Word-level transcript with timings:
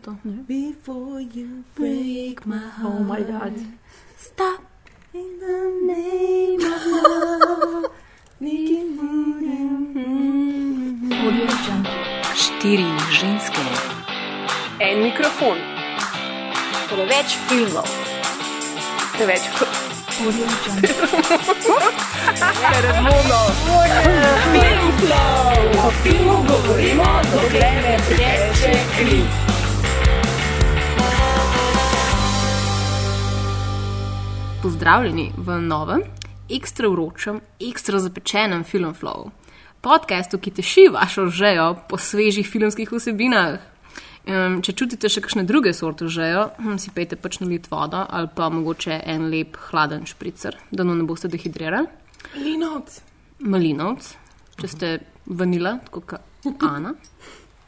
to. 0.00 0.16
Before 0.48 1.20
you 1.20 1.64
break 1.74 2.46
my 2.46 2.56
heart. 2.56 2.94
Oh 2.94 3.04
my 3.04 3.20
god. 3.20 3.52
Stop 4.16 4.62
in 5.12 5.38
the 5.38 5.58
name 5.84 6.60
of 6.64 6.86
love. 6.86 7.90
Nikki 8.40 8.78
Audio 11.12 11.46
jump. 11.66 11.86
Štiri 12.34 12.88
ženske, 13.12 13.60
En 14.80 15.02
mikrofon, 15.02 15.58
preveč 16.88 17.36
filmov, 17.48 17.84
preveč 19.12 19.42
Audio 20.24 20.46
jump. 20.64 20.86
razumno. 22.80 23.40
O 25.84 25.90
filmu 26.02 26.36
govorimo, 26.48 27.04
dokler 27.32 27.74
ne 27.84 27.98
teče 28.08 28.72
kri. 28.96 29.51
Pozdravljeni 34.62 35.32
v 35.36 35.56
novem, 35.58 36.04
ekstra 36.46 36.86
vročem, 36.88 37.40
ekstra 37.58 37.98
zapečenem 37.98 38.62
filmflowu. 38.62 39.32
Podcastu, 39.82 40.38
ki 40.38 40.52
teši 40.54 40.84
vašo 40.94 41.24
žejo 41.26 41.64
po 41.90 41.98
svežih 41.98 42.46
filmskih 42.46 42.92
vsebinah. 42.92 43.56
Um, 44.22 44.60
če 44.62 44.76
čutite 44.78 45.10
še 45.10 45.24
kakšne 45.24 45.42
druge 45.50 45.72
sorte 45.74 46.06
žejo, 46.06 46.44
hm, 46.60 46.78
si 46.78 46.94
pejte 46.94 47.18
pač 47.18 47.40
nalit 47.42 47.66
vodo 47.72 48.04
ali 48.06 48.30
pa 48.30 48.46
mogoče 48.54 49.00
en 49.02 49.26
lep 49.34 49.58
hladen 49.66 50.06
špricer, 50.06 50.54
da 50.70 50.86
no 50.86 50.94
ne 50.94 51.08
boste 51.10 51.26
dehidrirali. 51.26 51.90
Linovc. 52.38 53.00
Malinovc, 53.42 54.14
če 54.62 54.70
ste 54.70 54.92
vanila, 55.26 55.80
tako 55.90 56.04
kot 56.06 56.62
Ana. 56.62 56.94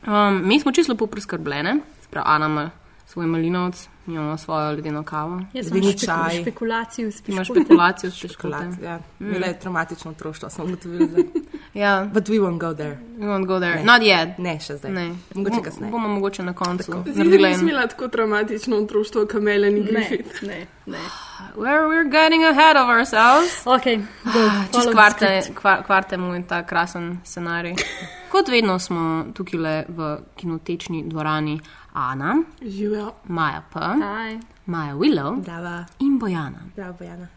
Um, 0.06 0.44
mi 0.46 0.62
smo 0.62 0.70
čisto 0.70 0.94
lepo 0.94 1.10
preskrbljene, 1.10 1.74
sprav 2.06 2.30
Ana 2.36 2.52
ima 2.54 2.70
svoj 3.14 3.26
malinovc, 3.26 3.78
imamo 4.06 4.36
svojo 4.36 4.70
ledeno 4.70 5.02
kavo. 5.02 5.40
Jaz 5.52 5.68
sem 5.68 5.82
čaj. 5.98 6.40
špekulacijo 6.40 7.04
Imaš 7.04 7.14
uspešno. 7.14 7.44
špekulacijo 7.44 8.10
s 8.10 8.16
čokoladom. 8.16 8.76
Ja, 8.82 8.98
bilo 9.18 9.46
je 9.46 9.58
traumatično 9.58 10.10
otroštvo, 10.10 10.50
smo 10.50 10.64
ugotovili. 10.64 11.08
zdaj. 11.08 11.24
Ja, 11.74 12.08
But 12.12 12.28
we 12.28 12.38
won't 12.40 12.58
go 12.58 12.74
there. 12.74 12.96
we 13.18 13.26
won't 13.26 13.46
go 13.46 13.58
there. 13.58 13.74
Ne. 13.76 13.84
Not 13.84 14.02
yet. 14.02 14.38
Ne, 14.38 14.60
še 14.60 14.76
zdaj. 14.76 14.92
Ne. 14.92 15.14
Mogoče 15.34 15.62
kasneje. 15.62 15.90
Bomo 15.90 16.08
mogoče 16.08 16.42
na 16.42 16.52
koncu 16.52 16.94
nisem 17.06 17.44
en. 17.44 17.60
imela 17.60 17.86
tako 17.86 18.08
traumatično 18.08 18.76
otroštvo, 18.76 19.26
kot 19.26 19.42
Melanie 19.42 19.80
Ne, 19.82 19.86
Griffith. 19.86 20.42
ne, 20.42 20.66
ne. 20.86 20.98
We're, 21.56 21.86
we're 21.88 22.10
getting 22.10 22.44
ahead 22.44 22.76
of 22.76 22.88
ourselves. 22.88 23.66
Ok, 23.66 23.84
go. 24.24 24.40
Čez 24.72 24.92
kvarte, 24.92 25.42
kvar, 25.54 25.82
kvarte 25.82 26.16
moj 26.16 26.44
ta 26.48 26.62
krasen 26.62 27.18
scenarij. 27.24 27.74
Kot 28.30 28.48
vedno 28.48 28.78
smo 28.78 29.24
tukaj 29.34 29.60
le 29.60 29.84
v 29.88 30.06
kinotečni 30.36 31.04
dvorani 31.06 31.60
Ana, 31.94 32.42
Živijo. 32.62 33.12
Maja 33.28 33.62
P., 33.72 33.78
Hi. 33.78 34.38
Maja 34.66 34.94
Willow 34.94 35.36
Brava, 35.44 35.84
in 36.00 36.18
Bojana. 36.18 36.58
brava, 36.76 36.92
Bojana. 36.92 37.28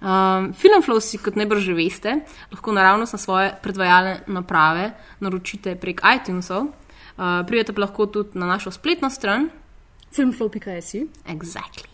Um, 0.00 0.52
Filmflow 0.54 1.00
si, 1.02 1.18
kot 1.18 1.34
najbrž 1.34 1.58
že 1.64 1.74
veste, 1.74 2.10
lahko 2.52 2.72
naravno 2.72 3.02
na 3.02 3.18
svoje 3.18 3.50
predvajalne 3.62 4.20
naprave 4.30 4.92
naročite 5.20 5.74
prek 5.74 6.00
iTunesov. 6.06 6.70
Uh, 7.18 7.42
pridete 7.46 7.74
pa 7.74 7.80
lahko 7.82 8.06
tudi 8.06 8.38
na 8.38 8.46
našo 8.46 8.70
spletno 8.70 9.10
stran, 9.10 9.50
Filmflow.si. 10.14 11.08
exactly. 11.26 11.90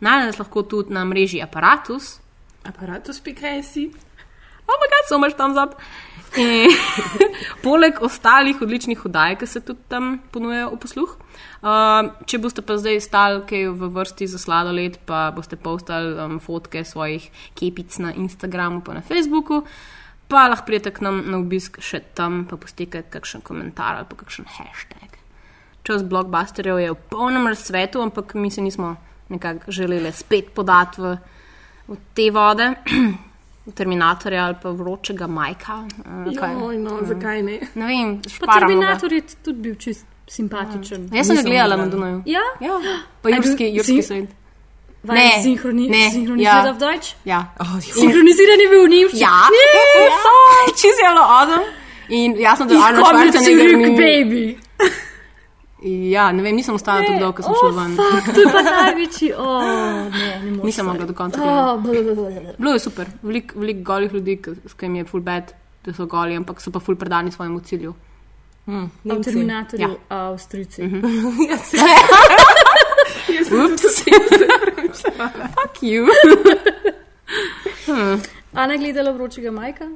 Najdete 0.00 0.26
nas 0.26 0.38
lahko 0.38 0.62
tudi 0.62 0.94
na 0.94 1.04
mreži 1.04 1.42
Apparatus, 1.42 2.20
Aparatus.si. 2.64 3.90
oh 4.70 4.76
my 4.78 4.86
god, 4.86 5.04
so 5.08 5.18
much 5.18 5.34
thumbs 5.34 5.58
up. 5.58 5.74
In, 6.38 6.70
poleg 7.66 7.98
ostalih 8.06 8.60
odličnih 8.62 9.00
oddaj, 9.06 9.36
ki 9.40 9.46
se 9.50 9.62
tudi 9.66 9.82
tam 9.90 10.18
ponujajo 10.30 10.68
v 10.74 10.78
posluh. 10.84 11.14
Um, 11.60 12.10
če 12.30 12.38
boste 12.42 12.62
pa 12.62 12.76
zdaj 12.78 13.00
stali 13.02 13.40
kaj 13.48 13.64
v 13.74 13.88
vrsti 13.96 14.28
za 14.30 14.38
sladoled, 14.38 15.00
pa 15.08 15.30
boste 15.34 15.58
postali 15.58 16.14
um, 16.14 16.38
fotke 16.42 16.84
svojih 16.86 17.26
kepic 17.58 17.98
na 17.98 18.14
Instagramu, 18.14 18.82
pa 18.86 18.94
na 18.94 19.02
Facebooku, 19.02 19.64
pa 20.30 20.46
lahko 20.46 20.68
pridete 20.68 20.94
k 20.94 21.06
nam 21.06 21.24
na 21.26 21.40
obisk 21.42 21.80
še 21.82 22.02
tam, 22.14 22.44
pa 22.46 22.60
pustite 22.60 23.02
kakšen 23.10 23.42
komentar 23.42 23.98
ali 23.98 24.06
pa 24.06 24.20
kakšen 24.22 24.46
hashtag. 24.58 25.18
Čas 25.82 26.04
blokbusterjev 26.06 26.78
je 26.78 26.92
v 26.92 27.00
polnem 27.10 27.48
razcvetu, 27.50 28.04
ampak 28.04 28.36
mi 28.38 28.52
se 28.52 28.62
nismo 28.62 28.94
nekako 29.30 29.72
želeli 29.72 30.12
spet 30.12 30.54
podati 30.54 31.00
v, 31.00 31.16
v 31.88 31.98
te 32.14 32.30
vode. 32.30 32.70
Terminatorja 33.70 34.44
ali 34.44 34.56
pa 34.62 34.70
vročega 34.70 35.26
Majka. 35.26 35.84
kaj. 36.38 36.52
Joj, 36.54 36.78
no, 36.78 36.98
zakaj 37.02 37.42
ne? 37.42 37.60
Ne 37.74 37.86
vem, 37.86 38.22
Pa 38.22 38.28
šparamo 38.28 38.52
ga. 38.52 38.66
Terminator 38.66 39.12
je 39.12 39.22
tudi 39.44 39.58
bil 39.58 39.74
čist 39.74 40.06
simpatičen. 40.28 41.08
Jaz 41.12 41.26
sem 41.26 41.36
ga 41.36 41.42
gledala 41.42 41.76
na. 41.76 41.86
Dunaju. 41.86 42.22
Ja, 42.26 42.40
Ja, 42.60 42.78
pa 43.22 43.28
je 43.28 43.36
jurski, 43.36 43.70
jurski 43.74 44.02
svet. 44.02 44.28
Ne, 45.02 45.30
sinhroni, 45.42 45.88
ne, 45.88 46.10
sinhronizirati 46.10 46.68
ja. 46.68 46.72
v 46.72 46.78
Deutsch. 46.78 47.14
Ja, 47.24 47.40
Oh, 47.58 47.80
Sinhroniziran 47.80 48.60
je 48.60 48.68
bil 48.68 48.82
v 48.84 48.88
Nemčiji. 48.88 49.20
ja. 49.20 49.36
ja. 50.12 50.18
čez 50.76 50.92
je 50.92 51.06
bilo 51.08 51.24
odom. 51.34 51.62
In 52.10 52.36
jasno, 52.38 52.66
da 52.66 52.74
Ich 52.74 52.84
Arnold 52.84 53.06
Schwarzenegger 53.06 53.96
baby. 53.96 54.58
Ja, 55.82 56.32
ne 56.32 56.42
vem, 56.42 56.56
nisem 56.56 56.74
ostala 56.74 57.00
tako 57.00 57.18
dolgo, 57.18 57.32
ko 57.32 57.42
sem 57.42 57.54
šla 57.54 57.70
ven. 57.76 57.96
fuck, 57.96 58.34
to 58.34 58.40
je 58.40 58.46
pa 58.46 58.62
največji. 58.62 59.32
Oh, 59.34 59.62
ne, 59.62 60.10
ne 60.36 60.50
morem. 60.50 60.66
Nisem 60.66 60.86
mogla 60.86 61.06
do 61.06 61.14
konca. 61.14 61.40
Oh. 61.40 61.82
Bilo 62.58 62.72
je 62.72 62.78
super, 62.80 63.06
veliko 63.22 63.58
velik 63.58 63.82
golih 63.82 64.12
ljudi, 64.12 64.36
ki- 64.36 64.54
s 64.66 64.72
katerimi 64.72 64.98
je 64.98 65.04
full 65.06 65.22
bad, 65.22 65.52
da 65.84 65.92
so 65.92 66.06
goli, 66.06 66.36
ampak 66.36 66.60
so 66.60 66.70
pa 66.70 66.80
full 66.80 66.96
predani 66.96 67.32
svojemu 67.32 67.60
cilju. 67.62 67.94
v 68.66 68.88
Nemci. 69.04 69.24
Terminatorju 69.24 69.88
Ja. 69.88 69.96
Avstrijci. 70.10 70.82
Ups. 73.64 74.02
Fuck 75.50 75.82
you. 75.82 76.06
Ana 78.52 78.72
je 78.72 78.78
gledala 78.78 79.10
vročega 79.10 79.50
Majka? 79.50 79.88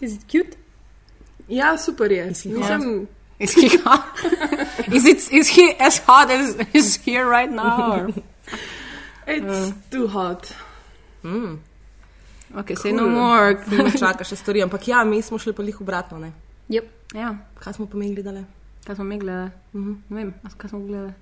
Is 0.00 0.12
it 0.14 0.20
cute? 0.22 0.56
Ja, 1.48 1.78
super 1.78 2.12
je. 2.12 2.26
Nisem, 2.26 3.06
Is 3.38 3.52
he 3.52 3.68
hot? 3.84 4.04
is, 4.92 5.04
it, 5.04 5.32
is 5.32 5.48
he 5.48 5.74
as 5.78 5.98
hot 5.98 6.30
as 6.30 6.56
is 6.72 6.96
here 6.96 7.28
right 7.28 7.50
now? 7.50 7.92
Or? 7.92 8.08
it's 9.26 9.72
too 9.90 10.06
hot. 10.08 10.52
Okay, 12.56 12.74
say 12.76 12.92
no 12.92 13.08
more. 13.08 13.60
Me 13.68 13.90
čaka 13.92 14.24
še 14.24 14.38
stvari, 14.40 14.62
ampak 14.64 14.88
ja, 14.88 15.04
mi 15.04 15.20
smo 15.22 15.36
šli 15.38 15.52
pa 15.52 15.62
lih 15.66 15.76
obratno, 15.82 16.18
ne? 16.18 16.32
Yep. 16.70 16.86
ja, 17.14 17.34
Kaj 17.60 17.76
smo 17.76 17.86
pa 17.86 17.98
mi 17.98 18.14
gledali? 18.14 18.44
kaj 18.86 18.96
smo 18.96 19.04
mi 19.04 19.18
gledali? 19.18 19.50
Ne 19.74 20.16
vem, 20.16 20.32
kaj 20.56 20.70
smo 20.70 20.80
gledali. 20.86 21.12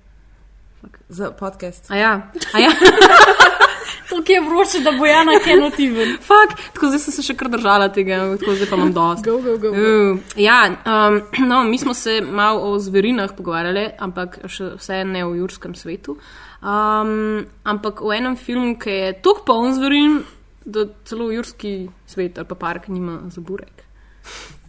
Za 1.09 1.31
podcast. 1.33 1.89
A 1.91 1.97
ja, 1.97 2.11
a 2.53 2.59
ja. 2.61 2.69
Tako 4.09 4.31
je 4.31 4.41
vroče, 4.41 4.79
da 4.85 4.91
bo 4.91 5.05
Jana 5.05 5.39
kenotiven. 5.43 6.17
Fuck, 6.29 6.57
tako 6.73 6.87
zdaj 6.87 6.99
sem 6.99 7.13
se 7.13 7.25
še 7.25 7.35
kar 7.37 7.49
držala 7.49 7.89
tega, 7.93 8.21
tako 8.39 8.55
zdaj 8.55 8.69
pa 8.69 8.79
imam 8.79 8.93
dosti. 8.93 9.29
Go, 9.29 9.37
go, 9.41 9.57
go. 9.57 9.71
Uh, 9.71 10.19
ja, 10.37 10.59
um, 10.85 11.19
no, 11.49 11.63
mi 11.63 11.77
smo 11.81 11.93
se 11.93 12.21
malo 12.21 12.71
o 12.71 12.79
zverinah 12.79 13.33
pogovarjali, 13.37 13.87
ampak 13.99 14.39
še 14.51 14.75
vse 14.77 15.03
ne 15.09 15.25
v 15.25 15.39
jurskem 15.41 15.75
svetu. 15.75 16.17
Um, 16.65 17.45
ampak 17.63 18.01
v 18.01 18.17
enem 18.17 18.37
filmu, 18.39 18.75
ki 18.81 18.97
je 18.99 19.13
tako 19.25 19.45
poln 19.45 19.75
zverin, 19.77 20.23
da 20.65 20.87
celo 21.05 21.29
jurski 21.29 21.85
svet 22.09 22.39
ali 22.41 22.47
pa 22.49 22.55
park 22.57 22.87
nima 22.89 23.19
za 23.29 23.41
burek. 23.41 23.85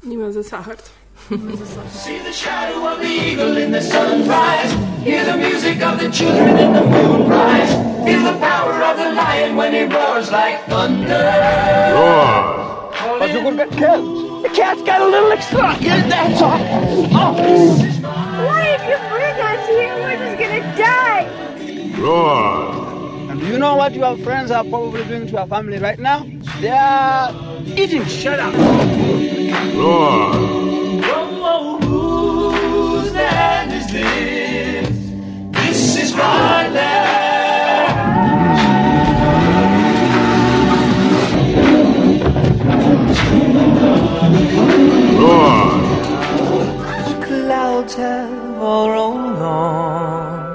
Nima 0.04 0.30
za 0.32 0.42
sahart. 0.44 0.90
See 1.26 2.18
the 2.20 2.32
shadow 2.32 2.86
of 2.86 3.00
the 3.00 3.08
eagle 3.08 3.56
in 3.56 3.72
the 3.72 3.80
sunrise. 3.80 4.70
Hear 5.02 5.24
the 5.24 5.36
music 5.36 5.82
of 5.82 5.98
the 5.98 6.08
children 6.08 6.56
in 6.56 6.72
the 6.72 6.82
moonrise. 6.84 7.72
Feel 8.06 8.22
the 8.32 8.38
power 8.38 8.80
of 8.84 8.96
the 8.96 9.10
lion 9.10 9.56
when 9.56 9.72
he 9.72 9.92
roars 9.92 10.30
like 10.30 10.62
thunder. 10.66 11.32
But 13.18 13.32
you 13.32 13.42
will 13.42 13.56
get 13.56 13.72
killed. 13.72 14.44
The 14.44 14.50
cat's 14.50 14.82
got 14.82 15.00
a 15.00 15.04
little 15.04 15.32
excited, 15.32 16.08
that's 16.08 16.40
all. 16.40 16.60
Oh. 17.10 17.34
Why, 18.46 18.78
if 18.78 18.82
you 18.86 18.96
bring 19.10 19.34
us 19.34 19.68
here, 19.68 19.96
we're 19.96 20.18
just 20.18 20.38
gonna 20.38 20.76
die. 20.76 21.26
Roar. 22.00 23.30
And 23.32 23.40
do 23.40 23.46
you 23.48 23.58
know 23.58 23.74
what 23.74 23.94
your 23.94 24.16
friends 24.18 24.52
are 24.52 24.62
probably 24.62 25.02
doing 25.06 25.26
to 25.26 25.32
your 25.32 25.46
family 25.48 25.78
right 25.78 25.98
now? 25.98 26.24
They 26.60 26.70
are 26.70 27.32
eating. 27.76 28.04
Shut 28.04 28.38
up. 28.38 28.54
Oh, 29.78 30.65
is 33.86 33.92
this? 33.92 34.88
This 35.52 35.96
is 36.02 36.14
my 36.14 36.68
land. 36.68 37.16
clouds 47.22 47.94
have 47.94 48.58
all 48.58 48.90
rolled 48.90 49.38
on, 49.38 50.46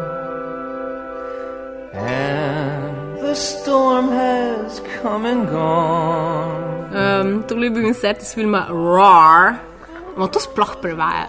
and 1.94 3.18
the 3.20 3.36
storm 3.36 4.10
has 4.10 4.80
come 5.02 5.26
and 5.26 5.48
gone. 5.48 6.96
Um, 6.96 7.44
to 7.48 7.56
je 7.56 7.70
bil 7.70 7.86
insert 7.86 8.22
iz 8.22 8.36
filma 8.36 8.68
Roar. 8.70 9.60
No, 10.18 10.28
to 10.28 10.40
sploh 10.40 10.76
prevaja. 10.82 11.28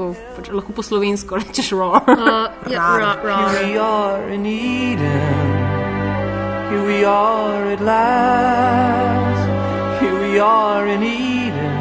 Tako 0.00 0.14
tako, 0.14 0.36
pač, 0.36 0.48
lahko 0.48 0.72
po 0.72 0.82
slovensko 0.82 1.36
rečeš 1.36 1.72
raw. 1.76 2.00
Uh, 2.00 2.48
ja, 2.72 2.96
ra, 2.96 3.12
ra. 3.20 3.52
Here 3.52 3.68
we 3.68 3.78
are 3.78 4.30
in 4.32 4.46
Eden. 4.46 5.48
Here 6.70 6.84
we 6.86 7.04
are 7.04 7.72
at 7.72 7.80
last. 7.80 9.44
Here 10.00 10.16
we 10.16 10.40
are 10.40 10.86
in 10.86 11.02
Eden. 11.02 11.76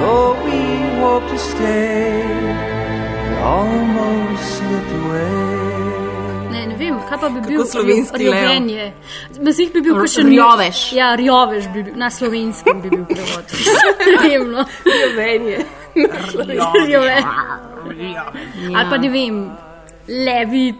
Though 0.00 0.34
we 0.44 0.62
hope 0.98 1.26
to 1.30 1.38
stay, 1.38 2.26
we 2.26 3.36
almost 3.42 4.42
slipped 4.58 4.92
away. 5.04 5.67
Kaj 7.08 7.18
pa 7.20 7.28
bi 7.28 7.40
bil 7.46 7.64
slovenski 7.64 8.18
rjovenje. 8.18 8.92
Mazih 9.40 9.72
bi 9.72 9.80
bil 9.80 9.94
R- 9.96 10.00
kakšen 10.00 10.28
rjovež. 10.28 10.80
Ja, 10.92 11.14
rjovež 11.16 11.68
bi 11.74 11.82
bil, 11.82 11.94
na 11.96 12.10
slovenskem 12.10 12.82
bi 12.82 12.90
bil 12.90 13.04
prevod. 13.06 13.44
Ne 14.08 14.28
vem, 14.28 14.50
no. 14.50 14.64
Venje. 15.16 15.64
Rjove. 16.86 17.16
Ali 18.76 18.86
pa 18.90 18.96
ne 18.98 19.08
vem, 19.08 19.38
levi 20.08 20.74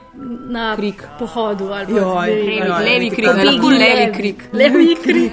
na 0.49 0.77
Krik. 0.77 1.03
pohodu. 1.19 1.73
Ali 1.73 1.87
pa, 1.87 2.01
Joj, 2.01 2.31
joj, 2.59 2.85
levi 2.85 3.11
nekaj 3.11 3.17
krik, 3.17 3.45
lahko 3.45 3.69
levi 3.71 4.13
krik. 4.13 4.45
Levi 4.53 4.95
krik. 4.97 5.33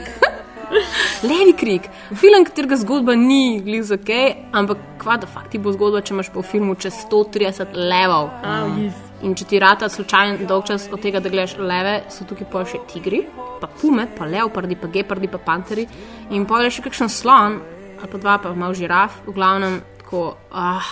Levi 1.23 1.53
krik. 1.53 1.89
Film, 2.15 2.45
katerega 2.45 2.75
zgodba 2.75 3.15
ni 3.15 3.59
gliza 3.61 3.97
kaj, 3.97 4.25
ampak 4.51 4.77
kva 4.99 5.17
da 5.17 5.27
fakt 5.27 5.51
ti 5.51 5.57
bo 5.57 5.71
zgodba, 5.71 6.01
če 6.01 6.13
imaš 6.15 6.29
po 6.33 6.41
filmu 6.41 6.75
čez 6.75 6.93
130 7.05 7.75
levov. 7.75 8.31
Oh, 8.43 8.67
yes. 8.81 8.97
In 9.25 9.33
če 9.33 9.47
ti 9.49 9.59
rata 9.61 9.89
slučajno 9.89 10.45
dolg 10.45 10.67
čas 10.69 10.85
od 10.93 11.01
tega, 11.01 11.19
da 11.23 11.31
gledaš 11.33 11.55
leve, 11.57 11.95
so 12.13 12.27
tukaj 12.29 12.49
pa 12.51 12.61
še 12.69 12.83
tigri, 12.91 13.23
pa 13.61 13.69
pume, 13.81 14.05
pa 14.13 14.27
leopardi, 14.29 14.77
pa 14.77 14.89
gepardi, 14.93 15.29
pa 15.31 15.39
panteri. 15.41 15.87
In 16.35 16.45
pa 16.45 16.61
je 16.61 16.75
še 16.77 16.85
kakšen 16.85 17.09
slon, 17.09 17.57
ali 17.97 18.11
pa 18.11 18.21
dva, 18.21 18.37
pa 18.43 18.53
malo 18.53 18.77
žiraf, 18.77 19.23
v 19.25 19.33
glavnem 19.33 19.79
tako, 20.03 20.35
ah, 20.53 20.85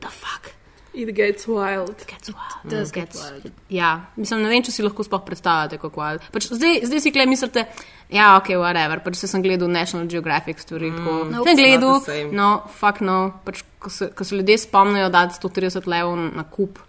the 0.00 0.08
fuck. 0.08 0.54
It 0.92 1.12
gets 1.14 1.46
wild. 1.46 2.00
Gets 2.08 2.32
wild. 2.32 2.64
Does 2.66 2.90
get 2.90 3.12
Gets- 3.12 3.20
wild. 3.22 3.52
Ja, 3.68 4.06
mislim, 4.16 4.42
ne 4.42 4.48
vem, 4.50 4.64
če 4.66 4.72
si 4.74 4.82
lahko 4.82 5.04
sploh 5.06 5.22
predstavljate, 5.22 5.78
kako 5.78 6.02
je. 6.02 6.18
Pač 6.34 6.48
zdaj, 6.50 6.80
zdaj 6.88 7.00
si 7.04 7.12
kle 7.14 7.26
mislite, 7.30 7.66
ja, 8.10 8.32
ok, 8.40 8.56
whatever, 8.58 8.98
pač 9.04 9.20
se 9.20 9.28
sem 9.30 9.44
gledal 9.44 9.70
National 9.70 10.08
Geographic 10.10 10.64
stvari, 10.64 10.90
tako. 10.96 11.28
Nope. 11.30 11.46
Sem 11.46 11.60
gledal, 11.60 12.00
the 12.00 12.08
same. 12.08 12.32
no, 12.34 12.48
fuck 12.80 13.04
no, 13.06 13.18
pač 13.44 13.62
ko 13.78 13.92
se, 13.92 14.10
ko 14.16 14.24
se 14.24 14.40
ljudje 14.40 14.58
spomnijo 14.64 15.12
dati 15.12 15.38
130 15.38 15.86
levov 15.86 16.16
na 16.16 16.42
kup. 16.48 16.80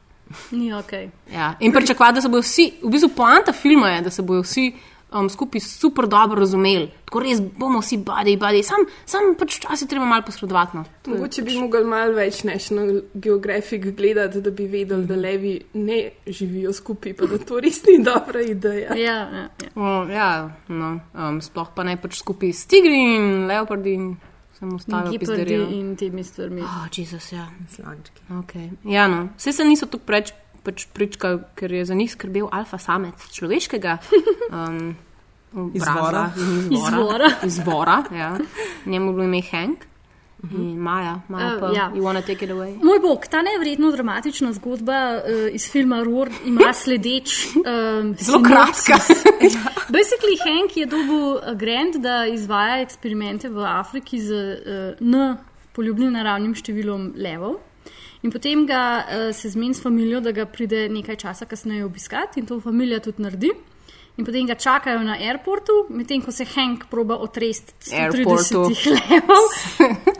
Ni 0.51 0.73
ok. 0.73 0.93
Ja. 1.33 1.55
In 1.59 1.71
pričakovati, 1.71 2.15
da 2.15 2.21
se 2.21 2.29
bodo 2.29 2.41
vsi, 2.41 2.71
v 2.83 2.91
bistvu 2.91 3.09
poanta 3.15 3.53
filma 3.53 3.95
je, 3.95 4.01
da 4.01 4.09
se 4.09 4.21
bodo 4.21 4.41
vsi 4.41 4.71
um, 5.11 5.29
skupaj 5.29 5.59
super 5.59 6.07
dobro 6.07 6.39
razumeli. 6.39 6.89
Tako 7.05 7.19
res 7.19 7.41
bomo 7.41 7.79
vsi 7.81 7.97
badi, 8.05 8.37
badi, 8.39 8.63
sam, 8.63 8.85
sam 9.05 9.33
pač 9.39 9.57
včasih 9.59 9.89
treba 9.89 10.05
malo 10.05 10.23
posredovati. 10.25 10.77
No. 10.77 10.85
Mogoče 11.07 11.43
bi 11.43 11.57
mogli 11.59 11.83
malo 11.85 12.15
več 12.15 12.43
National 12.47 13.01
Geographic 13.13 13.89
gledati, 13.97 14.41
da 14.41 14.51
bi 14.51 14.67
vedeli, 14.71 15.05
da 15.05 15.15
levi 15.15 15.53
ne 15.73 16.01
živijo 16.27 16.73
skupaj, 16.73 17.15
pa 17.19 17.27
da 17.27 17.37
to 17.37 17.59
res 17.59 17.83
ni 17.87 17.99
dobra 18.03 18.41
ideja. 18.41 18.95
Ja, 18.95 19.19
ja, 19.19 19.47
ja. 19.63 19.71
O, 19.75 19.95
ja, 20.11 20.31
no, 20.67 20.97
um, 21.13 21.41
sploh 21.43 21.71
pa 21.75 21.87
ne 21.87 21.97
pač 22.01 22.21
skupaj 22.21 22.55
s 22.55 22.67
tigri 22.71 23.01
in 23.15 23.47
leopardi 23.51 23.97
in 23.99 24.11
samo 24.61 24.75
ostalo 24.75 25.11
Gepardi 25.11 25.19
pizderijo. 25.19 25.67
in 25.69 25.95
temi 25.97 26.23
stvarmi. 26.23 26.61
Oh, 26.61 26.85
Jezus, 26.97 27.31
ja. 27.31 27.47
Slančki. 27.69 28.21
Okay. 28.29 28.69
Ja, 28.83 29.07
no. 29.07 29.29
Vse 29.37 29.51
se 29.53 29.65
niso 29.65 29.85
tako 29.89 30.05
preč 30.05 30.33
pač 30.63 30.85
pričkali, 30.93 31.41
ker 31.57 31.71
je 31.73 31.85
za 31.85 31.95
njih 31.97 32.11
skrbel 32.11 32.45
alfa 32.51 32.77
samec 32.77 33.29
človeškega. 33.33 33.97
Um, 34.51 34.95
Izvora. 35.73 36.31
in 36.37 36.73
Izvora. 36.75 37.29
Izvora, 37.43 38.03
ja. 38.15 38.37
Njemu 38.85 39.05
je 39.07 39.13
bilo 39.13 39.23
ime 39.23 39.41
Hank. 39.51 39.85
In 40.49 40.79
Maja, 40.79 41.21
Maja 41.27 41.59
pa, 41.59 41.71
ja. 41.71 41.91
you 41.93 42.01
wanna 42.01 42.21
take 42.21 42.45
it 42.45 42.51
away? 42.51 42.73
Moj 42.81 42.99
bog, 42.99 43.27
ta 43.29 43.41
nevrjetno 43.41 43.91
dramatična 43.91 44.53
zgodba 44.53 45.21
uh, 45.21 45.53
iz 45.53 45.67
filma 45.71 46.03
Roar 46.03 46.29
ima 46.45 46.73
sledeč. 46.83 47.45
Um, 47.55 48.15
Zelo 48.19 48.41
kratka. 48.43 48.97
Basically, 49.97 50.37
Hank 50.41 50.77
je 50.77 50.85
dobil 50.85 51.37
eh, 51.37 51.55
grant, 51.55 51.95
da 52.01 52.25
izvaja 52.25 52.81
eksperimente 52.81 53.49
v 53.49 53.65
Afriki 53.65 54.19
z 54.19 54.31
uh, 54.33 55.01
N 55.01 55.37
poljubnim 55.75 56.11
naravnim 56.11 56.55
številom 56.57 57.11
levov. 57.21 57.59
In 58.25 58.33
potem 58.33 58.65
ga 58.65 58.81
uh, 59.01 59.29
se 59.35 59.49
zmeni 59.53 59.77
s 59.77 59.83
familijo, 59.85 60.23
da 60.25 60.33
ga 60.33 60.47
pride 60.49 60.87
nekaj 60.89 61.21
časa 61.21 61.45
kasneje 61.45 61.85
obiskati 61.85 62.41
in 62.41 62.49
to 62.49 62.59
familija 62.59 62.99
tudi 62.99 63.21
naredi. 63.21 63.53
In 64.17 64.25
potem 64.25 64.47
ga 64.47 64.55
čakajo 64.55 64.99
na 65.03 65.15
airportu, 65.15 65.85
medtem 65.89 66.21
ko 66.21 66.31
se 66.31 66.45
Hank 66.45 66.85
proba 66.91 67.15
otresti 67.15 67.73
130 67.79 67.95
Airportu. 67.95 68.61
levov. 69.09 69.45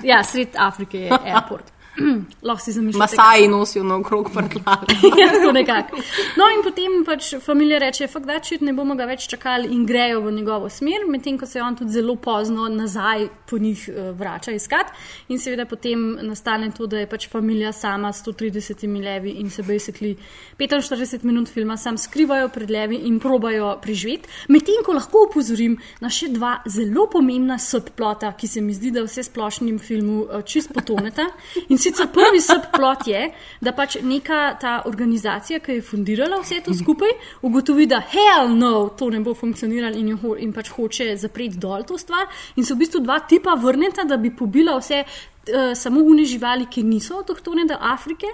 ja, 0.04 0.24
sred 0.24 0.56
Afrike 0.56 0.98
je 0.98 1.10
airport. 1.12 1.81
Lahko 2.48 2.64
si 2.64 2.72
zamišljate. 2.72 3.00
Masaji 3.00 3.48
nosijo 3.48 3.84
na 3.84 3.96
okrog 3.96 4.32
prtlave. 4.34 4.88
Ja, 5.22 5.28
tako 5.32 5.52
nekako. 5.52 5.98
No, 6.38 6.46
in 6.56 6.64
potem 6.64 7.04
pač 7.06 7.34
familija 7.44 7.80
reče: 7.80 8.08
Fak 8.08 8.26
da 8.26 8.40
čit, 8.40 8.62
ne 8.62 8.74
bomo 8.74 8.96
ga 8.96 9.06
več 9.06 9.28
čakali 9.28 9.68
in 9.76 9.86
grejo 9.86 10.22
v 10.22 10.32
njegovo 10.32 10.70
smer, 10.70 11.04
medtem 11.08 11.38
ko 11.38 11.46
se 11.46 11.62
on 11.62 11.76
tudi 11.76 11.92
zelo 11.92 12.16
pozno 12.16 12.68
nazaj 12.70 13.28
po 13.50 13.58
njih 13.58 13.90
uh, 13.90 14.12
vrača 14.18 14.52
iskat. 14.52 14.94
In 15.28 15.40
seveda 15.40 15.66
potem 15.66 16.00
nastane 16.22 16.72
to, 16.78 16.88
da 16.88 17.02
je 17.02 17.10
pač 17.10 17.28
familija 17.30 17.72
sama 17.72 18.14
s 18.14 18.24
130 18.26 18.88
levi 19.04 19.36
in 19.44 19.50
se 19.50 19.64
basically 19.64 20.16
45 20.58 21.24
minut 21.24 21.50
filma 21.50 21.78
sam 21.78 21.98
skrivajo 21.98 22.50
pred 22.50 22.72
levi 22.72 23.02
in 23.08 23.20
probajo 23.20 23.76
preživeti. 23.82 24.30
Medtem 24.48 24.84
ko 24.86 24.96
lahko 24.96 25.26
upozorim 25.30 25.78
na 26.00 26.10
še 26.10 26.32
dva 26.32 26.62
zelo 26.70 27.08
pomembna 27.12 27.60
subplota, 27.60 28.34
ki 28.38 28.48
se 28.48 28.62
mi 28.62 28.74
zdi, 28.74 28.92
da 28.92 29.04
vse 29.04 29.24
splošnim 29.28 29.80
filmu 29.80 30.22
uh, 30.24 30.42
čist 30.46 30.74
potoneta. 30.74 31.28
In 31.68 31.81
sicer 31.82 32.08
prvi 32.14 32.42
subplot 32.42 33.08
je, 33.08 33.24
da 33.62 33.74
pač 33.78 33.98
neka 34.02 34.42
ta 34.62 34.76
organizacija, 34.86 35.60
ki 35.60 35.80
je 35.80 35.86
fundirala 35.86 36.42
vse 36.42 36.62
to 36.66 36.76
skupaj, 36.78 37.14
ugotovi, 37.48 37.88
da 37.90 38.02
hell 38.14 38.54
no, 38.56 38.90
to 38.98 39.10
ne 39.10 39.20
bo 39.20 39.34
funkcioniralo 39.38 39.98
in, 39.98 40.14
jo 40.14 40.36
in 40.40 40.54
pač 40.54 40.72
hoče 40.76 41.16
zapreti 41.18 41.62
dol 41.62 41.86
to 41.88 41.98
stvar. 41.98 42.30
In 42.56 42.66
se 42.66 42.74
v 42.74 42.84
bistvu 42.84 43.04
dva 43.04 43.20
tipa 43.28 43.58
vrneta, 43.60 44.08
da 44.08 44.18
bi 44.18 44.34
pobila 44.36 44.78
vse. 44.80 45.04
Uh, 45.52 45.74
samo 45.76 46.00
une 46.02 46.24
živali, 46.26 46.66
ki 46.66 46.84
niso 46.84 47.18
avtohtone 47.20 47.66
do 47.68 47.76
Afrike, 47.80 48.28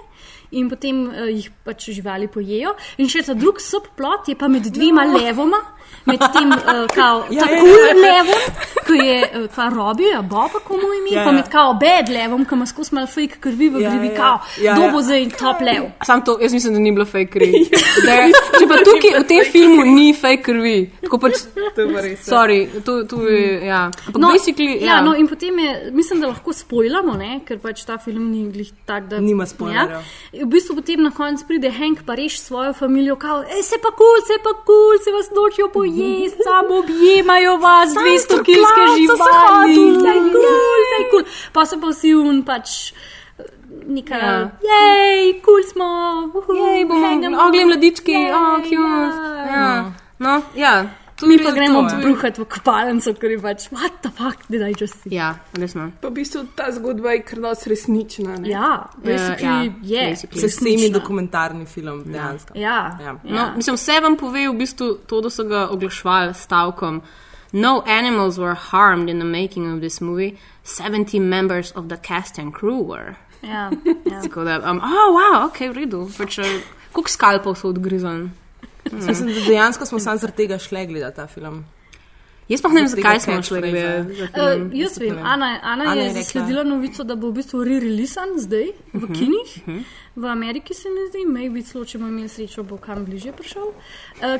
in 0.52 0.68
potem 0.70 1.06
uh, 1.08 1.26
jih 1.28 1.50
pač 1.64 1.88
živali 1.90 2.28
pojejo. 2.28 2.74
In 2.98 3.08
še 3.08 3.24
ta 3.26 3.34
drug 3.34 3.58
subplot 3.60 4.28
je 4.28 4.36
pa 4.36 4.48
med 4.48 4.68
dvema 4.68 5.04
no. 5.04 5.18
levoma, 5.18 5.58
med 6.06 6.20
tem 6.32 6.52
uh, 6.52 6.60
kao, 6.88 7.24
Ja, 7.30 7.42
ja, 7.42 7.48
ja, 7.48 7.48
tako 7.48 7.66
ja. 7.66 7.80
ja, 7.80 7.96
levom, 7.96 8.44
ki 8.86 8.98
je 8.98 9.16
uh, 9.24 9.46
kva 9.48 9.66
Robi, 9.68 10.06
a 10.10 10.22
Boba, 10.22 10.60
komu 10.60 10.92
ime, 10.94 11.10
Ja, 11.10 11.18
ja, 11.18 11.24
pa 11.24 11.30
ja. 11.30 11.36
med 11.36 11.48
kao 11.48 11.74
bed 11.74 12.08
levom, 12.08 12.44
ki 12.44 12.54
ima 12.54 12.66
skozi 12.66 12.94
mal 12.94 13.06
fake 13.06 13.40
krvi 13.40 13.68
v 13.68 13.82
Ja, 13.82 13.90
grivi, 13.90 14.06
ja. 14.06 14.16
kao, 14.16 14.36
Ja, 14.58 14.64
ja. 14.64 14.76
kdo 14.76 14.90
bo 14.90 15.02
zdaj 15.02 15.26
top 15.34 15.60
lev. 15.62 15.88
Sam 16.06 16.22
to, 16.22 16.38
jaz 16.40 16.52
mislim, 16.52 16.74
da 16.74 16.80
ni 16.80 16.92
bilo 16.92 17.04
fake 17.06 17.30
krvi. 17.30 17.64
Da 18.06 18.12
je- 18.14 18.32
Če 18.58 18.66
pa 18.66 18.78
tukaj 18.80 19.18
v 19.18 19.24
tem 19.26 19.44
filmu 19.46 19.84
ni 19.86 20.12
fake 20.14 20.42
krvi, 20.44 20.76
tako 21.02 21.18
pač, 21.18 21.42
To 21.76 21.80
je 21.80 21.88
pa 21.88 22.00
res. 22.00 22.20
ja. 22.20 22.30
sorry, 22.30 22.60
to, 22.82 23.02
to 23.04 23.20
je, 23.24 23.66
ja. 23.66 23.82
Ampak 24.06 24.18
No, 24.18 24.30
basically, 24.30 24.78
ja, 24.80 24.96
ja. 24.96 25.00
no, 25.00 25.12
in 25.14 25.28
potem 25.28 25.58
je, 25.58 25.72
mislim, 25.92 26.20
da 26.20 26.28
lahko 26.28 26.52
spoilamo, 27.08 27.16
ne? 27.16 27.40
ker 27.46 27.58
pač 27.58 27.84
ta 27.84 27.98
film 27.98 28.30
ni 28.30 28.44
glih 28.52 28.70
tak, 28.86 29.08
da 29.08 29.20
Nima 29.20 29.46
spoilerjev. 29.46 29.90
Ja. 30.32 30.44
V 30.44 30.48
bistvu 30.52 30.76
potem 30.76 31.02
na 31.02 31.10
koncu 31.10 31.46
pride 31.48 31.70
Hank 31.70 32.04
pa 32.06 32.14
reš 32.14 32.40
svojo 32.40 32.72
družino, 32.72 33.16
kao, 33.16 33.42
ej, 33.42 33.62
se 33.62 33.78
pa 33.82 33.90
kul, 33.90 34.04
cool, 34.04 34.24
se 34.26 34.38
pa 34.42 34.52
kul, 34.52 34.64
cool, 34.66 34.98
se 35.04 35.10
vas 35.12 35.30
nočijo 35.32 35.68
pojesti, 35.72 36.42
samo 36.44 36.78
objemajo 36.82 37.56
vas, 37.56 37.94
200 37.94 38.42
kilske 38.44 38.82
živali, 38.96 39.78
vse 39.94 40.12
je 40.16 40.24
kul, 40.32 40.42
vse 40.84 40.98
je 40.98 41.08
kul. 41.10 41.22
Pa 41.52 41.66
so 41.66 41.80
pa 41.80 41.92
vsi 41.92 42.14
un 42.14 42.42
pač. 42.44 42.92
Neka, 43.88 44.16
Ja. 44.16 44.50
jej, 44.60 45.40
kul 45.40 45.62
cool 45.62 45.62
smo, 45.64 45.88
uhu, 46.34 46.52
Jej, 46.54 46.84
bomo 46.84 47.46
ogli 47.46 47.64
mladički, 47.64 48.12
Jej, 48.12 48.32
oh, 48.32 48.60
cute. 48.64 49.28
Ja. 49.48 49.92
No, 50.18 50.42
ja. 50.56 50.90
To 51.20 51.26
Mi 51.26 51.38
pa 51.38 51.50
gremo 51.50 51.82
to. 51.88 51.96
bruhati 52.02 52.40
v 52.40 52.44
kopalnico, 52.46 53.12
ker 53.14 53.30
je 53.30 53.38
pač, 53.38 53.68
what 53.70 53.92
the 54.02 54.10
fuck, 54.10 54.44
did 54.48 54.62
I 54.62 54.72
just 54.74 55.02
see? 55.02 55.14
Ja, 55.14 55.34
resno. 55.52 55.90
Pa 56.00 56.08
v 56.08 56.12
bistvu 56.12 56.44
ta 56.54 56.70
zgodba 56.70 57.12
je 57.12 57.22
kar 57.22 57.38
dosti 57.40 57.70
resnična. 57.70 58.36
Ne? 58.38 58.48
Ja, 58.48 58.86
basically 58.96 59.42
ja, 59.42 59.62
je. 59.82 60.10
basically. 60.10 60.40
Se 60.40 60.48
semi 60.48 60.70
resnična. 60.72 60.98
dokumentarni 60.98 61.66
film, 61.66 62.04
dejansko. 62.06 62.54
Ja, 62.54 62.98
Ja. 63.00 63.06
ja. 63.06 63.18
No, 63.24 63.52
mislim, 63.56 63.76
vse 63.76 64.00
vam 64.00 64.16
pove 64.16 64.48
v 64.48 64.54
bistvu 64.54 64.94
to, 65.06 65.20
da 65.20 65.30
so 65.30 65.44
ga 65.44 65.68
oglaševali 65.68 66.34
s 66.34 66.38
stavkom. 66.38 67.02
No 67.52 67.82
animals 67.86 68.36
were 68.36 68.54
harmed 68.54 69.08
in 69.08 69.18
the 69.18 69.24
making 69.26 69.74
of 69.74 69.80
this 69.80 70.00
movie. 70.00 70.36
70 70.64 71.18
members 71.20 71.72
of 71.74 71.88
the 71.88 71.96
cast 71.98 72.38
and 72.38 72.52
crew 72.52 72.82
were. 72.84 73.14
ja, 73.42 73.70
ja. 74.04 74.20
Tako 74.22 74.44
da, 74.44 74.58
um, 74.70 74.78
oh, 74.78 75.08
wow, 75.12 75.46
ok, 75.46 75.60
v 75.60 75.72
redu. 75.74 76.08
Pač, 76.18 76.38
uh, 76.38 76.44
koliko 76.92 77.10
skalpov 77.10 77.56
so 77.56 77.68
odgrizani? 77.68 78.28
Mislim, 78.92 79.34
da 79.34 79.40
dejansko 79.46 79.86
smo 79.86 79.98
samo 79.98 80.16
zaradi 80.16 80.36
tega 80.36 80.58
šli 80.58 80.86
gledati 80.86 81.16
ta 81.16 81.26
film. 81.26 81.64
Jaz 82.48 82.62
pa 82.62 82.68
ne 82.68 82.74
vem, 82.76 82.88
zakaj 82.88 83.20
smo 83.20 83.32
šli 83.34 83.60
catchphrase. 83.60 84.04
gledat. 84.08 84.58
Uh, 84.58 84.72
jaz 84.74 84.98
vem. 84.98 85.18
Ana, 85.18 85.58
Ana, 85.62 85.84
Ana 85.84 85.94
je, 85.94 86.04
je 86.04 86.12
zasledila 86.14 86.62
novico, 86.64 87.04
da 87.04 87.14
bo 87.14 87.28
v 87.28 87.34
bistvu 87.34 87.60
re-releasan 87.62 88.38
zdaj 88.38 88.66
v 88.94 89.04
kinih. 89.08 89.50
V 90.16 90.26
Ameriki 90.26 90.74
se 90.74 90.88
mi 90.88 91.04
zdi, 91.08 91.20
maybe 91.28 91.62
celo, 91.62 91.84
če 91.84 91.98
bomo 91.98 92.10
imeli 92.10 92.28
srečo, 92.28 92.62
bo 92.64 92.76
kam 92.76 93.04
bližje 93.04 93.32
prišel. 93.32 93.68
Uh, 93.68 93.74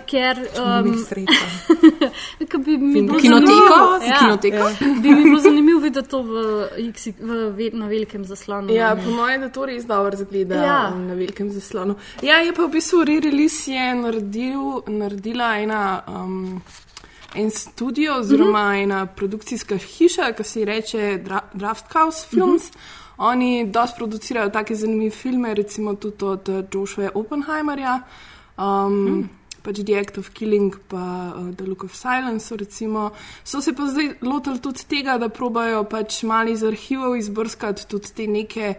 ker 0.05 0.41
Um, 0.57 0.89
ker 2.49 2.59
bi 2.59 2.77
mi 2.77 3.03
bilo 3.03 3.19
zanimivo- 3.21 4.03
Ja, 4.03 4.19
Kinoteko? 4.19 4.65
bi 5.03 5.09
mi 5.11 5.23
bilo 5.23 5.39
zanimivo 5.41 5.81
videti 5.81 6.09
to 6.09 6.23
v, 6.23 6.33
X, 6.89 7.07
v, 7.21 7.31
ve- 7.51 7.71
na 7.73 7.87
velikem 7.87 8.25
zaslonu. 8.25 8.73
Ja, 8.75 8.97
po 8.97 9.11
mojem, 9.11 9.41
da 9.41 9.49
to 9.51 9.67
res 9.67 9.85
dobro 9.85 10.17
zgleda 10.17 10.55
Ja. 10.55 10.63
ja. 10.65 10.91
na 10.91 11.15
velikem 11.15 11.51
zaslonu. 11.51 11.95
Ja, 12.23 12.37
je 12.39 12.53
pa 12.53 12.63
v 12.63 12.71
bistvu 12.71 13.05
re-release 13.05 13.69
je 13.69 13.95
naredil, 13.95 14.61
naredila 14.89 15.59
ena. 15.59 15.83
Um, 16.09 16.63
En 17.35 17.51
studio, 17.51 18.19
oziroma 18.19 18.65
mm 18.65 18.75
-hmm. 18.75 18.83
ena 18.83 19.07
produkcijska 19.07 19.77
hiša, 19.77 20.33
ki 20.33 20.45
se 20.45 20.61
ji 20.61 20.65
reče 20.65 21.21
Dra 21.25 21.41
Draft 21.55 21.93
House 21.93 22.27
Films. 22.29 22.63
Mm 22.63 22.75
-hmm. 22.75 23.09
Oni 23.19 23.71
dosti 23.71 23.97
producirajo 23.97 24.51
take 24.51 24.75
zanimive 24.75 25.11
filme, 25.11 25.55
recimo 25.55 25.95
tudi 25.95 26.25
od 26.25 26.49
eh, 26.49 26.65
Joshua 26.75 27.11
Oppenheimerja, 27.15 28.03
um, 28.59 28.93
mm 28.93 29.29
pač 29.63 29.83
The 29.85 29.99
Act 29.99 30.19
of 30.19 30.31
Killing, 30.33 30.73
pa 30.89 31.35
uh, 31.37 31.51
The 31.57 31.67
Look 31.67 31.85
of 31.85 31.95
Silence. 31.95 32.57
Recimo. 32.57 33.11
So 33.45 33.61
se 33.61 33.73
pa 33.73 33.87
zdaj 33.87 34.15
lotili 34.23 34.61
tudi 34.61 34.87
tega, 34.89 35.19
da 35.19 35.29
probajo 35.29 35.85
pač 35.85 36.23
mali 36.23 36.53
iz 36.53 36.65
arhivov 36.65 37.17
izbrskati 37.19 37.87
tudi 37.89 38.15
te 38.15 38.27
neke 38.27 38.75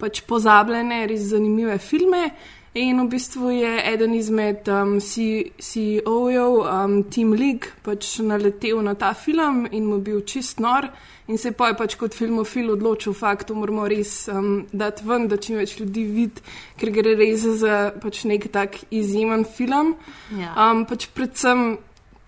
pač 0.00 0.24
pozabljene, 0.26 1.04
res 1.06 1.28
zanimive 1.30 1.78
filme. 1.78 2.30
In 2.74 2.98
v 3.00 3.06
bistvu 3.06 3.50
je 3.50 3.72
eden 3.86 4.14
izmed 4.14 4.68
um, 4.68 4.96
CEO-jev, 4.98 6.54
um, 6.58 7.04
Team 7.06 7.30
League, 7.32 7.70
pač 7.86 8.18
naletel 8.18 8.80
na 8.82 8.96
ta 8.98 9.12
film 9.14 9.68
in 9.70 9.86
mu 9.86 10.00
bil 10.02 10.24
čist 10.26 10.58
nor. 10.58 10.88
In 11.30 11.38
se 11.38 11.52
pa 11.54 11.68
je 11.70 11.76
pač 11.78 11.94
kot 11.94 12.18
filmofil 12.18 12.72
odločil, 12.74 13.14
fakt, 13.14 13.46
to 13.46 13.54
moramo 13.54 13.86
res 13.86 14.26
um, 14.26 14.66
dati 14.74 15.06
ven, 15.06 15.28
da 15.30 15.38
čim 15.38 15.62
več 15.62 15.78
ljudi 15.78 16.02
vidi, 16.02 16.42
ker 16.74 16.90
gre 16.90 17.14
res 17.14 17.46
za 17.62 17.94
pač 18.02 18.24
nek 18.26 18.50
tak 18.50 18.82
izjemen 18.90 19.46
film. 19.46 19.94
Ja. 20.34 20.50
Um, 20.66 20.82
pač 20.90 21.06
predvsem, 21.14 21.76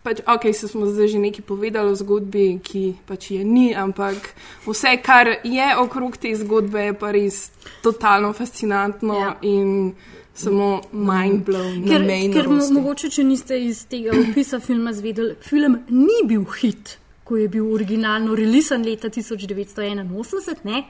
pač, 0.07 0.23
ok, 0.31 0.47
se 0.55 0.71
smo 0.71 0.87
zdaj 0.87 1.11
že 1.17 1.27
nekaj 1.27 1.43
povedali 1.43 1.91
o 1.91 1.99
zgodbi, 1.99 2.61
ki 2.63 2.85
pač 3.11 3.33
je 3.35 3.43
ni, 3.43 3.73
ampak 3.75 4.31
vse, 4.63 4.95
kar 5.03 5.41
je 5.43 5.73
okrog 5.83 6.23
te 6.23 6.31
zgodbe, 6.39 6.93
je 6.93 6.95
pa 6.95 7.11
res 7.11 7.49
totalno 7.83 8.31
fascinantno 8.31 9.19
Ja. 9.19 9.35
in 9.43 9.91
samo 10.37 10.81
mind 10.93 11.45
blown. 11.45 11.83
Ker, 11.89 12.05
ker 12.33 12.49
mo- 12.49 12.71
mogoče, 12.79 13.11
če 13.11 13.25
niste 13.25 13.59
iz 13.59 13.87
tega 13.91 14.13
opisa 14.15 14.61
filma 14.61 14.93
zvedeli, 14.93 15.35
film 15.41 15.81
ni 15.89 16.23
bil 16.29 16.45
hit. 16.61 16.99
Ko 17.27 17.35
je 17.35 17.49
bil 17.51 17.65
originalno 17.75 18.37
releasen 18.39 18.85
leta 18.87 19.09
1981, 19.11 20.61
ne? 20.65 20.85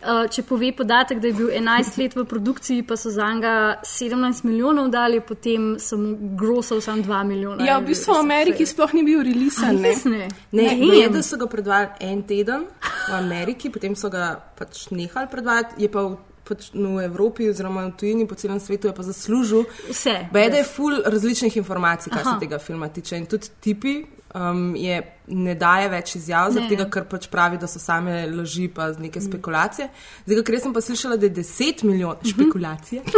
Uh, 0.00 0.24
če 0.30 0.42
pove 0.48 0.70
podatek, 0.72 1.20
da 1.20 1.28
je 1.28 1.34
bil 1.36 1.50
11 1.52 1.98
let 2.00 2.16
v 2.16 2.24
produkciji, 2.24 2.82
pa 2.88 2.96
so 2.96 3.10
za 3.12 3.26
njega 3.34 3.52
17 3.84 4.44
milijonov 4.48 4.88
dali, 4.90 5.20
potem 5.20 5.74
sem 5.78 6.06
grosal 6.36 6.80
samo 6.80 7.02
2 7.04 7.20
milijona. 7.28 7.66
Ja, 7.68 7.76
v 7.78 7.90
bistvu 7.92 8.14
v 8.16 8.22
Ameriki 8.24 8.66
sploh 8.66 8.94
ni 8.94 9.02
bil 9.04 9.20
releasen. 9.20 9.82
ne. 9.82 9.92
ne. 10.04 10.28
Ne, 10.52 10.76
Ne 10.76 11.08
da 11.12 11.22
so 11.22 11.36
ga 11.36 11.46
predvajali 11.46 11.90
en 12.00 12.22
teden 12.22 12.64
v 13.10 13.14
Ameriki, 13.18 13.68
potem 13.70 13.96
so 13.96 14.08
ga 14.08 14.32
pač 14.58 14.88
nehali 14.90 15.28
predvajati, 15.30 15.76
je 15.82 15.88
pa 15.92 16.02
v, 16.08 16.16
pač 16.52 16.70
v 16.76 17.04
Evropi 17.04 17.50
oziroma 17.50 17.88
v 17.88 17.96
tujini 17.98 18.28
po 18.28 18.38
celem 18.38 18.60
svetu 18.60 18.90
je 18.90 18.94
pa 18.94 19.02
zaslužil. 19.02 19.64
Vse. 19.90 20.16
Bede 20.32 20.62
je 20.62 20.68
full 20.68 21.02
različnih 21.04 21.56
informacij, 21.56 22.12
kar 22.12 22.22
Aha. 22.26 22.34
se 22.34 22.46
tega 22.46 22.60
filma 22.62 22.88
tiče. 22.92 23.16
In 23.18 23.26
tudi 23.26 23.48
tipi 23.60 23.94
um, 24.34 24.76
je, 24.76 25.00
ne 25.26 25.54
daje 25.58 25.88
več 25.92 26.14
izjav, 26.20 26.52
zaradi 26.52 26.76
tega, 26.76 26.88
ker 26.92 27.06
pač 27.10 27.28
pravi, 27.32 27.60
da 27.60 27.68
so 27.70 27.80
same 27.82 28.24
laži 28.32 28.68
pa 28.72 28.90
neke 28.98 29.20
spekulacije. 29.22 29.88
Zdaj, 30.26 30.44
ker 30.48 30.60
sem 30.60 30.74
pa 30.74 30.84
slišala, 30.84 31.18
da 31.20 31.28
je 31.28 31.36
10 31.42 31.84
milijonov 31.88 32.32
špekulacije. 32.34 33.04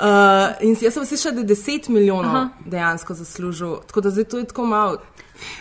Uh, 0.00 0.54
in 0.64 0.72
jaz 0.80 0.94
sem 0.96 1.04
slišala, 1.04 1.34
da 1.36 1.42
je 1.44 1.52
10 1.52 1.90
milijonov 1.92 2.32
Aha. 2.32 2.68
dejansko 2.72 3.14
zaslužil. 3.18 3.74
Tako 3.86 4.00
da 4.06 4.12
zdaj 4.14 4.24
to 4.32 4.38
je 4.40 4.46
tako 4.48 4.64
malo. 4.64 5.02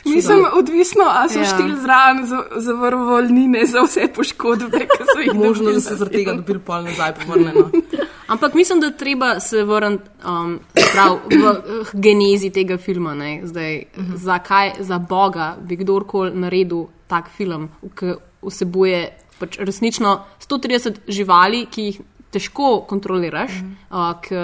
Mislim, 0.05 0.45
odvisno, 0.53 1.03
ali 1.07 1.29
so 1.29 1.39
Ja. 1.39 1.45
štiri 1.45 1.75
zraven 1.81 2.25
za, 2.25 2.43
za 2.55 2.74
vrvolnine, 2.74 3.65
za 3.65 3.81
vse 3.81 4.07
poškodbe, 4.15 4.79
ki 4.91 5.03
so 5.13 5.19
jih 5.19 5.33
Možno, 5.33 5.63
dobili 5.63 5.74
da 5.74 5.81
so 5.81 5.89
za 5.89 5.95
zaradi 5.95 6.17
tega 6.17 6.33
dobili 6.33 6.59
pol 6.59 6.83
nazaj 6.83 7.13
povrnjeno. 7.15 7.69
Ampak 8.33 8.53
mislim, 8.53 8.79
da 8.79 8.91
treba 8.91 9.39
se 9.39 9.63
vrniti 9.63 10.03
um, 10.27 10.59
prav 10.93 11.17
v 11.29 11.50
uh, 11.50 11.88
genezi 11.93 12.50
tega 12.50 12.77
filma. 12.77 13.15
ne. 13.15 13.41
Zdaj, 13.43 13.83
zakaj 14.15 14.71
za 14.79 15.00
Boga 15.00 15.57
bi 15.62 15.75
kdorkoli 15.75 16.31
naredil 16.36 16.86
tak 17.07 17.29
film, 17.38 17.69
ki 18.00 18.13
vsebuje 18.41 19.17
pač 19.39 19.57
resnično 19.57 20.19
130 20.39 20.95
živali, 21.07 21.65
ki 21.71 21.81
jih 21.81 22.01
težko 22.31 22.86
kontroliraš, 22.89 23.51
uh, 23.89 24.13
ki 24.21 24.36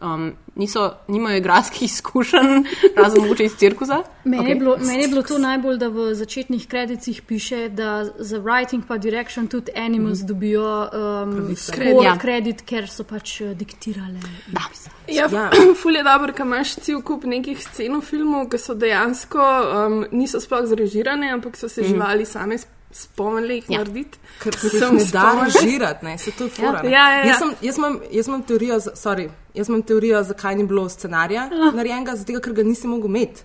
um, 0.00 0.32
niso, 0.54 0.94
nimajo 1.08 1.36
igralskih 1.36 1.82
izkušenj, 1.82 2.64
razen 3.02 3.22
mogoče 3.22 3.44
iz 3.44 3.56
cirkusa. 3.56 4.02
Meni, 4.24 4.44
okay. 4.44 4.48
je 4.48 4.54
bilo, 4.54 4.76
meni 4.80 5.02
je 5.02 5.08
bilo 5.08 5.22
to 5.22 5.38
najbolj, 5.38 5.76
da 5.78 5.88
v 5.88 6.14
začetnih 6.14 6.66
kredicih 6.68 7.22
piše, 7.22 7.68
da 7.68 8.04
za 8.18 8.38
writing 8.40 8.82
pa 8.88 8.98
direction 8.98 9.46
tudi 9.48 9.72
animals 9.76 10.18
mm 10.22 10.26
dobijo 10.26 10.88
um, 10.92 11.56
Kredit. 11.72 12.02
Ja. 12.04 12.18
kredit, 12.18 12.62
ker 12.62 12.86
so 12.90 13.04
pač 13.04 13.40
eh, 13.40 13.54
diktirale. 13.54 14.20
Da. 14.46 14.60
Ja, 15.08 15.28
Ja. 15.28 15.28
ja. 15.32 15.50
ful 15.82 15.96
je 15.96 16.02
dobro, 16.02 16.32
ker 16.32 16.46
imaš 16.46 16.74
cel 16.74 17.02
kup 17.02 17.24
nekih 17.24 17.58
scen 17.58 17.96
v 17.96 18.00
filmu, 18.04 18.44
ki 18.48 18.58
so 18.58 18.74
dejansko 18.74 19.40
um, 19.42 20.04
niso 20.12 20.40
sploh 20.40 20.66
zrežirane, 20.66 21.32
ampak 21.32 21.56
so 21.56 21.68
se 21.68 21.82
mm. 21.82 21.86
živali 21.88 22.26
same 22.26 22.54
sp- 22.58 22.70
spomnili 22.92 23.54
jih 23.54 23.64
Ja. 23.70 23.72
ja. 23.74 23.78
narediti. 23.78 24.18
Ker 24.42 24.54
se 24.58 24.68
jih 24.76 24.92
ne 24.92 25.04
da 25.12 25.44
režirati, 25.44 26.04
ne, 26.06 26.18
se 26.18 26.30
to 26.30 26.44
je 26.44 26.50
fora. 26.50 26.82
ne. 26.82 26.90
Ja, 26.90 27.10
ja, 27.10 27.18
ja. 27.18 27.26
Jaz, 27.26 27.38
sem, 27.38 27.54
jaz, 27.62 27.78
imam, 27.78 28.00
jaz 28.12 28.28
imam 28.28 28.42
teorijo, 28.42 28.78
sorry, 28.80 29.28
jaz 29.54 29.68
imam 29.68 29.82
teorijo, 29.82 30.22
zakaj 30.22 30.56
ni 30.56 30.66
bilo 30.66 30.88
scenarija 30.88 31.48
narejenega, 31.74 32.16
zato 32.16 32.40
ker 32.40 32.52
ga 32.52 32.62
nisi 32.62 32.86
mogel 32.86 33.08
imeti. 33.08 33.42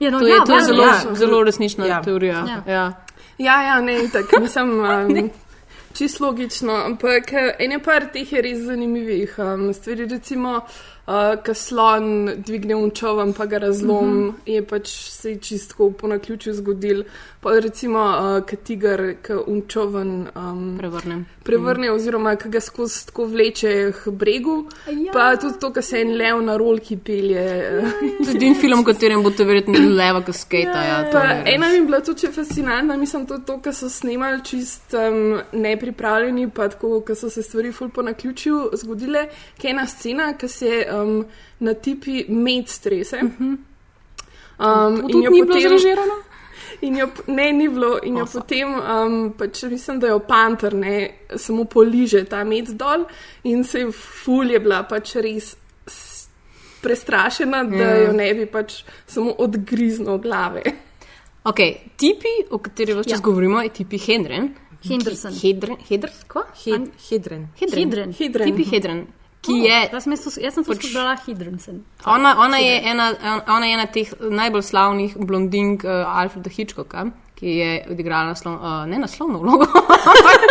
Ja, 0.00 0.10
no, 0.10 0.18
To 0.18 0.26
je, 0.26 0.34
ja, 0.34 0.44
to 0.44 0.56
je 0.56 0.64
zelo, 0.64 0.84
ja. 0.84 1.14
zelo 1.14 1.44
resnična 1.44 1.86
Ja. 1.86 1.94
ja. 1.94 2.02
teorija. 2.02 2.34
Ja. 2.34 2.62
Ja. 2.66 2.72
Ja. 2.72 2.92
Ja, 3.38 3.62
ja, 3.62 3.80
ne, 3.80 4.08
tako 4.12 4.40
mislim. 4.40 4.70
Um, 4.80 5.30
Čisto 5.94 6.24
logično, 6.26 6.72
ampak 6.72 7.32
eh, 7.32 7.56
ene 7.58 7.78
par 7.82 8.12
teh 8.12 8.32
je 8.32 8.42
res 8.42 8.58
zanimivih. 8.58 9.34
Um, 9.38 9.72
stvari, 9.74 10.06
recimo, 10.06 10.60
uh, 11.06 11.42
ko 11.46 11.54
slon 11.54 12.30
dvigne 12.46 12.74
unčovan, 12.76 13.32
pa 13.32 13.46
ga 13.46 13.58
razlom, 13.58 14.08
mm 14.08 14.28
-hmm. 14.30 14.34
je 14.46 14.66
pač 14.66 14.88
se 14.88 15.36
čistko 15.36 15.90
po 15.90 16.06
naključju 16.08 16.54
zgodil. 16.54 17.02
Pa 17.40 17.50
recimo, 17.58 17.98
uh, 17.98 18.46
ko 18.50 18.56
tiger, 18.56 19.14
ko 19.26 19.44
unčovan 19.46 20.28
um, 20.36 20.76
Prevrnem. 20.78 21.26
prevrne, 21.44 21.90
oziroma 21.92 22.36
ko 22.36 22.48
ga 22.48 22.60
skozi 22.60 23.06
tako 23.06 23.24
vleče 23.24 23.92
k 24.04 24.10
bregu. 24.10 24.64
Ja. 24.86 25.12
Pa 25.12 25.36
tudi 25.36 25.58
to, 25.60 25.72
ko 25.72 25.82
se 25.82 26.00
en 26.00 26.16
lev 26.16 26.42
na 26.42 26.56
rolki 26.56 26.96
pelje. 26.96 27.40
eh, 27.40 27.82
To 28.24 28.30
je 28.30 28.36
edini 28.36 28.54
film, 28.54 28.80
v 28.80 28.84
katerem 28.84 29.22
boste 29.22 29.44
verjetno 29.44 29.72
videli 29.72 29.94
leva, 29.94 30.22
ki 30.22 30.32
skata. 30.32 30.82
Ja, 30.84 31.10
to 31.12 31.18
je 31.18 31.28
res. 31.28 31.54
ena 31.54 31.68
mi 31.68 31.74
je 31.74 31.80
bila 31.80 32.00
tudi 32.00 32.26
fascinantna, 32.26 32.96
mislim, 32.96 33.26
to, 33.26 33.38
to 33.38 33.58
kar 33.60 33.74
so 33.74 33.88
snemali 33.88 34.44
čist 34.44 34.94
um, 34.94 35.40
nepripravljeni, 35.80 36.50
pa 36.50 36.68
tako, 36.68 37.00
ker 37.00 37.16
so 37.16 37.30
se 37.30 37.42
stvari 37.42 37.72
ful 37.72 37.88
po 37.88 38.02
naključju 38.02 38.70
zgodile, 38.72 39.28
ki 39.58 39.66
je 39.66 39.70
ena 39.72 39.86
scena, 39.86 40.32
ki 40.38 40.48
se 40.48 40.86
um, 40.92 41.24
na 41.60 41.74
tipi 41.74 42.24
med 42.28 42.68
strese. 42.68 43.20
Um, 43.20 43.58
To 44.58 45.08
tudi 45.08 45.28
ni 45.30 45.42
bilo 45.42 45.60
zrežirano? 45.60 46.18
In 46.82 46.96
jo, 46.96 47.08
ne, 47.26 47.52
ni 47.52 47.68
bilo. 47.68 47.98
In 48.04 48.16
jo 48.18 48.26
potem, 48.32 48.74
um, 48.74 49.32
pač 49.38 49.62
mislim, 49.68 49.98
da 50.00 50.06
jo 50.12 50.18
panter 50.20 50.74
ne, 50.74 51.10
samo 51.36 51.64
poliže 51.64 52.24
ta 52.24 52.44
med 52.44 52.68
dol 52.78 53.04
in 53.44 53.64
se 53.64 53.80
je 53.80 53.90
ful 53.92 54.50
je 54.50 54.60
bila 54.60 54.82
pač 54.88 55.16
res 55.16 55.54
prestrašena, 56.82 57.64
da 57.64 57.76
Ja. 57.76 57.96
jo 58.06 58.12
ne 58.12 58.34
bi 58.34 58.46
pač 58.46 58.82
samo 59.06 59.34
odgriznil 59.38 60.18
glave. 60.18 60.62
Ok, 61.44 61.58
tipi, 61.96 62.28
o 62.50 62.58
katerih 62.58 62.96
več 62.96 63.10
Ja. 63.12 63.18
govorimo, 63.18 63.60
je 63.62 63.68
tipi 63.68 63.98
Hendren. 63.98 64.54
Henderson. 64.88 65.32
Hedren, 65.42 65.76
Hedren, 65.88 66.12
ko? 66.28 66.42
Hed, 66.64 66.88
hedren. 67.10 67.48
Hedren. 67.60 67.78
Hidren. 67.80 68.12
Hidren. 68.18 68.46
Tipi 68.50 68.64
Hedren, 68.70 69.06
ki 69.42 69.52
je. 69.64 69.78
Jaz, 69.92 70.04
sem 70.04 70.16
to- 70.16 70.40
jaz 70.40 70.54
sem 70.54 70.64
to 70.64 70.72
pač- 70.72 70.80
spoznala 70.84 71.16
Hidrensen. 71.26 71.82
Ona, 72.06 72.36
ona, 72.38 72.56
je 72.58 72.80
ena, 72.84 73.10
ona 73.48 73.66
je 73.66 73.74
ena 73.74 73.86
teh 73.86 74.08
najbolj 74.20 74.62
slavnih 74.62 75.16
blondink 75.18 75.84
uh, 75.84 75.90
Alfreda 76.20 76.50
Hitchcocka, 76.50 77.06
ki 77.34 77.46
je 77.56 77.70
odigrala 77.90 78.32
naslov, 78.32 78.54
uh, 78.54 78.86
ne 78.86 78.98
naslovno 78.98 79.38
vlogo, 79.38 79.64
ampak 79.64 80.48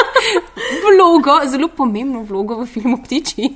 vlogo, 0.86 1.40
zelo 1.48 1.68
pomembno 1.70 2.24
vlogo 2.24 2.62
v 2.62 2.66
filmu 2.68 2.98
Ptiči, 3.04 3.50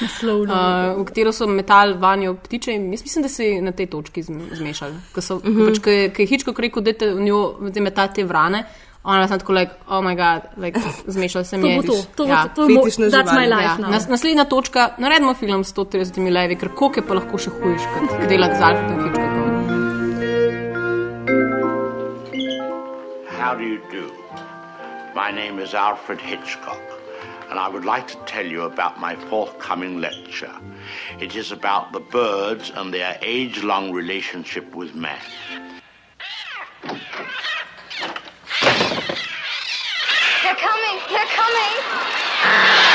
Naslovno. 0.00 0.52
uh, 0.54 1.00
v 1.00 1.04
katero 1.04 1.32
so 1.32 1.46
metali 1.46 1.94
vanjo 1.94 2.34
ptiče. 2.36 2.70
In 2.72 2.92
jaz 2.92 3.02
mislim, 3.02 3.22
da 3.22 3.28
se 3.28 3.44
je 3.44 3.62
na 3.62 3.72
tej 3.72 3.86
točki 3.86 4.22
zm- 4.22 4.54
zmešali. 4.54 4.94
Ko 5.12 5.20
so- 5.20 5.40
ko 5.40 5.66
pač, 5.66 5.80
ko 5.80 5.90
je, 5.90 6.12
je 6.16 6.26
Hitchcock 6.26 6.58
rekel, 6.58 6.82
da 6.82 6.90
je 6.92 7.14
v 7.14 7.20
njo 7.20 7.40
metati 7.80 8.14
te 8.14 8.24
vrane. 8.24 8.64
Ona 9.08 9.22
je 9.24 9.38
tako, 9.38 9.52
like, 9.52 9.72
oh 9.88 10.02
moj 10.04 10.16
bog, 10.16 10.42
like, 10.58 10.76
zmešal 11.06 11.44
se 11.44 11.56
to 11.60 11.62
mi 11.62 11.70
je. 11.70 11.82
to, 11.82 11.94
to 12.16 12.24
ja. 12.26 12.42
to, 12.44 12.48
to 12.54 12.62
je 12.62 12.76
mo- 12.76 12.84
fetišne 12.84 13.06
that's 13.08 13.32
my 13.32 13.40
živali. 13.40 13.54
life 13.54 13.64
Ja, 13.64 13.76
now. 13.78 13.90
nas, 13.90 14.08
naslednja 14.08 14.44
točka, 14.44 14.90
naredimo 14.98 15.34
film 15.34 15.64
s 15.64 15.72
130 15.72 16.30
levi, 16.30 16.56
ker 16.56 16.68
koliko 16.70 17.00
je 17.00 17.06
pa 17.06 17.14
lahko 17.14 17.38
še 17.38 17.50
hujš, 17.52 17.82
kot 17.94 18.28
delati 18.28 18.56
z 18.56 18.62
Alfredom 18.62 19.00
Hitchcockom. 19.00 19.46
how 23.38 23.54
do 23.54 23.64
you 23.64 23.80
do? 23.90 24.04
My 25.14 25.30
name 25.32 25.58
is 25.58 25.72
Alfred 25.74 26.20
Hitchcock, 26.20 26.82
and 27.50 27.58
I 27.58 27.68
would 27.68 27.86
like 27.86 28.06
to 28.08 28.18
tell 28.26 28.44
you 28.46 28.62
about 28.64 29.00
my 29.00 29.16
forthcoming 29.30 30.00
lecture. 30.00 30.52
It 31.18 31.34
is 31.34 31.50
about 31.50 31.92
the 31.92 32.00
birds 32.12 32.70
and 32.76 32.92
their 32.92 33.16
age 33.22 33.62
long 33.64 33.90
relationship 33.92 34.74
with 34.74 34.94
man. 34.94 35.22
They're 40.48 40.56
coming. 40.56 40.98
They're 41.10 41.26
coming. 41.26 42.88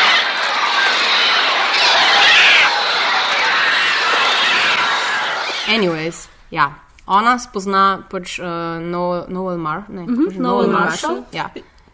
Anyways, 5.67 6.27
ja. 6.51 6.73
Ona 7.07 7.37
spozna 7.39 8.03
pač 8.09 8.37
uh, 8.39 8.45
Noel, 8.79 9.25
Noel 9.29 9.57
Mar, 9.57 9.83
ne, 9.89 10.05
Mhm, 10.07 10.25
pač 10.27 10.35
Noel 10.39 10.67
Marshall. 10.71 11.23
Ja. 11.35 11.49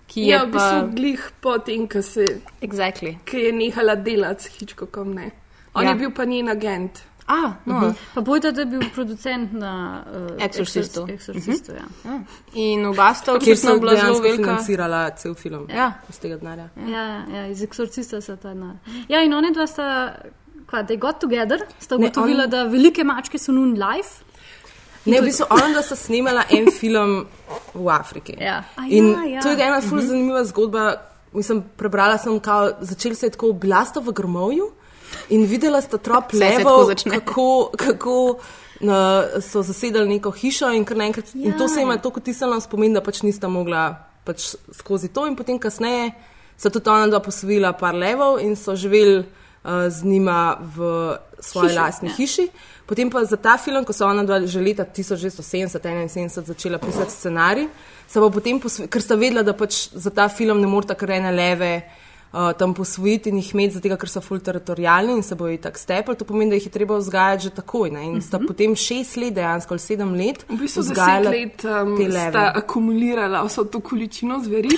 Ki 0.10 0.22
je 0.22 0.28
Ja, 0.34 0.44
v 0.46 0.52
pa. 0.52 0.58
bistvu 0.58 0.96
glih 0.96 1.22
potem, 1.42 1.88
ko 1.88 2.02
se 2.02 2.42
Exactly. 2.62 3.18
ki 3.26 3.38
je 3.38 3.52
nehala 3.54 3.96
delati 3.96 4.44
s 4.44 4.48
Hitchcockom. 4.58 5.14
Ne. 5.14 5.32
On 5.76 5.84
Ja. 5.84 5.90
ja. 5.90 5.94
je 5.94 6.00
bil 6.00 6.12
pa 6.12 6.26
njen 6.26 6.50
agent. 6.50 7.04
Ah, 7.32 7.52
no. 7.66 7.76
Mhm. 7.80 7.92
Pa 8.16 8.22
bojda, 8.22 8.52
da 8.52 8.62
je 8.62 8.66
bil 8.66 8.82
producent 8.96 9.52
na 9.54 10.04
uh, 10.08 10.44
Exorcistu. 10.46 11.04
Exorcistu 11.08 11.72
ja. 11.72 11.86
Ja. 12.06 12.20
In 12.54 12.86
oba 12.86 13.14
sta 13.14 13.36
so 13.56 13.80
bila 13.80 13.96
zelo 13.96 14.20
velika. 14.20 14.44
financirala 14.44 15.10
cel 15.12 15.36
film 15.36 15.68
Ja. 15.70 15.92
iz 16.10 16.18
tega 16.20 16.38
denarja. 16.38 16.70
Ja, 16.88 17.06
ja, 17.06 17.26
ja, 17.36 17.48
iz 17.48 17.62
Exorcista 17.62 18.22
se 18.22 18.36
ta 18.36 18.48
denar. 18.50 18.76
Ja, 19.08 19.22
in 19.22 19.34
oni 19.34 19.54
dva 19.54 19.68
sta, 19.68 20.14
kva, 20.66 20.84
they 20.84 20.98
got 20.98 21.20
together, 21.20 21.60
sta 21.80 21.96
ugotovila, 21.96 22.44
on- 22.44 22.50
da 22.50 22.64
velike 22.64 23.04
mačke 23.04 23.38
so 23.38 23.52
nun 23.52 23.74
live. 23.74 24.10
Ne, 25.06 25.18
to 25.18 25.22
v 25.24 25.26
bistvu 25.26 25.46
ona, 25.50 25.70
da 25.74 25.82
sta 25.82 25.96
snemala 25.96 26.44
en 26.50 26.72
film 26.72 27.26
v 27.74 27.88
Afriki. 27.90 28.34
Ja. 28.42 28.64
A 28.76 28.82
In 28.88 29.08
ja, 29.08 29.24
ja. 29.26 29.42
to 29.42 29.50
je 29.50 29.62
ena 29.62 29.82
ful 29.82 29.98
Mhm. 29.98 30.08
zanimiva 30.08 30.44
zgodba. 30.46 30.94
Mislim, 31.34 31.64
prebrala 31.78 32.18
sem, 32.18 32.40
kao, 32.40 32.72
začeli 32.82 33.16
se 33.16 33.26
je 33.26 33.30
tako, 33.30 33.54
bila 33.54 33.86
sta 33.86 34.00
v 34.00 34.12
grmovju 34.12 34.72
in 35.30 35.46
videla 35.46 35.82
sta 35.82 35.98
trop 35.98 36.34
levov, 36.34 36.92
kako, 37.04 37.72
kako 37.78 38.16
uh, 38.82 39.42
so 39.42 39.62
zasedali 39.62 40.10
neko 40.10 40.32
hišo 40.32 40.72
in, 40.74 40.86
kar 40.86 40.98
naenkrat- 40.98 41.36
in 41.36 41.58
to 41.58 41.64
Ja. 41.64 41.68
se 41.68 41.80
jim 41.80 41.92
je 41.92 42.02
tako 42.02 42.20
tisalo 42.20 42.54
na 42.54 42.62
spomin, 42.62 42.94
da 42.94 43.02
pač 43.02 43.22
nista 43.22 43.48
mogla 43.48 43.96
pač 44.26 44.56
skozi 44.74 45.08
to 45.08 45.28
in 45.28 45.36
potem 45.36 45.60
kasneje 45.60 46.12
so 46.58 46.70
tudi 46.70 46.90
ona 46.90 47.08
dva 47.08 47.20
posvojila 47.20 47.74
par 47.74 47.96
levov 47.96 48.40
in 48.40 48.56
so 48.56 48.76
živeli 48.76 49.20
uh, 49.20 49.88
z 49.90 50.04
njima 50.04 50.58
v 50.76 51.18
svoji 51.40 51.76
lastni 51.76 52.10
ja. 52.10 52.16
hiši. 52.16 52.48
Potem 52.86 53.10
pa 53.10 53.22
za 53.26 53.38
ta 53.38 53.58
film, 53.58 53.86
ko 53.86 53.94
so 53.94 54.06
ona 54.06 54.24
dva 54.24 54.42
že 54.46 54.60
leta 54.62 54.86
1970-71 54.86 56.44
začela 56.46 56.78
pisati 56.78 57.12
scenarij, 57.12 57.68
se 58.08 58.20
bo 58.20 58.30
potem, 58.30 58.60
ker 58.60 59.02
sta 59.02 59.16
vedela, 59.16 59.44
da 59.44 59.54
pač 59.54 59.90
za 59.94 60.10
ta 60.10 60.28
film 60.30 60.62
ne 60.62 60.68
morata 60.68 60.96
kar 60.98 61.12
ene 61.12 61.32
leve 61.32 61.84
uh, 62.32 62.54
tam 62.54 62.74
posvojiti 62.74 63.30
in 63.30 63.38
jih 63.38 63.54
imeti, 63.54 63.74
zato 63.74 63.98
ker 63.98 64.10
so 64.10 64.22
full 64.22 64.40
teritorijalni 64.40 65.14
in 65.14 65.24
se 65.24 65.36
bojo 65.36 65.58
tako 65.58 65.78
stepli. 65.78 66.16
To 66.16 66.26
pomeni, 66.26 66.50
da 66.50 66.56
jih 66.56 66.66
je 66.66 66.72
treba 66.72 66.98
vzgajati 66.98 67.44
že 67.44 67.50
takoj. 67.50 67.90
Ne? 67.90 68.04
In 68.06 68.22
sta 68.22 68.38
Mhm. 68.38 68.48
potem 68.48 68.76
šest 68.76 69.18
let, 69.18 69.34
dejansko 69.34 69.74
ali 69.74 69.80
sedem 69.80 70.14
let, 70.14 70.46
V 70.50 70.58
bistvu 70.58 70.82
vzgajala 70.82 71.30
let 71.30 71.66
um, 71.66 71.98
sta 72.12 72.52
akumulirala 72.56 73.44
vso 73.44 73.64
to 73.64 73.80
količino 73.80 74.40
zveri. 74.40 74.70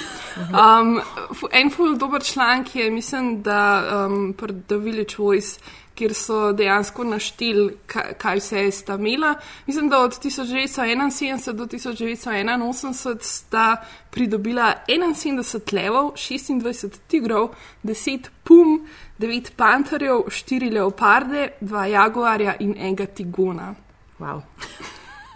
Um, 0.49 1.01
fu- 1.33 1.49
en 1.51 1.69
ful 1.69 1.97
dober 1.97 2.21
članek 2.23 2.75
je, 2.75 2.91
mislim, 2.91 3.41
da 3.41 3.61
um, 4.07 4.33
pri 4.33 4.53
The 4.67 4.75
Village 4.77 5.15
Voice, 5.17 5.59
kjer 5.95 6.13
so 6.13 6.51
dejansko 6.53 7.03
našteli, 7.03 7.65
kaj, 7.87 8.13
kaj 8.21 8.39
vse 8.39 8.63
sta 8.71 8.95
imela. 8.95 9.35
Mislim, 9.67 9.89
da 9.89 9.99
od 9.99 10.17
1971 10.23 11.53
do 11.53 11.65
1981 11.65 13.17
sta 13.21 13.75
pridobila 14.11 14.73
71 14.87 15.73
levov, 15.73 16.13
26 16.15 16.97
tigrov, 17.07 17.49
10 17.83 18.29
pum, 18.43 18.87
9 19.19 19.51
panterjev, 19.55 20.25
4 20.27 20.73
leoparde, 20.73 21.49
2 21.61 21.85
jaguarja 21.85 22.55
in 22.59 22.75
enega 22.77 23.05
tigona. 23.05 23.75
Wow. 24.19 24.41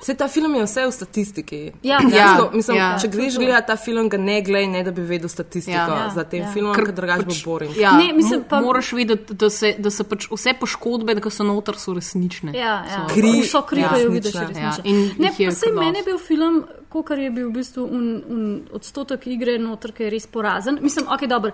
Vse 0.05 0.13
ta 0.13 0.27
film 0.27 0.53
je 0.53 0.63
vse 0.63 0.81
v 0.85 0.91
statistiki. 0.91 1.59
Ja. 1.81 1.97
Ja, 2.07 2.49
mislim, 2.53 2.77
ja. 2.77 2.91
če 3.01 3.07
greš 3.07 3.37
gledati 3.37 3.67
ta 3.67 3.75
film, 3.75 4.05
ga 4.05 4.17
ne 4.19 4.35
glej, 4.41 4.67
ne 4.67 4.83
da 4.83 4.91
bi 4.91 5.01
vedel 5.01 5.25
statistiko 5.25 5.73
Ja. 5.73 5.87
ja. 5.87 5.97
Ja, 5.97 6.09
za 6.09 6.23
tem 6.23 6.43
ja. 6.43 6.51
filmom, 6.53 6.75
Ker 6.75 6.91
drugače 6.91 7.25
bo 7.25 7.31
pač- 7.31 7.45
boring. 7.45 7.73
Ja, 7.75 7.91
Ne, 7.91 8.13
mislim 8.13 8.43
pa- 8.43 8.61
Moraš 8.61 8.91
vedeti, 8.93 9.33
da, 9.33 9.49
se, 9.49 9.73
da 9.79 9.89
so 9.89 10.03
pač 10.03 10.27
vse 10.29 10.53
poškodbe, 10.53 11.15
ki 11.17 11.31
so 11.31 11.43
noter, 11.43 11.73
so 11.75 11.93
resnične. 11.93 12.53
Ja, 12.53 12.85
ja. 12.85 12.99
So- 12.99 13.15
Kri- 13.15 13.41
vso 13.41 13.61
kri, 13.63 13.81
ja, 13.81 13.97
jo 13.97 14.09
vidiš, 14.09 14.35
je 14.35 14.41
resnična. 14.41 14.61
Ja, 14.61 14.85
in 14.85 15.01
Ne, 15.17 15.31
pa 15.31 15.55
kar 15.55 15.73
meni 15.73 15.97
je 15.97 16.03
bil 16.03 16.17
film, 16.19 16.61
kar 17.03 17.19
je 17.19 17.31
bil 17.31 17.49
v 17.49 17.53
bistvu 17.53 17.83
un, 17.83 18.05
un 18.29 18.45
odstotek 18.71 19.25
igre 19.27 19.57
noter, 19.57 19.91
ki 19.91 20.03
je 20.03 20.09
res 20.09 20.27
porazen. 20.27 20.77
Mislim, 20.81 21.09
ok, 21.09 21.25
dobro. 21.25 21.51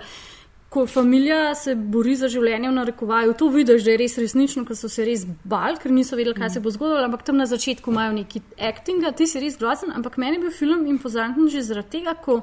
Ko 0.72 0.86
familija 0.88 1.52
se 1.56 1.74
bori 1.76 2.14
za 2.16 2.30
življenje 2.32 2.70
v 2.70 2.76
narekovaju, 2.78 3.34
to 3.36 3.50
vidiš, 3.52 3.84
da 3.84 3.92
je 3.92 4.00
res 4.00 4.14
resnično, 4.22 4.64
ker 4.68 4.78
so 4.80 4.88
se 4.92 5.04
res 5.04 5.26
bal, 5.44 5.76
ker 5.82 5.92
niso 5.92 6.16
vedeli, 6.16 6.38
kaj 6.38 6.54
se 6.54 6.62
bo 6.64 6.72
zgodilo, 6.72 7.04
ampak 7.04 7.26
tam 7.28 7.42
na 7.42 7.48
začetku 7.50 7.92
imajo 7.92 8.14
neki 8.22 8.40
acting, 8.56 9.04
ti 9.20 9.28
si 9.28 9.42
res 9.44 9.60
grozen, 9.60 9.92
ampak 9.92 10.16
meni 10.22 10.40
je 10.40 10.46
bil 10.46 10.56
film 10.56 10.88
impozanten 10.88 11.52
že 11.52 11.66
zaradi 11.68 12.00
tega, 12.00 12.16
ko 12.16 12.40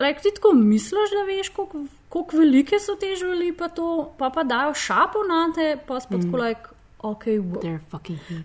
like, 0.00 0.24
ti 0.24 0.32
tako 0.34 0.54
misliš, 0.56 1.12
da 1.12 1.26
veš, 1.28 1.52
koliko, 1.52 1.84
koliko 2.08 2.40
velike 2.40 2.80
so 2.80 2.96
te 3.00 3.12
živali, 3.16 3.52
pa, 3.52 3.68
to, 3.68 4.14
pa 4.18 4.30
pa 4.32 4.44
dajo 4.48 4.72
šapo 4.74 5.28
na 5.28 5.48
te, 5.54 5.74
pa 5.86 6.00
spet 6.00 6.18
mm. 6.18 6.30
tako, 6.30 6.44
like, 6.44 6.78
ok, 6.98 7.24
wow. 7.26 7.60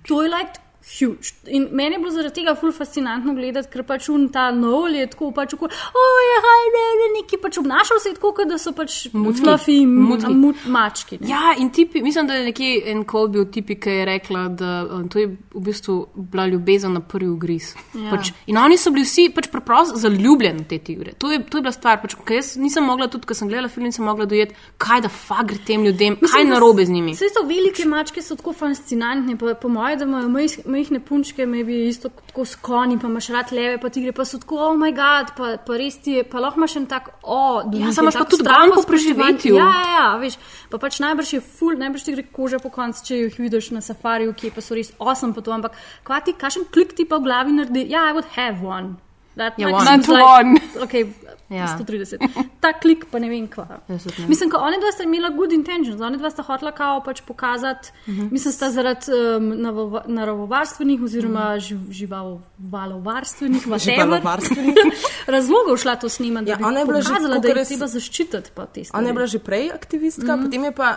To 0.07 0.23
je 0.23 0.29
like 0.29 0.68
huge. 0.89 1.33
In 1.47 1.67
meni 1.71 1.95
je 1.95 1.99
bilo 1.99 2.11
zaradi 2.11 2.33
tega 2.39 2.55
ful 2.55 2.71
fascinantno 2.71 3.33
gledati, 3.37 3.69
ker 3.71 3.83
pač 3.83 4.09
un 4.09 4.27
ta 4.33 4.49
nov 4.51 4.89
je 4.89 5.05
tako 5.11 5.31
pač, 5.35 5.51
tako, 5.53 5.69
oj, 6.03 6.29
haj, 6.45 6.63
ne, 6.75 6.83
ne, 7.01 7.07
neki 7.21 7.37
pač 7.41 7.57
obnašal 7.61 7.99
se 8.01 8.09
je 8.09 8.15
tako, 8.17 8.45
da 8.49 8.57
so 8.57 8.73
pač 8.73 9.07
fluffy 9.13 9.85
Mutki. 9.85 10.33
mut, 10.33 10.55
mački. 10.67 11.19
Ne? 11.21 11.29
Ja, 11.29 11.53
in 11.57 11.69
tipi, 11.69 12.01
mislim, 12.01 12.27
da 12.27 12.33
je 12.39 12.45
nekje 12.49 12.91
en 12.91 13.03
kol 13.05 13.27
bil 13.27 13.45
tipi, 13.53 13.75
ki 13.79 13.89
je 13.99 14.05
rekla, 14.05 14.47
da 14.49 14.71
um, 14.89 15.07
to 15.09 15.19
je 15.19 15.27
v 15.29 15.63
bistvu 15.69 15.97
bila 16.15 16.47
ljubezen 16.47 16.93
na 16.93 16.99
prvi 17.01 17.29
ugriz. 17.29 17.73
Ja. 17.93 18.09
Pač, 18.09 18.31
in 18.47 18.57
oni 18.57 18.77
so 18.77 18.91
bili 18.91 19.05
vsi 19.05 19.29
pač 19.35 19.49
preprosto 19.51 19.97
zaljubljeni 20.01 20.63
v 20.63 20.67
te 20.73 20.77
tigre. 20.79 21.13
To 21.21 21.31
je, 21.31 21.43
to 21.43 21.57
je 21.57 21.61
bila 21.67 21.71
stvar. 21.75 22.01
Pač, 22.01 22.15
ker 22.25 22.39
jaz 22.39 22.55
nisem 22.57 22.83
mogla, 22.85 23.07
tudi 23.07 23.27
ko 23.29 23.33
sem 23.37 23.47
gledala 23.47 23.69
film, 23.69 23.85
nisem 23.89 24.05
mogla 24.05 24.25
dojeti, 24.29 24.55
kaj 24.81 25.05
da 25.05 25.09
fakt 25.13 25.49
gre 25.53 25.59
tem 25.65 25.85
ljudem, 25.85 26.17
kaj 26.21 26.41
je 26.41 26.49
narobe 26.49 26.85
z 26.85 26.93
njimi. 26.95 27.13
Vse 27.13 27.29
to 27.35 27.45
velike 27.47 27.85
mačke 27.89 28.21
so 28.21 28.35
tako 28.39 28.53
fascinantne, 28.53 29.37
pa 29.37 29.53
po 29.59 29.69
mojem, 29.69 29.99
da 29.99 30.05
imajo 30.05 30.29
majh- 30.29 30.65
majhne 30.79 30.99
punčke, 31.03 31.45
maybe 31.45 31.75
isto 31.89 32.09
tako 32.09 32.45
s 32.47 32.55
konji, 32.55 32.97
pa 33.01 33.07
imaš 33.11 33.29
rad 33.35 33.51
leve, 33.51 33.77
pa 33.81 33.91
tigre, 33.93 34.13
pa 34.15 34.25
so 34.25 34.39
tako, 34.39 34.59
oh 34.65 34.77
moj 34.79 34.93
bog, 34.95 35.33
pa, 35.37 35.51
pa 35.65 35.79
res 35.79 35.99
ti 36.03 36.15
je, 36.17 36.23
pa 36.23 36.39
lahko 36.39 36.61
imaš 36.61 36.77
en 36.79 36.87
tak, 36.89 37.11
o, 37.23 37.39
oh, 37.39 37.57
Ja, 37.75 37.91
samo 37.95 38.07
imaš 38.07 38.19
pa 38.21 38.25
tudi 38.29 38.47
gon 38.47 38.75
po 38.75 38.85
preživetju. 38.87 39.57
Ja, 39.57 39.67
ja, 39.67 39.91
ja, 39.97 40.07
veš, 40.21 40.39
pa 40.71 40.79
pač 40.81 41.01
najbrž 41.03 41.33
je 41.37 41.41
ful, 41.43 41.75
najbrž 41.79 42.07
ti 42.07 42.15
gre 42.15 42.25
koža 42.39 42.61
po 42.63 42.71
koncu, 42.73 43.03
če 43.09 43.19
jih 43.25 43.43
vidiš 43.43 43.73
na 43.75 43.83
safariju, 43.85 44.33
ki 44.37 44.53
pa 44.55 44.63
so 44.63 44.77
res 44.79 44.93
osem 44.99 45.35
pa 45.35 45.43
to, 45.45 45.53
ampak 45.55 45.77
kvati, 46.07 46.37
kakšen 46.39 46.69
klik 46.73 46.95
ti 46.97 47.05
pa 47.09 47.19
v 47.19 47.29
glavi 47.29 47.59
naredi, 47.59 47.85
ja, 47.91 48.07
I 48.09 48.17
would 48.17 48.33
have 48.37 48.65
one. 48.65 48.97
That 49.39 49.53
Ja, 49.57 49.67
might 49.67 49.79
one. 49.79 49.97
Not 49.97 50.07
one. 50.09 50.51
Okay, 50.85 51.05
Ja. 51.49 51.65
130. 51.67 52.19
Ta 52.59 52.73
klik 52.73 53.05
pa 53.09 53.17
ne 53.17 53.25
vem 53.25 53.47
kva. 53.47 53.79
Mislim, 54.27 54.49
da 54.49 54.59
oni 54.59 54.77
dva 54.77 54.91
sta 54.91 55.03
imela 55.03 55.29
good 55.29 55.51
intentions, 55.51 56.01
oni 56.01 56.17
dva 56.17 56.29
sta 56.29 56.43
hotela 56.43 56.71
kao 56.71 56.99
pač 57.01 57.21
pokazati, 57.21 57.89
uh 57.89 58.09
Mhm. 58.09 58.21
-huh. 58.21 58.31
mislim, 58.31 58.53
sta 58.53 58.69
zaradi 58.69 59.05
um, 59.09 59.47
naravo- 59.55 60.03
naravovarstvenih 60.07 61.01
oziroma 61.01 61.59
živ, 61.59 61.79
živalovarstvenih 61.99 63.61
Živalovarstvenih. 63.77 64.75
razlogov 65.27 65.77
šla 65.77 65.95
to 65.95 66.09
snemati, 66.09 66.49
Ja, 66.49 66.57
ona 66.61 66.79
je 66.79 66.85
bila 66.85 67.01
že 67.01 67.13
da 67.31 67.47
je 67.47 67.65
treba 67.65 67.87
zaščititi 67.87 68.49
pa 68.55 68.65
te 68.65 68.83
stvari. 68.83 69.01
Ona 69.01 69.09
je 69.09 69.13
bila 69.13 69.27
že 69.27 69.39
prej 69.39 69.71
aktivistka, 69.71 70.35
mm. 70.35 70.43
potem 70.43 70.63
je 70.63 70.71
pa 70.71 70.95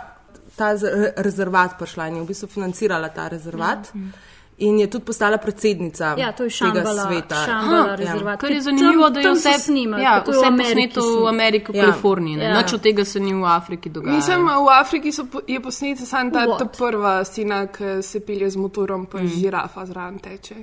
ta 0.55 0.69
rezervat 1.17 1.77
prišla 1.79 2.07
in 2.07 2.15
je 2.15 2.21
v 2.21 2.25
bistvu 2.25 2.47
financirala 2.47 3.09
ta 3.09 3.27
rezervat. 3.27 3.89
Mm. 3.95 4.13
In 4.57 4.79
je 4.79 4.87
tudi 4.87 5.05
postala 5.05 5.37
predsednica 5.37 6.15
Ja, 6.17 6.31
to 6.31 6.43
je 6.43 6.49
tega 6.49 6.73
Šambala, 6.73 7.03
sveta. 7.03 7.35
Šambala 7.35 7.87
Ja. 7.87 7.95
rezervat. 7.95 8.39
Kar 8.39 8.51
je 8.51 8.61
zanimivo, 8.61 9.03
tam- 9.03 9.13
da 9.13 9.19
je 9.19 9.31
vse, 9.31 9.53
snima, 9.59 9.97
ja, 9.97 10.13
ker 10.15 10.25
to 10.25 10.31
je 10.31 10.37
vse 10.39 10.57
posneto 10.57 11.01
v. 11.01 11.27
Ameriki, 11.27 11.71
v 11.71 11.75
Ja. 11.75 11.81
Kaliforniji. 11.83 12.35
Ne? 12.37 12.43
Ja. 12.43 12.49
Ja. 12.49 12.61
Nič 12.61 12.73
od 12.73 12.81
tega 12.81 13.05
se 13.05 13.19
ni 13.19 13.33
v 13.33 13.45
Afriki 13.45 13.89
dogajalo. 13.89 14.15
Mislim, 14.15 14.45
v 14.45 14.69
Afriki 14.71 15.11
so, 15.11 15.25
po- 15.25 15.41
je 15.47 15.59
posneta 15.59 16.05
samo 16.05 16.31
ta, 16.31 16.57
ta 16.57 16.65
prva 16.67 17.23
scena, 17.23 17.67
ki 17.67 17.83
se 18.01 18.19
pelje 18.19 18.49
z 18.49 18.55
motorom, 18.55 19.05
pa 19.05 19.17
mm. 19.17 19.27
žirafa 19.27 19.85
zraven 19.85 20.19
teče. 20.19 20.55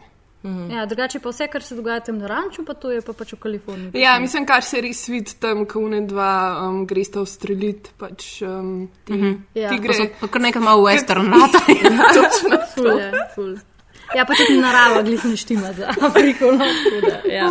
Ja, 0.71 0.87
drugače 0.87 1.19
pa 1.19 1.29
vse, 1.29 1.49
kar 1.49 1.63
se 1.63 1.75
dogaja 1.75 2.01
tam 2.01 2.19
na 2.19 2.27
ranču, 2.27 2.65
pa 2.65 2.75
to 2.75 2.91
je 2.91 3.03
pa 3.03 3.13
pač 3.13 3.33
v 3.33 3.37
Kaliforniji. 3.37 3.91
Ja, 3.95 4.19
mislim, 4.19 4.47
kar 4.47 4.63
se 4.63 4.81
res 4.81 5.09
vidi 5.09 5.35
tam, 5.39 5.67
ko 5.67 5.81
ne 5.81 6.01
dva 6.01 6.31
um, 6.63 6.87
gresta 6.87 7.21
ustreliti, 7.21 7.91
pač 7.99 8.43
um, 8.43 8.89
ti, 9.05 9.13
-hmm. 9.13 9.39
Ja. 9.55 9.69
ti 9.69 9.77
Pa 9.77 9.83
gre. 9.83 9.95
so 9.95 10.05
pa 10.21 10.27
kar 10.29 10.41
nekaj 10.41 10.63
malo 10.63 10.83
western 10.89 11.29
rata. 11.29 11.59
Ful 12.75 12.87
je, 12.99 13.13
ful. 13.35 13.57
Ja, 14.17 14.25
pa 14.25 14.35
tudi 14.35 14.57
narava 14.57 15.03
glih 15.03 15.25
ne 15.25 15.37
štima 15.37 15.73
za 15.73 15.89
Afriko. 16.01 16.53
No, 16.53 16.59
tako 16.59 17.01
da, 17.03 17.17
ja. 17.29 17.47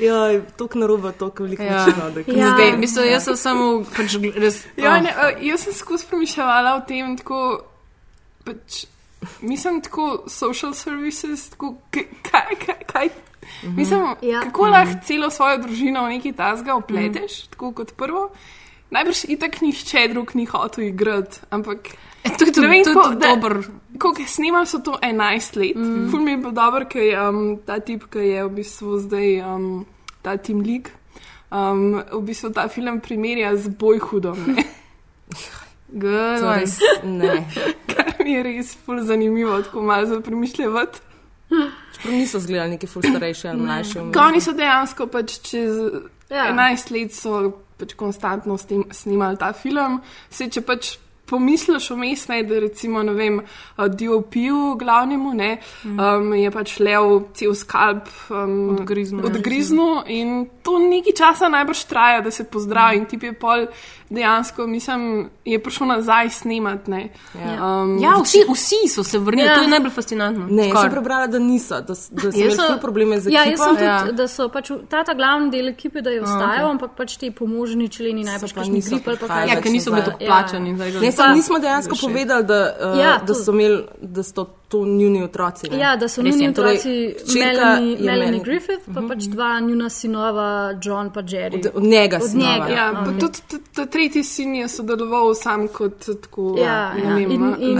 Ja, 0.00 0.40
tako 0.56 0.78
narobe, 0.78 1.12
tako 1.12 1.42
veliko 1.42 1.62
Ja. 1.62 1.72
načinov. 1.76 2.10
da- 2.10 2.20
Ja. 2.28 2.46
Okay, 2.48 2.78
mislim, 2.78 3.06
jaz 3.06 3.24
sem 3.24 3.36
samo 3.36 3.84
pač, 3.96 4.14
res. 4.36 4.64
Ja, 4.76 4.90
oh. 4.90 5.02
ne, 5.02 5.10
uh, 5.10 5.42
jaz 5.42 5.60
sem 5.60 5.72
skozi 5.72 6.06
premišljala 6.06 6.74
o 6.74 6.80
tem, 6.80 7.16
tako, 7.16 7.62
pač, 8.44 8.84
mislim, 9.40 9.80
tako 9.80 10.24
social 10.28 10.74
services, 10.74 11.50
tako, 11.50 11.74
kaj, 11.90 12.06
kaj, 12.66 12.76
kaj, 12.86 13.08
Mhm. 13.62 13.76
Mislim, 13.76 14.14
ja. 14.22 14.40
kako 14.40 14.66
lahko 14.66 14.94
celo 15.04 15.30
svojo 15.30 15.58
družino 15.58 16.04
v 16.04 16.08
neki 16.08 16.32
tasga 16.32 16.74
opleteš, 16.74 17.38
mhm. 17.38 17.50
tako 17.50 17.72
kot 17.72 17.92
prvo. 17.92 18.30
Najbrž 18.92 19.24
itak 19.32 19.60
nišče 19.64 20.08
drug 20.12 20.34
ni 20.36 20.44
hotel 20.44 20.84
igrati, 20.84 21.40
ampak. 21.50 21.94
E, 22.24 22.30
to 22.38 22.44
je 22.44 22.52
tudi 22.52 23.16
dobro. 23.20 23.62
Ko 23.98 24.12
snimam, 24.26 24.66
so 24.66 24.78
to 24.78 24.98
11 25.02 25.56
let. 25.56 25.76
Mm. 25.76 26.10
Ful 26.10 26.20
mi 26.20 26.30
je 26.30 26.36
bil 26.36 26.52
dober, 26.52 26.84
ker 26.88 27.02
je 27.02 27.22
um, 27.28 27.40
ta 27.66 27.80
tip, 27.80 28.04
ki 28.12 28.18
je 28.28 28.44
v 28.44 28.52
bistvu 28.60 28.98
zdaj 29.00 29.40
um, 29.48 29.86
ta 30.22 30.36
Team 30.36 30.60
League, 30.60 30.92
um, 31.50 32.02
v 32.12 32.22
bistvu 32.22 32.52
ta 32.52 32.68
film 32.68 33.00
primerja 33.00 33.56
z 33.56 33.72
bojhudom. 33.72 34.38
Res, 35.92 36.78
ne. 37.04 37.44
Kar 37.90 38.14
mi 38.24 38.32
je 38.32 38.42
res 38.42 38.76
ful 38.76 39.02
zanimivo, 39.04 39.58
tako 39.62 39.82
malo 39.82 40.06
za 40.06 40.20
premišljati. 40.20 41.00
Čeprav 41.94 42.14
niso 42.14 42.40
zgledali 42.40 42.70
neki 42.70 42.86
ful 42.86 43.02
starejši 43.02 43.48
ali 43.48 43.60
mlajši. 43.60 43.98
Oni 43.98 44.40
so 44.40 44.52
dejansko 44.56 45.06
pač 45.06 45.36
čez 45.44 45.76
ja. 46.30 46.48
11 46.48 46.92
let 46.96 47.12
so 47.12 47.52
pač 47.82 47.96
konstantno 47.98 48.56
snimali 48.58 49.40
ta 49.40 49.52
film. 49.56 50.00
Se, 50.30 50.46
če 50.46 50.62
pač 50.66 50.94
pomisliš 51.26 51.90
vmes, 51.90 52.26
da 52.26 52.58
recimo, 52.60 53.02
ne 53.02 53.12
vem, 53.12 53.38
uh, 53.38 53.86
DOP-u 53.86 54.76
glavnemu, 54.78 55.34
ne, 55.34 55.58
mhm. 55.84 56.00
um, 56.00 56.34
je 56.34 56.50
pač 56.50 56.78
lev 56.80 57.22
cel 57.34 57.54
skalp 57.54 58.08
um, 58.30 58.76
odgriznil 59.24 60.02
in 60.06 60.46
to 60.62 60.78
nekaj 60.78 61.16
časa 61.18 61.48
najbrž 61.48 61.84
traja, 61.84 62.20
da 62.20 62.30
se 62.30 62.44
pozdravi 62.44 62.96
in 62.96 63.06
ti 63.06 63.18
je 63.22 63.32
pol 63.32 63.66
dejansko, 64.12 64.66
mislim, 64.66 65.30
je 65.44 65.58
prišel 65.62 65.86
nazaj 65.86 66.30
snemati. 66.30 66.90
Ja. 66.90 67.00
Um, 67.82 67.96
ja, 68.02 68.12
vsi, 68.22 68.44
vsi 68.48 68.88
so 68.88 69.04
se 69.04 69.18
vrnili, 69.18 69.48
ja. 69.48 69.54
to 69.54 69.62
je 69.62 69.68
najbolj 69.68 69.90
fascinantno. 69.90 70.46
Ne, 70.50 70.68
jaz 70.68 70.80
sem 70.80 70.90
prebrala, 70.90 71.26
da 71.26 71.38
niso, 71.38 71.80
da, 71.80 71.94
da 72.10 72.32
so 72.32 72.38
imeli 72.38 72.80
probleme 72.80 73.20
z 73.20 73.32
ja, 73.32 73.44
ekipo. 73.46 73.64
Ja, 73.64 73.68
tudi, 73.70 73.84
ja. 73.84 74.12
da 74.12 74.28
so 74.28 74.48
pač 74.52 74.70
ta, 74.88 75.04
ta 75.04 75.14
glavni 75.14 75.50
del 75.50 75.72
ekipe, 75.72 76.02
da 76.04 76.10
je 76.10 76.22
ostajal, 76.22 76.66
okay. 76.66 76.70
ampak 76.70 76.94
pač 76.96 77.16
ti 77.16 77.30
pomožni 77.30 77.88
členi 77.88 78.24
najbolj 78.24 78.52
pač 78.54 78.68
niso 78.68 79.00
bili. 79.00 79.18
Ja, 79.48 79.60
ker 79.60 79.72
niso 79.72 79.94
bili 79.94 80.04
tako 80.04 80.24
plačani. 80.26 80.76
Ja. 80.76 81.12
Nismo 81.28 81.58
dejansko 81.58 81.94
povedali, 82.00 82.44
da, 82.44 82.76
uh, 82.92 82.98
ja, 82.98 83.20
da 83.26 83.34
so 83.34 83.52
imeli, 83.52 83.84
da 84.00 84.22
so 84.22 84.44
to 84.72 84.86
njuni 84.86 85.22
otroci. 85.22 85.70
Ne? 85.70 85.78
Ja, 85.78 85.96
da 85.96 86.08
so 86.08 86.22
njuni 86.22 86.48
otroci 86.48 87.14
torej, 87.26 87.44
Melanie, 87.44 87.96
Melanie 88.00 88.40
Griffith, 88.40 88.84
pa 88.94 89.00
uh 89.00 89.06
-huh. 89.06 89.08
pač 89.08 89.26
mhm. 89.26 89.32
dva 89.32 89.60
njuna 89.60 89.88
sinova, 89.88 90.78
John 90.82 91.10
pa 91.12 91.20
Jerry. 91.22 91.54
Od, 91.54 91.70
od 91.74 91.82
njega. 91.82 92.18
Od 92.22 92.34
njega. 92.34 92.66
Ja, 92.68 92.92
okay. 92.92 93.20
tudi 93.20 93.38
ta 93.74 93.86
tretji 93.86 94.22
sin 94.22 94.54
je 94.54 94.68
sodeloval 94.68 95.34
sam 95.34 95.68
kot 95.68 96.06
tako. 96.22 96.54
Ja, 96.58 96.94
ja. 97.04 97.14
Vem, 97.14 97.30
in, 97.30 97.54
in, 97.58 97.78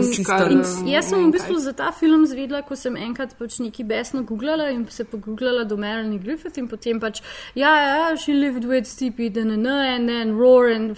in, 0.81 0.89
jaz 0.89 1.09
sem 1.09 1.27
v 1.27 1.31
bistvu 1.33 1.59
za 1.59 1.73
ta 1.73 1.93
film 1.93 2.27
zvedla, 2.27 2.63
ko 2.63 2.77
sem 2.77 2.97
enkrat 2.97 3.35
pač 3.39 3.59
neki 3.59 3.85
besno 3.85 4.23
googlala 4.23 4.71
in 4.71 4.87
se 4.91 5.05
pogooglala 5.05 5.65
do 5.65 5.77
Melanie 5.77 6.19
Griffith 6.19 6.59
in 6.59 6.69
potem 6.69 7.01
pač, 7.01 7.23
ja, 7.55 7.73
ja, 7.81 8.17
she 8.17 8.33
lived 8.35 8.65
with 8.65 8.85
Stipi, 8.85 9.31
DNN, 9.31 9.67
and 9.67 10.09
then 10.09 10.37
Roar, 10.39 10.67
and 10.67 10.97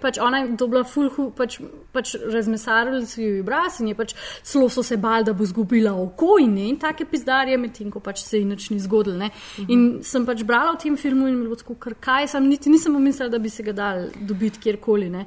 pač 0.00 0.18
ona 0.18 0.38
je 0.38 0.56
dobila 0.56 0.84
full, 0.84 1.10
pač, 1.36 1.58
pač 1.92 2.14
razmesarili 2.32 3.06
si 3.06 3.22
jo 3.22 3.40
obraz 3.42 3.80
in 3.80 3.88
je 3.88 3.94
pač 3.94 4.14
celo 4.42 4.68
so 4.68 4.82
se 4.82 4.96
bal, 4.96 5.24
da 5.24 5.31
bo 5.32 5.44
izgubila 5.44 5.92
oko 5.94 6.36
in 6.40 6.54
ne 6.54 6.68
in 6.68 6.78
take 6.78 7.04
pizdarje, 7.04 7.56
medtem 7.58 7.90
ko 7.90 8.00
pač 8.00 8.22
se 8.24 8.38
ji 8.38 8.44
nič 8.44 8.70
ni 8.70 8.78
zgodilo. 8.80 9.16
Uh 9.16 9.22
-huh. 9.22 9.64
In 9.68 10.02
sem 10.02 10.26
pač 10.26 10.42
brala 10.44 10.72
v 10.72 10.82
tem 10.82 10.96
filmu 10.96 11.28
in 11.28 11.42
bilo 11.42 11.56
tako, 11.56 11.74
kar 11.74 11.94
kaj 11.94 12.28
sem, 12.28 12.48
niti 12.48 12.70
nisem 12.70 12.92
pomislila, 12.94 13.28
da 13.28 13.38
bi 13.38 13.50
se 13.50 13.62
ga 13.62 13.72
dal 13.72 14.08
dobiti 14.20 14.58
kjerkoli. 14.58 15.10
Ne. 15.10 15.26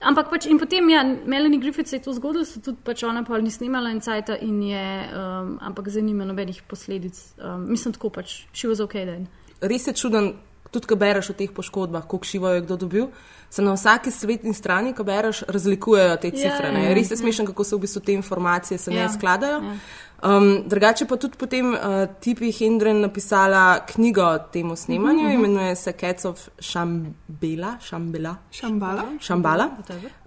Ampak 0.00 0.28
pač 0.30 0.46
in 0.46 0.58
potem, 0.58 0.88
ja, 0.90 1.00
Melanie 1.26 1.58
Griffith 1.58 1.88
se 1.88 1.96
je 1.96 2.02
to 2.02 2.12
zgodilo, 2.12 2.44
so 2.44 2.60
tudi 2.60 2.76
pač 2.84 3.02
ona 3.02 3.24
pa 3.24 3.38
ni 3.40 3.50
snimala 3.50 3.90
in 3.90 4.00
cajta 4.00 4.36
in 4.44 4.62
je, 4.62 4.84
um, 5.08 5.58
ampak 5.60 5.88
zdaj 5.88 6.02
nima 6.02 6.24
nobenih 6.24 6.62
posledic. 6.68 7.16
Um, 7.40 7.70
mislim 7.70 7.94
tako 7.94 8.10
pač, 8.10 8.44
she 8.52 8.68
was 8.68 8.80
ok 8.80 8.92
then. 8.92 9.26
Res 9.60 9.86
je 9.86 9.92
čuden, 9.92 10.34
tudi 10.76 10.92
ko 10.92 11.00
bereš 11.00 11.32
o 11.32 11.38
teh 11.38 11.50
poškodbah, 11.52 12.04
koliko 12.06 12.28
šivo 12.28 12.54
je 12.54 12.66
kdo 12.68 12.76
dobil 12.84 13.10
se 13.50 13.62
na 13.62 13.72
vsaki 13.72 14.10
svetni 14.10 14.54
strani, 14.54 14.92
ko 14.92 15.04
bereš, 15.04 15.42
razlikujejo 15.48 16.16
te 16.16 16.30
cifre. 16.30 16.72
Yeah, 16.72 16.94
Res 16.94 17.10
je 17.10 17.16
smešno, 17.16 17.46
kako 17.46 17.64
se 17.64 17.76
v 17.76 17.78
bistvu 17.86 18.02
te 18.02 18.12
informacije 18.12 18.78
yeah. 18.78 19.02
ne 19.02 19.08
skladajo. 19.12 19.60
Yeah. 19.60 19.78
Um, 20.22 20.62
drugače 20.68 21.04
pa 21.06 21.16
tudi 21.16 21.36
potem 21.38 21.74
uh, 21.74 21.78
Tipi 22.20 22.52
Hendren 22.52 23.00
napisala 23.00 23.80
knjigo 23.86 24.22
o 24.22 24.38
tem 24.38 24.76
snemanju, 24.76 25.18
uh 25.18 25.24
mhm, 25.24 25.32
-huh. 25.32 25.38
Mhm. 25.38 25.44
imenuje 25.44 25.76
se 25.76 25.92
Cats 25.92 26.24
of 26.24 26.48
Shambhala, 26.60 27.76
Shambhala, 27.80 28.36
Shambhala. 28.50 29.04
Shambhala 29.20 29.70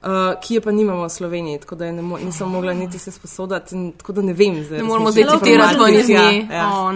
uh, 0.03 0.39
ki 0.41 0.53
je 0.53 0.61
pa 0.61 0.71
nimamo 0.71 1.03
v 1.03 1.09
Sloveniji, 1.09 1.59
tako 1.59 1.75
da 1.75 1.91
mo 1.91 2.17
nisem 2.17 2.49
mogla 2.49 2.73
niti 2.73 2.99
se 2.99 3.11
sposoditi, 3.11 3.75
tako 3.97 4.13
da 4.13 4.21
ne 4.21 4.33
vem. 4.33 4.63
Zdaj, 4.63 4.77
ne 4.77 4.83
moramo 4.83 5.11
zdaj 5.11 5.23
citirati 5.23 5.75
tvoj 5.75 5.91
njih. 5.91 6.09
Ja, 6.09 6.31
ja. 6.31 6.69
Oh, 6.73 6.93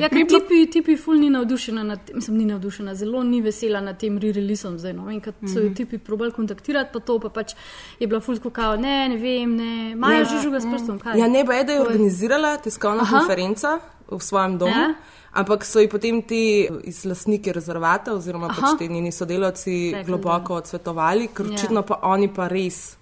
ja, 0.00 0.08
ker 0.08 0.26
tipi, 0.28 0.70
tipi 0.72 0.96
ful 0.96 1.18
ni 1.20 1.30
navdušena, 1.30 1.82
nad, 1.82 2.10
mislim, 2.14 2.36
ni 2.36 2.44
navdušena, 2.44 2.94
zelo 2.94 3.22
ni 3.22 3.40
vesela 3.40 3.80
nad 3.80 3.98
tem 4.00 4.18
re-releasom 4.18 4.78
zdaj. 4.78 4.92
No? 4.92 5.10
In 5.10 5.20
kad 5.20 5.34
so 5.54 5.58
jo 5.58 5.66
mhm. 5.66 5.74
tipi 5.74 5.98
probali 5.98 6.32
kontaktirati, 6.32 6.90
pa 6.92 7.00
to 7.00 7.18
pa 7.18 7.28
pač 7.28 7.54
je 7.98 8.06
bila 8.06 8.20
ful 8.20 8.38
kako, 8.38 8.76
ne, 8.76 9.08
ne 9.08 9.16
vem, 9.16 9.56
ne, 9.56 9.96
maja 9.96 10.24
že 10.24 10.42
žuga 10.42 10.60
s 10.60 10.66
prstom. 10.70 10.98
Kaj? 10.98 11.18
Ja, 11.18 11.28
ne, 11.28 11.44
pa 11.44 11.54
je, 11.54 11.64
da 11.64 11.77
je 11.78 11.86
organizirala 11.86 12.56
tiskovna 12.62 13.06
Aha. 13.06 13.18
konferenca 13.18 13.78
v 14.10 14.20
svojem 14.20 14.58
domu. 14.58 14.72
Ja. 14.72 14.94
Ampak 15.38 15.64
so 15.64 15.80
jih 15.80 15.90
potem 15.92 16.22
ti 16.22 16.68
iz 16.88 17.04
lasnike 17.04 17.52
rezervata, 17.52 18.14
oziroma 18.16 18.48
pač 18.48 18.78
ti 18.78 18.88
njeni 18.88 19.12
sodelavci, 19.12 19.74
Tekle, 19.92 20.04
globoko 20.08 20.56
ja. 20.56 20.62
odsvetovali, 20.64 21.28
ker 21.34 21.46
ja. 21.46 21.54
očitno 21.54 21.82
pa 21.86 22.00
oni 22.08 22.30
pa 22.32 22.48
res 22.48 22.96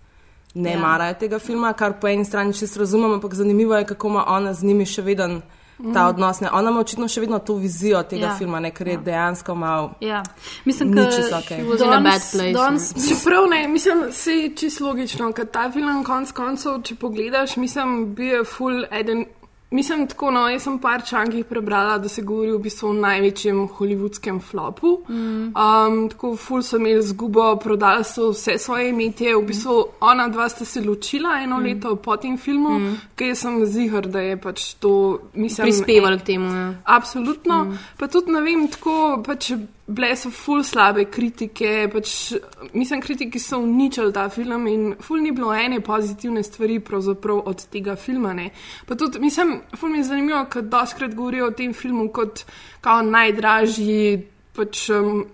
ne 0.55 0.73
ja. 0.73 0.81
marajo 0.81 1.15
tega 1.21 1.39
filma, 1.39 1.73
kar 1.73 1.99
po 2.01 2.09
eni 2.09 2.25
strani 2.25 2.55
čisto 2.55 2.81
razumem, 2.81 3.13
ampak 3.13 3.35
zanimivo 3.35 3.77
je, 3.77 3.87
kako 3.87 4.09
ima 4.09 4.25
ona 4.29 4.55
z 4.55 4.65
njimi 4.65 4.87
še 4.87 5.03
vedno 5.03 5.41
ta 5.77 6.05
mm. 6.05 6.09
odnos. 6.09 6.41
Ne. 6.41 6.49
Ona 6.53 6.71
ima 6.71 6.81
očitno 6.81 7.09
še 7.09 7.21
vedno 7.21 7.39
to 7.39 7.55
vizijo 7.55 8.03
tega 8.03 8.27
ja. 8.27 8.37
filma, 8.39 8.61
ne, 8.61 8.71
ker 8.71 8.89
je 8.89 8.95
ja. 8.95 9.01
dejansko 9.01 9.55
malo. 9.55 9.93
Ja. 10.01 10.23
Mislim, 10.65 10.93
da 10.93 11.03
je 11.03 11.11
to 11.11 11.37
okay. 11.37 11.79
zelo 11.79 12.01
slabo. 12.21 13.09
Čeprav 13.09 13.49
ne, 13.51 13.69
mislim, 13.69 14.01
da 14.01 14.33
je 14.33 14.55
čisto 14.57 14.87
logično, 14.87 15.33
ker 15.33 15.47
ta 15.47 15.71
film 15.73 16.05
konc 16.05 16.33
koncev, 16.33 16.81
če 16.83 16.97
pogledaš, 17.01 17.57
mislim, 17.57 18.15
bi 18.15 18.27
je 18.27 18.45
full 18.45 18.85
eden. 18.91 19.27
Mislim, 19.71 20.07
tako, 20.07 20.31
no, 20.31 20.49
jaz 20.49 20.63
sem 20.63 20.79
par 20.79 21.03
člankih 21.03 21.45
prebrala, 21.45 21.99
da 21.99 22.09
se 22.09 22.23
govori 22.23 22.53
v 22.53 22.59
bistvu 22.63 22.89
o 22.89 22.93
največjem 22.93 23.65
hollywoodskem 23.69 24.39
flopu. 24.41 24.93
Mm. 25.09 25.51
Um, 25.59 26.09
tako, 26.11 26.37
ful 26.37 26.63
so 26.63 26.79
imeli 26.79 27.03
zgubo, 27.03 27.49
prodali 27.57 28.05
so 28.05 28.31
vse 28.31 28.59
svoje 28.59 28.89
imetje. 28.91 29.35
V 29.37 29.43
bistvu, 29.47 29.77
ona 30.01 30.29
dva 30.29 30.49
sta 30.49 30.65
se 30.65 30.81
ločila 30.81 31.41
eno 31.43 31.59
mm. 31.59 31.65
leto 31.65 31.97
po 31.97 32.17
tem 32.17 32.39
filmu, 32.39 32.79
mm. 32.79 32.97
ker 33.19 33.35
sem 33.37 33.65
zihar, 33.67 34.07
da 34.07 34.23
je 34.23 34.37
pač 34.41 34.75
to. 34.75 35.19
Prispevali 35.35 36.19
k 36.19 36.23
temu. 36.23 36.53
Ja. 36.55 36.75
Absolutno. 36.85 37.65
Mm. 37.65 37.79
Pa 37.99 38.07
tudi, 38.07 38.33
ne 38.33 38.45
vem, 38.47 38.69
tako 38.71 39.23
pač 39.27 39.51
bile 39.87 40.17
so 40.17 40.31
ful 40.31 40.65
slabe 40.67 41.05
kritike, 41.11 41.87
pač, 41.93 42.33
mislim, 42.75 43.01
kritiki 43.01 43.39
so 43.39 43.61
uničili 43.63 44.13
ta 44.13 44.29
film 44.29 44.67
in 44.67 44.87
ful 45.01 45.23
ni 45.23 45.31
bilo 45.33 45.55
ene 45.55 45.81
pozitivne 45.81 46.43
stvari 46.43 46.81
od 47.45 47.67
tega 47.71 47.97
filma. 47.97 48.33
Ne. 48.33 48.51
Pa 48.87 48.95
tudi, 48.95 49.19
mislim, 49.21 49.61
ful 49.77 49.91
mi 49.91 49.99
je 49.99 50.05
zanimivo, 50.05 50.45
ker 50.51 50.63
doskrat 50.63 51.15
govorijo 51.15 51.47
o 51.47 51.51
tem 51.51 51.75
filmu 51.75 52.09
kot 52.13 52.45
kao 52.81 53.03
najdražji. 53.03 54.27
Pač, 54.57 54.89
um, 54.91 55.27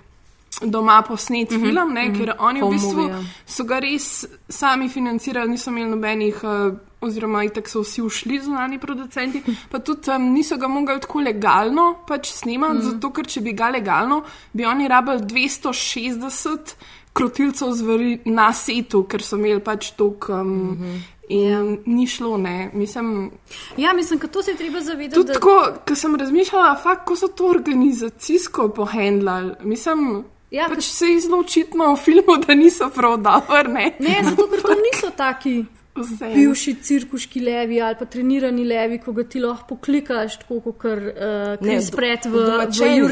Doma 0.62 1.02
posnet 1.02 1.50
mm 1.50 1.56
-hmm, 1.56 1.60
film, 1.60 1.92
ne, 1.94 2.08
mm 2.08 2.12
-hmm, 2.12 2.18
ker 2.18 2.34
oni 2.38 2.62
v 2.62 2.68
bistvu 2.70 3.10
so 3.46 3.64
ga 3.64 3.78
res 3.78 4.26
sami 4.48 4.88
financirali, 4.88 5.50
niso 5.50 5.70
imeli 5.70 5.90
nobenih 5.90 6.44
uh, 6.44 6.76
oziroma 7.02 7.44
itek 7.44 7.68
so 7.68 7.82
vsi 7.82 8.02
ušli 8.02 8.40
zunani 8.44 8.78
producenti, 8.78 9.42
pa 9.70 9.78
tudi 9.78 10.10
um, 10.10 10.32
niso 10.32 10.56
ga 10.56 10.68
mogli 10.68 11.00
tako 11.00 11.20
legalno 11.20 11.86
pač 12.08 12.32
snemati, 12.32 12.78
mm. 12.78 12.90
zato 12.90 13.12
ker 13.12 13.26
če 13.26 13.40
bi 13.40 13.52
ga 13.58 13.70
legalno, 13.74 14.22
bi 14.52 14.66
oni 14.66 14.88
rabili 14.88 15.26
260 15.26 16.76
krotilcev 17.12 17.72
zveri 17.76 18.20
na 18.24 18.52
setu, 18.56 19.04
ker 19.08 19.22
so 19.24 19.36
imeli 19.36 19.60
pač 19.60 19.92
tok. 19.98 20.28
Um, 20.28 20.46
mm 20.46 20.78
-hmm. 20.78 21.00
In 21.28 21.48
ja. 21.48 21.60
ni 21.86 22.06
šlo, 22.06 22.36
ne. 22.36 22.70
Mislim, 22.74 23.30
ja, 23.76 23.92
mislim, 23.92 24.18
da 24.18 24.26
to 24.26 24.42
se 24.42 24.50
je 24.50 24.56
treba 24.56 24.80
zavedati. 24.80 25.14
Tudi 25.14 25.26
da... 25.26 25.32
tako, 25.32 25.72
ko 25.88 25.94
sem 25.94 26.16
razmišljala, 26.16 26.82
kako 26.82 27.16
so 27.16 27.28
to 27.28 27.46
organizacijsko 27.46 28.68
pohendlali. 28.68 29.54
Mislim, 29.60 30.24
ja, 30.50 30.66
pač 30.68 30.76
ka... 30.76 30.82
se 30.82 31.06
je 31.06 31.20
zelo 31.20 31.38
očitno 31.38 31.92
v 31.92 31.96
filmu, 31.96 32.36
da 32.46 32.54
niso 32.54 32.90
prav 32.90 33.16
dobri. 33.16 33.72
Ne? 33.72 33.96
ne, 33.98 34.18
zato 34.24 34.48
ker 34.50 34.62
to 34.62 34.74
niso 34.74 35.10
taki. 35.16 35.64
Vse. 35.96 36.28
bivši 36.34 36.74
cirkuški 36.82 37.40
levi 37.40 37.80
ali 37.80 37.96
pa 37.98 38.04
trenirani 38.04 38.64
levi, 38.64 38.98
ko 38.98 39.12
ga 39.12 39.24
ti 39.28 39.40
lahko 39.40 39.74
poklikaš, 39.74 40.38
tako 40.40 40.60
kot 40.60 40.86
uh, 40.86 41.82
spred 41.86 42.28
v 42.32 42.44
domačeni 42.46 43.02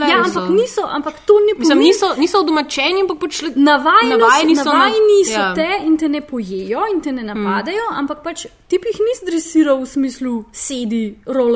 levi. 0.00 0.10
Ja, 0.10 0.24
ampak 0.24 0.50
niso, 0.50 0.86
ampak 0.90 1.20
to 1.26 1.38
ni 1.40 1.54
Mislim, 1.58 1.78
niso, 1.78 2.14
niso 2.18 2.42
domačeni, 2.42 3.04
ampak 3.06 3.20
pač 3.22 3.42
navajeni, 3.54 4.10
navajeni 4.16 4.56
so, 4.56 4.64
navajeni 4.72 5.20
so 5.28 5.38
ja. 5.38 5.52
te 5.54 5.68
in 5.86 5.96
te 5.96 6.08
ne 6.08 6.20
pojejo 6.20 6.82
in 6.94 7.00
te 7.00 7.12
ne 7.12 7.22
napadajo, 7.22 7.86
mm. 7.92 7.98
ampak 8.02 8.24
pač 8.26 8.46
ti 8.68 8.82
jih 8.82 9.00
nisi 9.00 9.30
dresiral 9.30 9.78
v 9.84 9.86
smislu 9.86 10.34
sedi, 10.52 11.04
roll 11.26 11.54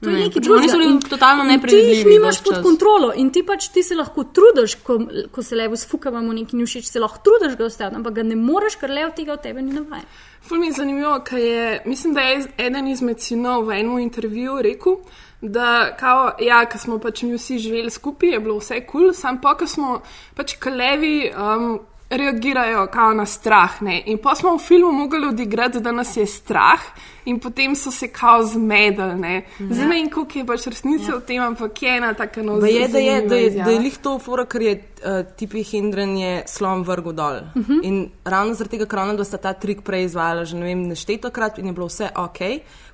To 0.00 0.08
je 0.08 0.16
Ne, 0.16 0.20
nekaj 0.24 0.40
pač 0.40 0.48
oni 0.48 0.68
so 0.68 0.76
drugega. 0.76 0.90
bili 0.90 1.10
totalno 1.10 1.42
in 1.42 1.48
Ti 1.48 1.56
nepredvidljivi 1.56 1.98
jih 1.98 2.06
nimaš 2.06 2.42
pod 2.44 2.54
čas. 2.54 2.62
kontrolo 2.62 3.12
in 3.16 3.30
ti 3.30 3.42
pač 3.42 3.68
ti 3.68 3.82
se 3.82 3.94
lahko 3.94 4.24
trudiš, 4.24 4.74
ko, 4.74 4.98
ko 5.32 5.42
se 5.42 5.56
levo 5.56 5.76
sfukavamo 5.76 6.32
nekaj 6.32 6.56
ni 6.56 6.64
všeč, 6.66 6.84
se 6.88 7.00
lahko 7.00 7.18
trudiš 7.18 7.56
ga 7.58 7.64
ostati, 7.64 7.96
ampak 7.96 8.14
ga 8.14 8.22
ne 8.22 8.36
moreš, 8.36 8.76
ker 8.76 8.90
levo 8.90 9.12
tega 9.16 9.32
od 9.32 9.42
tebe 9.42 9.62
ni 9.62 9.72
navajen. 9.72 10.06
Ful 10.40 10.58
mi 10.58 10.66
je 10.66 10.72
zanimivo, 10.72 11.20
ker 11.20 11.38
je, 11.38 11.82
mislim, 11.86 12.14
da 12.14 12.20
je 12.20 12.46
eden 12.58 12.88
izmed 12.88 13.20
sinov 13.20 13.66
v 13.66 13.76
enem 13.80 13.98
intervjuju 13.98 14.62
rekel, 14.62 14.96
da 15.42 15.96
kao, 15.96 16.32
ja, 16.40 16.64
ko 16.66 16.78
smo 16.78 16.98
pač 16.98 17.22
mi 17.22 17.36
vsi 17.36 17.58
živeli 17.58 17.90
skupaj, 17.90 18.28
je 18.30 18.40
bilo 18.40 18.56
vse 18.58 18.80
kul, 18.86 19.00
cool, 19.00 19.12
sam 19.12 19.40
pa, 19.40 19.54
ko 19.54 19.66
smo 19.66 20.00
pač 20.34 20.56
kalevi. 20.56 21.30
Um, 21.36 21.80
Reagirajo 22.10 22.88
kao 22.90 23.12
na 23.14 23.22
strah. 23.26 23.82
Ne? 23.82 24.02
In 24.06 24.18
pa 24.18 24.34
smo 24.34 24.56
v 24.56 24.58
filmu 24.58 24.90
mogli 24.92 25.28
odigrati, 25.28 25.78
da 25.80 25.92
nas 25.92 26.16
je 26.16 26.26
strah, 26.26 26.80
in 27.24 27.40
potem 27.40 27.74
so 27.76 27.90
se 27.90 28.08
kao 28.08 28.42
zmedili. 28.42 29.14
Ne 29.14 29.44
Zdaj 29.58 29.86
ne 29.86 29.94
vem, 29.94 30.10
koliko 30.10 30.38
je 30.38 30.46
pač 30.46 30.66
resnice 30.66 31.12
v 31.12 31.20
tem, 31.26 31.42
ampak 31.42 31.82
je 31.82 31.96
ena 31.96 32.14
taka 32.14 32.42
Pa 32.60 32.66
je, 32.66 32.88
da 32.88 32.98
je, 32.98 33.22
da 33.26 33.36
je, 33.36 33.50
da 33.50 33.70
je 33.70 33.80
lih 33.80 33.98
to 33.98 34.18
fora, 34.18 34.44
ker 34.44 34.62
je 34.62 34.74
uh, 35.04 35.22
tipi 35.36 35.62
Hendren 35.64 36.16
je 36.16 36.42
slom 36.46 36.82
vrgel 36.82 37.12
dol. 37.12 37.40
Uh 37.54 37.66
-huh. 37.66 37.80
In 37.82 38.10
ravno 38.24 38.54
zaradi 38.54 38.76
tega, 38.76 38.86
ker 38.86 38.98
ona 38.98 39.14
dva 39.14 39.24
sta 39.24 39.36
ta 39.36 39.52
trik 39.52 39.82
prej 39.82 40.04
izvajala, 40.04 40.44
že 40.44 40.56
ne 40.56 40.64
vem, 40.64 40.88
neštetokrat 40.88 41.58
in 41.58 41.66
je 41.66 41.72
bilo 41.72 41.86
vse 41.86 42.08
ok. 42.16 42.38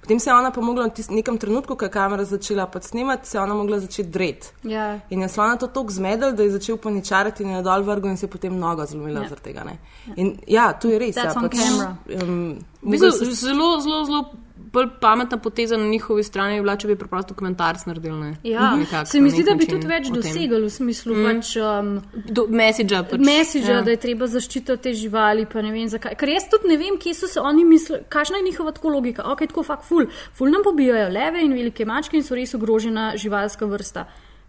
Potem 0.01 0.21
se 0.21 0.31
je 0.31 0.35
ona 0.35 0.51
pa 0.51 0.61
mogla 0.61 0.87
v 0.87 1.11
nekem 1.11 1.39
trenutku, 1.39 1.75
ko 1.75 1.85
je 1.85 1.91
kamera 1.91 2.25
začela 2.25 2.67
pač 2.67 2.83
snemati, 2.83 3.29
se 3.29 3.39
je 3.39 3.43
ona 3.43 3.55
mogla 3.55 3.81
začeti 3.81 4.11
dret. 4.11 4.53
Ja. 4.62 5.01
In 5.11 5.21
je 5.21 5.29
slona 5.29 5.57
to 5.57 5.67
tako 5.67 5.91
zmedel, 5.91 6.33
da 6.33 6.43
je 6.43 6.51
začel 6.51 6.77
paničariti 6.77 7.43
in 7.43 7.51
je 7.51 7.62
dol 7.62 7.83
vrgel 7.83 8.11
in 8.11 8.17
se 8.17 8.27
je 8.27 8.31
potem 8.31 8.59
noga 8.59 8.87
zlomila 8.87 9.21
Ja. 9.21 9.29
zaradi 9.29 9.45
tega. 9.45 9.65
Ne? 9.65 9.79
In 10.17 10.39
ja, 10.47 10.73
to 10.73 10.89
je 10.89 10.99
res. 10.99 11.17
That's 11.17 11.43
ja, 11.43 11.49
camera. 11.49 11.97
Um, 12.23 12.59
Bistvu, 12.87 13.11
zelo, 13.35 13.70
zelo, 13.81 14.05
zelo 14.05 14.25
bolj 14.77 14.88
pametna 15.01 15.38
poteza 15.38 15.77
na 15.77 15.87
njihovi 15.87 16.22
strani 16.22 16.55
je 16.55 16.62
bila, 16.62 16.77
če 16.77 16.88
bi 16.90 16.96
preprosto 17.01 17.35
dokumentarc 17.35 17.87
naredili. 17.88 18.16
Ne? 18.20 18.33
Ja, 18.44 18.75
Nekako, 18.77 19.09
se 19.11 19.20
mi 19.20 19.31
zdi, 19.33 19.44
da 19.46 19.55
bi 19.57 19.68
tudi 19.68 19.88
več 19.88 20.11
dosegli 20.12 20.61
v 20.61 20.70
smislu 20.72 21.16
mm. 21.16 21.29
pač, 21.29 21.53
um, 21.62 21.92
Do, 22.38 22.46
messagea, 22.61 23.03
pač, 23.09 23.25
mesiža, 23.25 23.79
ja. 23.79 23.85
da 23.87 23.94
je 23.94 24.03
treba 24.03 24.29
zaščititi 24.31 24.77
te 24.85 24.92
živali, 24.96 25.46
pa 25.53 25.64
ne 25.64 25.72
vem 25.75 25.88
zakaj. 25.92 26.16
Ker 26.20 26.35
jaz 26.35 26.49
tudi 26.53 26.72
ne 26.72 26.79
vem, 26.81 27.01
kje 27.01 27.16
so 27.16 27.31
se 27.31 27.40
oni 27.40 27.64
mislili, 27.68 28.03
kakšna 28.12 28.42
je 28.42 28.49
njihova 28.51 28.75
tako 28.77 28.92
logika. 28.99 29.27
Ok, 29.33 29.46
tako 29.49 29.64
fakt 29.66 29.88
ful. 29.88 30.09
Ful 30.37 30.53
nam 30.53 30.66
pobijajo 30.66 31.09
leve 31.14 31.44
in 31.44 31.57
velike 31.57 31.88
mačke 31.88 32.20
in 32.20 32.27
so 32.27 32.37
res 32.37 32.55
ogrožena 32.59 33.12
živalska 33.20 33.68
vrsta. 33.70 34.07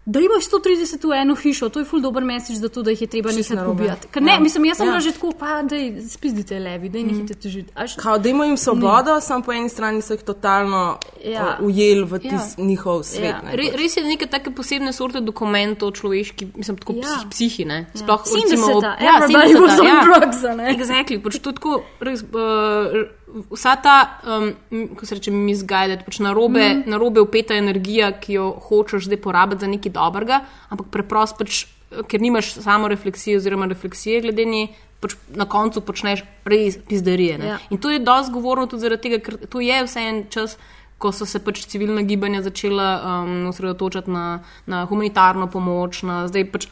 Da 0.08 0.20
imaš 0.20 0.44
130 0.46 1.04
v 1.04 1.12
eno 1.12 1.34
hišo, 1.34 1.68
to 1.68 1.78
je 1.78 1.84
ful 1.84 2.00
dober 2.00 2.24
mesič 2.24 2.56
za 2.56 2.68
to, 2.68 2.80
da 2.82 2.90
jih 2.90 3.02
je 3.02 3.06
treba 3.08 3.28
nekaj 3.30 3.56
narobe. 3.56 3.76
pobijati. 3.76 4.08
Ker 4.08 4.22
ne, 4.22 4.32
Ja. 4.32 4.40
mislim, 4.40 4.64
jaz 4.64 4.76
sem 4.76 4.86
Ja. 4.86 5.00
že 5.00 5.12
tako, 5.12 5.32
pa 5.32 5.62
da 5.62 5.76
spizdite 6.08 6.58
levi, 6.58 6.88
da 6.88 6.98
jih 6.98 7.06
nehite 7.06 7.34
težiti. 7.36 7.68
Až- 7.76 7.96
Kao, 7.96 8.18
da 8.18 8.28
imajo 8.28 8.48
jim 8.48 8.56
svobodo, 8.56 9.20
samo 9.20 9.44
po 9.44 9.52
eni 9.52 9.68
strani 9.68 10.00
so 10.02 10.14
jih 10.14 10.22
totalno 10.22 10.96
Ja. 11.22 11.30
ja. 11.32 11.58
ujeli 11.60 12.04
v 12.04 12.12
Ja. 12.14 12.30
tis, 12.30 12.56
njihov 12.58 13.02
svet. 13.02 13.24
Ja. 13.26 13.42
ne, 13.42 13.52
Re, 13.52 13.62
pač. 13.64 13.76
res 13.76 13.96
je 13.96 14.04
neke 14.04 14.26
take 14.26 14.50
posebne 14.50 14.92
sorte 14.92 15.20
dokumentov 15.20 15.88
o 15.88 15.92
človeški, 15.92 16.48
mislim, 16.56 16.76
tako 16.78 16.92
Ja. 16.92 16.98
ja. 16.98 17.04
psih, 17.04 17.28
psihi, 17.30 17.64
ne? 17.64 17.86
Sploh, 17.94 18.08
Ja. 18.20 18.32
recimo, 18.34 18.66
70-ta, 18.66 18.96
ja, 18.98 19.12
everybody 19.12 19.52
70-ta, 19.52 19.60
was 19.60 19.80
on 19.80 19.86
ja. 19.86 20.00
drugs, 20.02 20.44
a 20.44 20.54
ne? 20.54 20.74
Exactly, 20.74 21.20
pač 21.20 21.38
to 21.38 21.52
tako, 21.52 21.82
res, 22.00 22.22
uh, 22.22 23.17
vsa 23.50 23.76
ta, 23.76 24.18
um, 24.24 24.52
ko 24.96 25.06
se 25.06 25.18
reče, 25.18 25.32
misguided, 25.34 26.04
pač 26.06 26.20
narobe, 26.24 26.62
mm. 26.62 26.84
narobe 26.90 27.22
upeta 27.24 27.56
energija, 27.58 28.10
ki 28.20 28.38
jo 28.38 28.48
hočeš 28.68 29.08
zdaj 29.08 29.20
porabiti 29.24 29.64
za 29.64 29.70
nekaj 29.70 29.94
dobrega, 29.94 30.40
ampak 30.72 30.90
preprosto 30.94 31.42
pač, 31.42 31.64
eh, 31.64 32.02
ker 32.08 32.22
nimaš 32.24 32.54
samo 32.64 32.88
refleksije 32.88 33.40
oziroma 33.40 33.68
refleksije 33.70 34.22
glede 34.24 34.46
nje, 34.48 34.66
pač 35.00 35.14
na 35.34 35.46
koncu 35.46 35.84
počneš 35.84 36.24
res 36.48 36.80
pizderije. 36.88 37.38
ne. 37.38 37.52
Ja. 37.54 37.58
In 37.70 37.78
to 37.78 37.90
je 37.90 38.02
dosti 38.02 38.32
govorno 38.32 38.66
tudi 38.66 38.82
zaradi 38.86 39.08
tega, 39.08 39.22
ker 39.22 39.38
to 39.46 39.60
je 39.60 39.84
vse 39.84 40.08
en 40.08 40.26
čas. 40.30 40.58
Ko 40.98 41.12
so 41.14 41.22
se 41.22 41.38
pač 41.38 41.60
civilna 41.70 42.02
gibanja 42.02 42.40
začela 42.42 42.86
um, 43.22 43.46
osredotočati 43.52 44.10
na, 44.10 44.40
na 44.66 44.80
humanitarno 44.90 45.46
pomoč, 45.46 46.00
na, 46.02 46.24
zdaj 46.26 46.48
pač, 46.50 46.66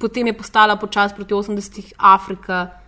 potem 0.00 0.28
je 0.28 0.34
postala 0.36 0.76
počasi 0.76 1.16
proti 1.16 1.32
80-ih 1.32 1.94
Afrika 1.96 2.83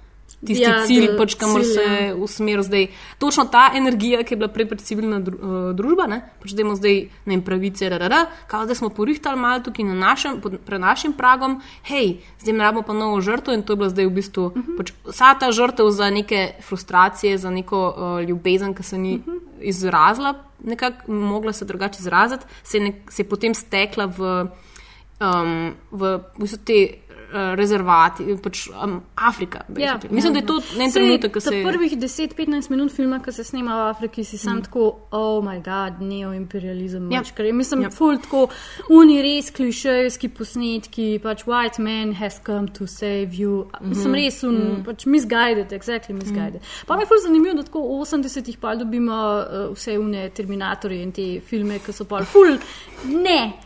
tisti 0.46 0.64
Ja, 0.64 0.87
cilj, 0.87 1.06
da- 1.11 1.16
pač, 1.18 1.35
kamor 1.35 1.62
cilj, 1.62 1.72
se 1.74 1.85
ja. 2.06 2.14
usmeril 2.14 2.62
zdaj. 2.62 2.87
Točno 3.18 3.44
ta 3.52 3.70
energija, 3.74 4.22
ki 4.22 4.35
je 4.35 4.40
bila 4.40 4.48
prej 4.52 4.68
civilna 4.82 5.20
dru, 5.20 5.37
uh, 5.37 5.68
družba, 5.76 6.06
ne? 6.11 6.20
pač 6.42 6.54
da 6.54 6.62
imamo 6.62 6.76
zdaj 6.78 7.00
ne 7.26 7.35
vem, 7.35 7.42
pravice, 7.44 7.90
da, 7.90 8.26
kao, 8.46 8.66
da 8.66 8.74
smo 8.74 8.90
porihtali 8.90 9.40
malo 9.40 9.61
tukaj 9.66 9.85
na 9.85 9.94
našem, 9.94 10.40
pod, 10.40 10.59
pred 10.66 10.80
našim 10.80 11.12
pragom, 11.16 11.61
hej, 11.90 12.16
zdaj 12.40 12.54
ne 12.54 12.64
rabimo 12.64 12.87
pa 12.87 12.96
novo 12.96 13.20
žrtvo 13.20 13.54
in 13.54 13.62
to 13.62 13.74
je 13.74 13.80
bila 13.82 13.90
zdaj 13.90 14.06
v 14.06 14.14
bistvu 14.18 14.44
uh 14.46 14.52
-huh. 14.52 14.76
pač, 14.78 14.92
vsa 15.04 15.35
ta 15.35 15.52
žrtev 15.52 15.90
za 15.90 16.11
neke 16.11 16.54
frustracije, 16.62 17.38
za 17.38 17.50
neko 17.50 17.80
uh, 17.88 18.28
ljubezen, 18.28 18.74
ki 18.74 18.82
se 18.82 18.98
ni 18.98 19.16
uh 19.16 19.24
-huh. 19.24 19.40
izrazila, 19.61 20.35
nekako 20.64 21.12
mogla 21.12 21.52
se 21.52 21.64
drugače 21.64 21.98
izraziti, 22.00 22.44
se 22.62 22.80
nek, 22.80 23.12
se 23.12 23.22
je 23.22 23.28
potem 23.28 23.54
stekla 23.54 24.06
v, 24.06 24.46
um, 25.20 25.74
v, 25.90 26.18
v 26.37 26.40
bistvu 26.40 26.59
te. 26.64 27.06
Uh, 27.33 27.55
Rezervati, 27.59 28.25
pač 28.43 28.69
um, 28.71 29.01
Afrika. 29.15 29.65
Ja, 29.69 29.95
basically. 29.95 30.15
Mislim, 30.15 30.33
da 30.33 30.39
je 30.39 30.47
to 30.47 30.61
en 30.79 30.93
trenutek, 30.93 31.33
ko 31.33 31.41
se 31.41 31.57
je. 31.57 31.65
Prvih 31.65 31.93
10-15 31.99 32.71
minut 32.71 32.93
filma, 32.93 33.21
ki 33.23 33.33
se 33.33 33.45
snema 33.45 33.77
v 33.77 33.89
Afriki, 33.91 34.25
si 34.25 34.39
sam 34.39 34.59
mm. 34.59 34.62
tako, 34.62 34.87
oh 35.11 35.45
moj 35.45 35.61
bog, 35.65 36.01
neoimperializem. 36.01 37.11
Ja. 37.12 37.23
Ja. 37.39 37.53
Mislim, 37.53 37.81
Ja. 37.81 37.87
ja. 37.87 37.91
ful 37.91 38.19
tako, 38.23 38.47
oni 38.89 39.21
res 39.23 39.51
klišejski 39.51 40.29
posnetki, 40.29 41.19
pač 41.23 41.45
white 41.47 41.83
man 41.83 42.15
has 42.15 42.41
come 42.47 42.69
to 42.73 42.87
save 42.87 43.29
you. 43.33 43.51
Mm 43.51 43.71
-hmm. 43.71 43.89
Mislim, 43.89 44.15
res, 44.15 44.43
un, 44.43 44.55
mm. 44.55 44.85
pač 44.85 45.07
misguided, 45.07 45.73
exactly 45.73 46.12
misguided. 46.15 46.61
Mm. 46.61 46.87
Pa 46.87 46.97
mi 46.97 47.03
je 47.03 47.07
ful 47.07 47.23
zanimivo, 47.23 47.55
da 47.55 47.62
tako 47.62 47.81
v 47.81 48.01
80-ih 48.01 48.59
pa 48.59 48.75
dobimo 48.75 49.12
uh, 49.12 49.77
vse 49.77 49.99
une 49.99 50.31
Terminatorje 50.31 51.03
in 51.03 51.12
te 51.12 51.41
filme, 51.41 51.79
ki 51.79 51.93
so 51.93 52.05
pa 52.05 52.25
ful, 52.25 52.59
ne. 53.05 53.65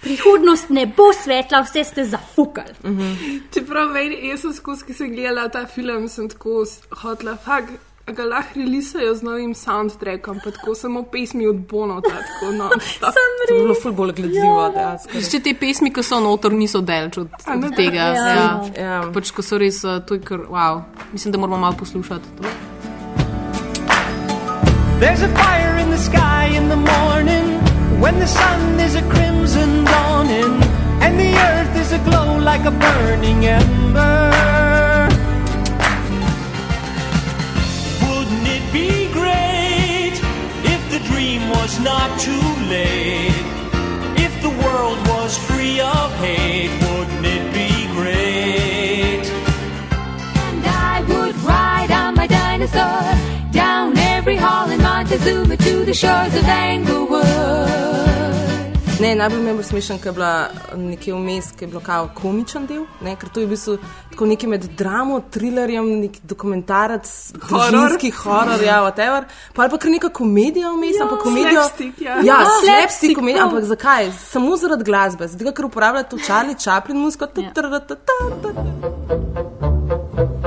Prihodnost 0.00 0.70
ne 0.70 0.86
bo 0.86 1.12
svetla, 1.12 1.60
vse 1.62 1.84
ste 1.84 2.04
zafukali. 2.04 2.74
Čeprav 3.54 3.88
meni, 3.90 4.28
jaz 4.28 4.40
sem 4.40 4.52
skozi, 4.54 4.84
ki 4.86 4.94
sem 4.94 5.10
gledala 5.14 5.48
ta 5.48 5.66
film, 5.66 6.08
sem 6.08 6.28
tako 6.28 6.64
hotla, 7.02 7.36
fak, 7.36 7.64
a 8.06 8.12
ga 8.14 8.22
lahko 8.24 8.60
releasajo 8.60 9.14
z 9.18 9.22
novim 9.26 9.54
soundtrackom, 9.54 10.38
pa 10.44 10.50
tako 10.54 10.74
samo 10.78 11.02
pesmi 11.02 11.46
od 11.46 11.56
Bono, 11.56 12.00
tako 12.00 12.52
no. 12.54 12.68
To 12.68 13.54
bi 13.54 13.62
bilo 13.62 13.74
ful 13.82 13.92
bolj 13.92 14.12
gledljivo, 14.12 14.68
dejansko. 14.74 15.18
Vse 15.18 15.40
te 15.42 15.54
pesmi, 15.60 15.90
ki 15.92 16.02
so 16.06 16.20
notor, 16.20 16.52
niso 16.52 16.80
daleč 16.80 17.18
od, 17.18 17.28
A, 17.46 17.56
od 17.56 17.74
tega. 17.76 18.12
ja. 18.14 18.14
Ja. 18.14 18.62
Ja. 18.78 19.02
Pač, 19.14 19.30
ko 19.34 19.42
so 19.42 19.58
res, 19.58 19.82
uh, 19.84 19.98
to 20.06 20.14
je 20.14 20.22
kar, 20.22 20.46
wow. 20.50 20.82
Mislim, 21.12 21.32
da 21.32 21.38
moramo 21.38 21.58
malo 21.58 21.74
poslušati. 21.78 22.36
To. 22.38 22.42
There's 25.00 25.22
a 25.22 25.28
fire 25.34 25.76
in 25.82 25.90
the 25.90 25.98
sky 25.98 26.56
in 26.56 26.68
the 26.68 26.76
morning 26.76 27.58
when 28.00 28.14
the 28.22 28.26
sun 28.26 28.80
is 28.80 28.94
a 28.94 29.02
crimson 29.10 29.75
and 30.30 31.18
the 31.20 31.34
earth 31.36 31.76
is 31.76 31.92
aglow 31.92 32.38
like 32.38 32.64
a 32.64 32.70
burning 32.70 33.46
ember. 33.46 34.30
Wouldn't 38.02 38.46
it 38.56 38.72
be 38.72 39.12
great 39.12 40.16
if 40.64 40.90
the 40.90 41.00
dream 41.08 41.48
was 41.50 41.78
not 41.80 42.18
too 42.18 42.48
late? 42.68 43.30
If 44.18 44.32
the 44.42 44.50
world 44.50 44.98
was 45.08 45.38
free 45.38 45.80
of 45.80 46.12
hate, 46.18 46.70
wouldn't 46.82 47.26
it 47.26 47.44
be 47.54 47.86
great? 47.94 49.26
And 50.48 50.66
I 50.66 51.04
would 51.08 51.36
ride 51.44 51.90
on 51.92 52.14
my 52.14 52.26
dinosaur 52.26 53.52
down 53.52 53.96
every 53.96 54.36
hall 54.36 54.70
in 54.70 54.82
Montezuma 54.82 55.56
to 55.56 55.84
the 55.84 55.94
shores 55.94 56.34
of 56.34 56.42
Anglewood. 56.42 58.05
Ne, 59.00 59.14
najbolj 59.14 59.40
mi 59.40 59.48
je 59.48 59.54
bil 59.54 59.64
smešen, 59.64 59.98
ker 60.00 60.08
je 60.08 60.12
bila 60.12 60.30
nekje 60.76 61.12
vmes, 61.14 61.50
ki 61.52 61.64
je 61.64 61.68
bil 61.68 61.80
kao 61.84 62.06
komičen 62.16 62.64
del, 62.66 62.86
ne, 63.04 63.12
ker 63.16 63.28
to 63.28 63.42
je 63.42 63.46
v 63.46 63.50
bistvu 63.50 63.74
tako 64.12 64.26
nekaj 64.26 64.48
med 64.48 64.64
dramo, 64.78 65.18
thrillerjem, 65.30 65.90
nek 66.00 66.16
dokumentarec, 66.24 67.10
družinski 67.42 68.10
horor, 68.16 68.62
ja, 68.64 68.78
whatever. 68.80 69.26
Pa 69.52 69.62
ali 69.62 69.70
pa 69.70 69.78
kar 69.78 69.92
neka 69.92 70.08
komedija 70.10 70.72
vmes, 70.72 70.96
Ja, 70.96 71.04
ampak 71.04 71.22
komedijo. 71.22 71.60
slapstick, 71.60 72.00
ja. 72.00 72.16
ja 72.16 72.22
Ja, 72.24 72.38
slapstick 72.62 73.14
komedija, 73.14 73.44
prav. 73.44 73.52
ampak 73.52 73.64
zakaj? 73.66 74.12
Samo 74.22 74.56
zaradi 74.56 74.84
glasbe, 74.84 75.28
zato 75.28 75.52
ker 75.52 75.64
uporablja 75.66 76.02
to 76.04 76.16
Charlie 76.18 76.56
Chaplin 76.56 76.96
muziko. 76.98 77.26
Ta- 77.26 77.50
ta- 77.52 77.62
ta- 77.62 77.80
ta- 77.80 77.96
ta- 77.96 78.52
ta. 78.54 80.45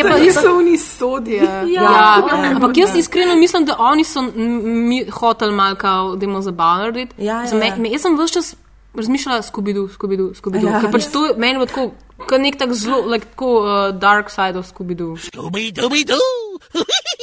Je 0.00 0.04
pa, 0.04 0.16
Ti 0.16 0.32
so 0.32 0.56
oni 0.56 0.78
sodje. 0.78 1.36
Ja, 1.36 1.62
ja, 1.62 1.82
ja. 1.82 2.24
ampak 2.50 2.76
jaz 2.76 2.96
iskreno 2.96 3.36
mislim, 3.36 3.64
da 3.64 3.76
oni 3.80 4.04
so 4.04 4.22
mi 4.64 5.04
hoteli 5.06 5.52
malo, 5.52 5.76
kao, 5.76 6.16
da 6.16 6.26
jim 6.26 6.42
zabavno 6.42 6.78
narediti. 6.78 7.14
Ja, 7.18 7.44
ja, 7.44 7.48
ja. 7.56 7.76
me- 7.76 7.90
Jaz 7.90 8.02
sem 8.02 8.16
vse 8.16 8.32
čas 8.32 8.56
razmišljala, 8.94 9.42
skubidu, 9.42 9.88
skubidu, 9.88 10.32
skubidu. 10.34 10.66
Ja. 10.66 10.80
Ja, 10.80 10.90
pač 10.90 11.06
to 11.06 11.26
je 11.26 11.34
meni 11.36 11.54
bilo 11.54 11.66
tako, 11.66 11.90
kot 12.18 12.40
nek 12.40 12.56
tak 12.56 12.72
zelo, 12.72 13.06
like, 13.06 13.26
tako 13.26 13.50
uh, 13.60 13.68
dark 13.94 14.30
side 14.30 14.58
of 14.58 14.66
skubidu. 14.66 15.16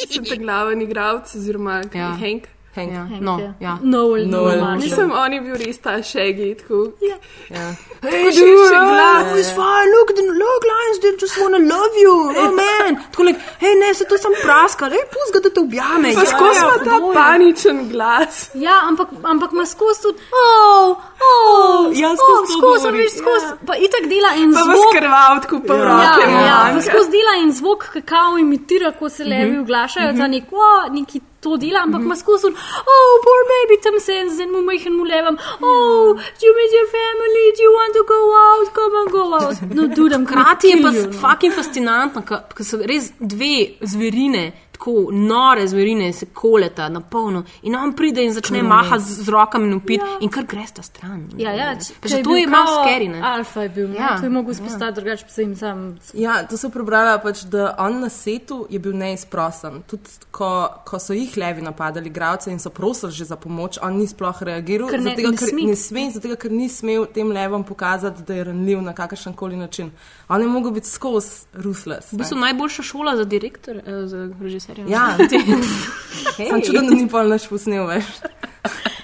Sem 0.08 0.24
ta 0.24 0.36
glaven 0.36 0.82
igralec, 0.82 1.36
oziroma 1.36 1.82
Ja. 1.94 2.14
Hank. 2.14 2.48
Hank. 2.78 2.92
Ja. 2.94 3.04
Hank, 3.12 3.22
No, 3.22 3.34
ja. 3.40 3.52
ja. 3.68 3.74
Noel, 3.82 4.26
Noel. 4.30 4.60
Noel 4.62 4.76
Mislim, 4.86 5.12
on 5.12 5.34
je 5.34 5.42
bil 5.42 5.56
res 5.66 5.78
ta 5.86 5.98
šegi. 6.04 6.50
Tako. 6.62 6.80
Ja. 7.10 7.18
Ja. 7.58 7.66
Hey, 8.02 8.30
dude, 8.38 8.78
Oh, 8.78 9.40
it's 9.40 9.52
fine. 9.62 9.88
Look, 9.96 10.10
the 10.16 10.26
look, 10.44 10.62
lions, 10.72 10.98
they 11.02 11.12
just 11.24 11.36
wanna 11.42 11.62
love 11.76 11.94
you. 12.06 12.16
Oh, 12.38 12.52
man. 12.54 12.92
Tako, 13.12 13.24
like, 13.24 13.40
hej, 13.60 13.74
ne, 13.82 13.94
se 13.94 14.06
to 14.06 14.18
sam 14.18 14.34
praska, 14.44 14.86
hej, 14.94 15.04
pust 15.14 15.34
ga, 15.34 15.40
da 15.40 15.50
te 15.50 15.60
objame. 15.60 16.14
Pa 16.16 16.26
skozi 16.26 16.60
ima 16.64 16.78
ta 16.86 16.96
paničen 17.14 17.90
glas. 17.92 18.50
Ja, 18.54 18.76
ampak, 18.90 19.08
ampak 19.24 19.52
ima 19.52 19.66
skozi 19.66 20.02
tudi, 20.02 20.20
oh, 20.44 20.96
oh, 21.30 21.98
Ja, 21.98 22.10
oh, 22.12 22.18
skozi 22.22 22.54
to 22.54 22.58
skozi, 22.78 22.98
veš, 22.98 23.12
skozi. 23.22 23.46
Pa 23.68 23.74
itak 23.78 24.04
dela 24.14 24.32
en 24.38 24.54
Pa 24.54 24.60
vas 24.60 24.78
zvok. 24.78 24.92
krval, 24.98 25.34
tako 25.42 25.58
pa 25.68 25.74
Ja, 25.74 25.84
roke. 25.86 26.32
ja, 26.32 26.42
ja, 26.50 26.60
pa 26.76 26.82
skozi 26.82 27.10
dela 27.12 27.34
in 27.44 27.52
zvok, 27.52 27.82
kakao 27.94 28.38
imitira, 28.38 28.92
ko 29.00 29.10
se 29.10 29.24
levi 29.26 29.58
oglašajo, 29.60 30.14
ta 30.18 30.28
nek, 30.28 30.44
o, 30.52 30.70
neki 30.92 31.20
to 31.42 31.58
dela, 31.58 31.80
ampak 31.86 32.02
ima 32.02 32.16
skozi, 32.16 32.48
oh, 32.94 33.14
poor 33.26 33.42
baby, 33.52 33.82
tam 33.84 34.00
se 34.00 34.14
en 34.22 34.30
zdaj 34.34 34.48
mu 34.54 34.62
majhen 34.66 34.94
mu 34.98 35.04
levam, 35.06 35.38
oh, 35.62 36.14
do 36.40 36.44
you 36.48 36.54
miss 36.60 36.72
your 36.80 36.90
family, 36.98 37.46
do 37.58 37.64
you 37.64 37.72
want 37.80 37.94
to 37.94 38.04
go 38.14 38.20
out, 38.48 38.68
come 38.78 38.96
on, 39.02 39.08
go 39.18 39.24
out. 39.40 39.56
No, 39.78 39.88
dude, 39.88 40.14
I'm 40.14 40.26
Hkrati 40.26 40.72
je 40.72 40.82
pa 40.82 40.92
no. 40.92 41.12
fucking 41.22 41.54
fascinantno, 41.54 42.24
ker 42.26 42.66
so 42.66 42.80
res 42.94 43.12
dve 43.20 43.78
zverine, 43.82 44.52
tako 44.88 45.12
nore 45.12 45.68
zverine, 45.68 46.14
se 46.14 46.26
koleta 46.26 46.90
na 46.90 47.02
polno 47.02 47.44
in 47.62 47.76
on 47.76 47.96
pride 47.96 48.24
in 48.24 48.34
začne 48.34 48.64
mahati 48.64 49.04
z, 49.04 49.24
z 49.24 49.30
rokami 49.30 49.68
in 49.68 49.74
upit 49.74 50.02
ja. 50.02 50.18
in 50.22 50.30
kar 50.30 50.46
greš 50.46 50.72
ta 50.72 50.82
stran. 50.82 51.30
Ja, 51.38 51.52
ja, 51.52 51.76
če, 51.76 51.94
Pa 52.02 52.08
če 52.08 52.16
že 52.16 52.24
to 52.24 52.36
je 52.36 52.48
malo 52.48 52.86
ne? 52.86 53.22
Alfa 53.22 53.62
je 53.62 53.70
bil, 53.70 53.90
ja, 53.96 54.02
Ja, 54.02 54.18
to 54.20 54.26
je 54.26 54.30
mogel 54.30 54.54
spostati, 54.54 54.96
drugače 54.96 55.26
pa 55.26 55.32
se 55.32 55.42
jim 55.42 55.56
sam. 55.56 55.98
Ja, 56.14 56.44
to 56.48 56.58
sem 56.58 56.72
prebrala, 56.72 57.18
pač, 57.20 57.44
da 57.44 57.76
on 57.80 58.00
na 58.00 58.10
setu 58.10 58.66
je 58.70 58.80
bil 58.80 58.96
neizprosten. 58.96 59.82
Tudi 59.88 60.16
ko, 60.32 60.52
ko 60.88 61.00
so 61.00 61.16
jih 61.18 61.36
levi 61.38 61.66
napadali, 61.66 62.10
gravce 62.10 62.52
in 62.52 62.60
so 62.60 62.70
prosili 62.70 63.12
že 63.12 63.26
za 63.26 63.36
pomoč, 63.36 63.80
on 63.84 63.98
ni 64.00 64.08
sploh 64.08 64.42
reagiral. 64.42 64.90
Ker 64.90 65.04
ne- 65.04 65.12
zatega, 65.12 65.34
ne 65.34 65.38
ker, 65.38 65.52
sme. 65.52 65.68
ne 65.68 65.76
sme, 65.76 66.06
zato 66.16 66.40
ker 66.40 66.52
ni 66.52 66.70
smel 66.72 67.10
tem 67.12 67.32
levom 67.32 67.64
pokazati, 67.68 68.24
da 68.24 68.40
je 68.40 68.48
ranljiv 68.48 68.82
na 68.82 68.96
kakršen 68.96 69.36
koli 69.36 69.60
način. 69.60 69.92
On 70.30 70.42
je 70.42 70.48
mogel 70.48 70.72
biti 70.72 70.88
skozi 70.88 71.48
ruthless. 71.54 72.14
V 72.14 72.22
bistvu 72.24 72.40
najboljša 72.40 72.84
šola 72.84 73.18
za 73.18 73.24
direktor, 73.24 73.78
eh, 73.78 74.08
za 74.08 74.28
režiserja. 74.78 74.98
Ja, 74.98 76.44
sem 76.50 76.62
čuden, 76.66 76.90
da 76.90 76.98
ni 76.98 77.08
pol 77.12 77.32
naš 77.32 77.48
posnel 77.52 77.88
več. 77.90 78.10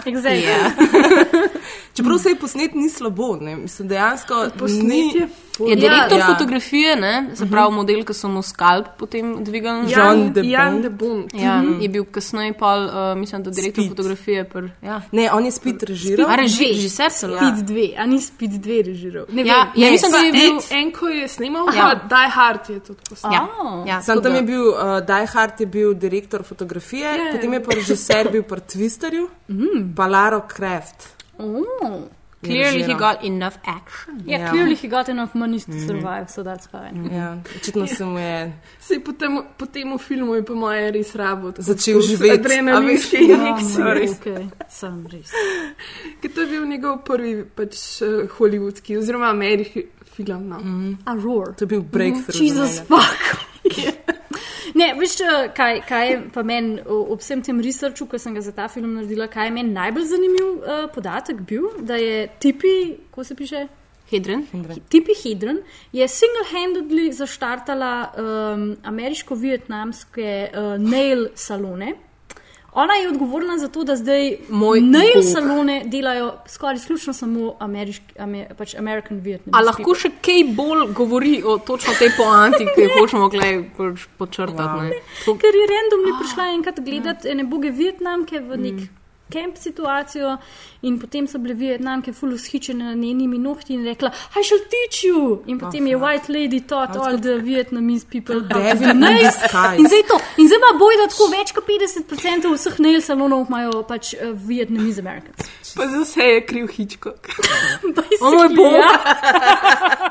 Exactly. 0.06 0.44
Ja. 0.46 0.72
Čeprav 1.94 2.18
se 2.18 2.30
je 2.30 2.36
posnet 2.36 2.74
ni 2.74 2.90
slabo, 2.90 3.36
ne? 3.38 3.56
mislim 3.58 3.88
dejansko 3.88 4.48
Posnet 4.58 4.84
ni. 4.84 5.12
je 5.16 5.28
ful. 5.52 5.70
Je 5.70 5.76
direktor 5.76 6.18
Ja. 6.18 6.18
ja. 6.20 6.26
fotografije, 6.28 6.96
ne? 6.96 7.30
se 7.36 7.46
pravi 7.46 7.74
model, 7.74 8.04
ki 8.04 8.14
so 8.14 8.28
mu 8.28 8.42
skalp 8.42 8.88
potem 8.98 9.44
dvigali. 9.44 9.92
Ja. 9.92 10.00
Jan 10.00 10.34
de 10.34 10.42
Jan 10.44 10.82
de 10.82 10.90
Bont. 10.90 11.34
Ja, 11.36 11.62
je 11.80 11.90
bil 11.90 12.06
kasneje 12.06 12.54
pa, 12.54 12.72
uh, 12.78 13.20
mislim, 13.20 13.44
da 13.44 13.52
direktor 13.52 13.84
Speed. 13.84 13.90
fotografije. 13.90 14.44
Pr, 14.46 14.66
ja. 14.82 15.02
Ne, 15.12 15.30
on 15.32 15.46
je 15.46 15.52
spet 15.52 15.84
režiral. 15.84 16.26
A 16.28 16.36
reži, 16.36 16.66
režiser 16.68 17.12
celo. 17.12 17.38
Speed 17.38 17.70
2, 17.70 17.94
a 17.98 18.06
ni 18.06 18.22
Speed 18.22 18.52
2 18.52 18.82
režiral. 18.84 19.26
Ne 19.30 19.42
Ja, 19.44 19.68
vem. 19.68 19.84
ja, 19.84 19.92
mislim, 19.92 20.12
da 20.12 20.18
je 20.20 20.32
bil. 20.32 20.58
En, 20.72 20.78
en, 20.80 20.92
ko 20.92 21.08
je 21.08 21.28
snimal, 21.28 21.66
Ja. 21.68 21.78
ja. 21.78 21.96
Die 22.10 22.30
Hard 22.30 22.70
je 22.70 22.80
tudi 22.82 23.00
posnel. 23.10 23.34
Ja, 23.34 23.48
Oh. 23.56 23.88
ja, 23.88 24.02
Sam 24.02 24.22
tam 24.22 24.36
je 24.36 24.42
bil, 24.44 24.66
uh, 24.66 24.76
Die 25.02 25.26
Hard 25.28 25.60
je 25.60 25.66
bil 25.68 25.94
direktor 25.96 26.44
fotografije, 26.44 27.06
Ja. 27.08 27.32
potem 27.32 27.54
je 27.54 27.60
pa 27.62 27.72
režiser 27.72 28.32
bil 28.32 28.44
pri 28.44 28.60
Twisterju, 28.62 29.28
mm. 29.48 29.94
pa 29.96 30.08
Laro 30.08 30.42
Kraft. 30.48 31.14
Oh. 31.44 32.04
Clearly, 32.44 32.84
he 32.84 32.94
got 32.94 33.24
enough 33.24 33.56
action. 33.66 34.20
Yeah, 34.26 34.26
Ja. 34.26 34.38
yeah, 34.40 34.50
clearly 34.52 34.76
he 34.76 34.88
got 34.90 35.08
enough 35.10 35.34
money 35.34 35.60
to 35.60 35.72
survive, 35.88 36.26
so 36.28 36.44
that's 36.44 36.68
fine. 36.68 37.08
Ja, 37.16 37.38
očitno 37.56 37.88
se 37.88 38.06
mu 38.06 38.20
je 38.20 38.54
Sej 38.88 39.00
po 39.00 39.12
tem, 39.14 39.44
po 39.58 39.66
tem 39.66 39.98
filmu 39.98 40.36
je 40.36 40.44
po 40.46 40.56
moje 40.56 40.92
res 40.92 41.16
rabo. 41.16 41.54
Začel 41.58 42.02
živeti. 42.02 42.32
Adrenalinske 42.40 43.18
A 43.18 43.20
veš, 43.20 43.30
ja, 43.30 43.36
injekcije. 43.36 43.86
Okay, 43.86 44.10
okay. 44.20 44.50
Sam 44.70 45.08
res. 45.08 45.32
Ker 46.22 46.32
to 46.36 46.42
je 46.42 46.48
bil 46.48 46.66
njegov 46.68 46.98
prvi 47.08 47.46
pač 47.56 47.80
uh, 48.02 48.28
hollywoodski 48.38 48.98
oziroma 48.98 49.30
ameriški 49.32 49.86
film. 50.16 50.48
No. 50.50 50.60
Mm. 50.60 50.98
A 51.06 51.16
roar. 51.16 51.56
to 51.56 51.64
je 51.64 51.68
bil 51.68 51.82
breakthrough. 51.82 52.36
za 52.36 52.44
Jesus 52.44 52.80
fuck. 52.88 53.24
Ne, 54.74 54.94
veš, 54.98 55.20
eh, 55.22 55.52
kaj, 55.56 55.82
kaj 55.88 56.10
je 56.10 56.18
pa 56.34 56.44
meni 56.44 56.82
ob 56.86 57.20
vsem 57.22 57.42
tem 57.46 57.62
researchu, 57.62 58.08
ko 58.10 58.18
sem 58.18 58.34
ga 58.34 58.42
za 58.42 58.52
ta 58.52 58.68
film 58.68 58.96
naredila, 58.98 59.28
kaj 59.28 59.48
je 59.48 59.54
meni 59.54 59.74
najbolj 59.74 60.06
zanimiv 60.10 60.50
uh, 60.50 60.86
podatek 60.94 61.42
bil, 61.42 61.70
da 61.80 61.96
je 62.02 62.28
tipi, 62.40 62.74
ko 63.12 63.24
se 63.24 63.36
piše, 63.36 63.68
Hedren. 64.10 64.44
tipi 64.90 65.14
Hedron, 65.24 65.62
je 65.94 66.08
single-handedly 66.08 67.12
zaštartala 67.12 67.94
um, 68.14 68.66
ameriško-vietnamske 68.84 70.50
uh, 70.50 70.74
nail 70.82 71.30
salone. 71.36 71.94
Ona 72.76 72.94
je 72.94 73.10
odgovorna 73.10 73.58
za 73.58 73.68
to, 73.68 73.84
da 73.84 73.96
zdaj 73.96 74.38
Moj 74.50 74.82
nail 74.82 75.14
bog. 75.16 75.24
salone 75.26 75.84
delajo 75.86 76.34
skoraj 76.48 76.76
izključno 76.76 77.14
samo 77.14 77.56
ameriški, 77.60 78.20
amer, 78.20 78.56
pač 78.56 78.76
American 78.76 79.20
Vietnam. 79.20 79.54
A 79.54 79.62
lahko 79.62 79.94
še 79.96 80.10
kaj 80.22 80.44
bolj 80.52 80.94
govori 80.94 81.44
o 81.44 81.58
točno 81.60 81.94
tej 81.94 82.10
poanti, 82.18 82.66
ki 82.66 82.82
jo 82.82 82.90
hočemo 82.98 83.30
pač 83.30 84.08
počrtati? 84.18 84.82
ne? 84.82 84.92
Tako- 85.20 85.38
Ker 85.38 85.54
je 85.54 85.68
randomni 85.68 86.12
prišla 86.20 86.44
enkrat 86.50 86.80
gledati 86.82 87.30
ene 87.30 87.44
boge 87.46 87.70
Vietnamke 87.72 88.40
v 88.40 88.58
nek 88.58 88.80
kamp 89.32 89.58
situacijo 89.58 90.38
in 90.82 91.00
potem 91.00 91.28
so 91.28 91.40
bile 91.40 91.54
Vietnamke 91.54 92.14
full 92.14 92.34
ushičene 92.34 92.84
na 92.84 92.94
njenimi 92.94 93.38
nohti 93.38 93.74
in 93.74 93.86
rekla, 93.86 94.12
I 94.36 94.44
shall 94.44 94.60
teach 94.60 95.04
you. 95.04 95.44
In 95.48 95.60
potem 95.60 95.88
je 95.88 95.96
White 95.96 96.30
Lady 96.30 96.60
taught 96.60 96.96
all 96.96 97.18
the 97.18 97.38
Vietnamese 97.42 98.06
people 98.06 98.42
how 98.42 98.74
to 98.74 98.80
do 98.80 98.90
in 98.90 99.00
nails. 99.00 99.36
In 99.78 99.88
zdaj 99.88 100.04
to. 100.08 100.20
In 100.38 100.48
zdaj 100.48 100.58
ima 100.58 100.72
bojda 100.80 101.08
tako 101.10 101.28
več 101.32 101.52
kot 101.52 101.68
50% 101.68 102.54
vseh 102.54 102.80
nail 102.80 103.02
salonov 103.02 103.48
imajo 103.48 103.84
pač 103.88 104.14
uh, 104.14 104.34
Vietnamese 104.48 105.00
Americans. 105.00 105.50
Pa 105.76 105.88
za 105.88 106.04
vse 106.04 106.22
je 106.22 106.46
kriv 106.46 106.68
Hitchcock. 106.68 107.30
O 108.22 108.32
moj 108.32 108.50
bog. 108.56 108.74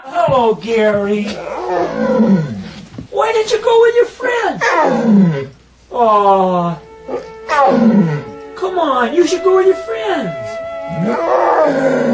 Hello, 0.04 0.54
Gary. 0.54 1.24
Why 3.10 3.32
did 3.32 3.50
you 3.50 3.60
go 3.62 3.74
with 3.82 3.94
your 3.96 4.06
friend? 4.06 5.48
Oh. 5.90 6.76
Come 8.62 8.78
on, 8.78 9.12
you 9.12 9.26
should 9.26 9.42
go 9.42 9.56
with 9.56 9.66
your 9.66 9.74
friends. 9.74 10.30
Oh. 11.08 12.12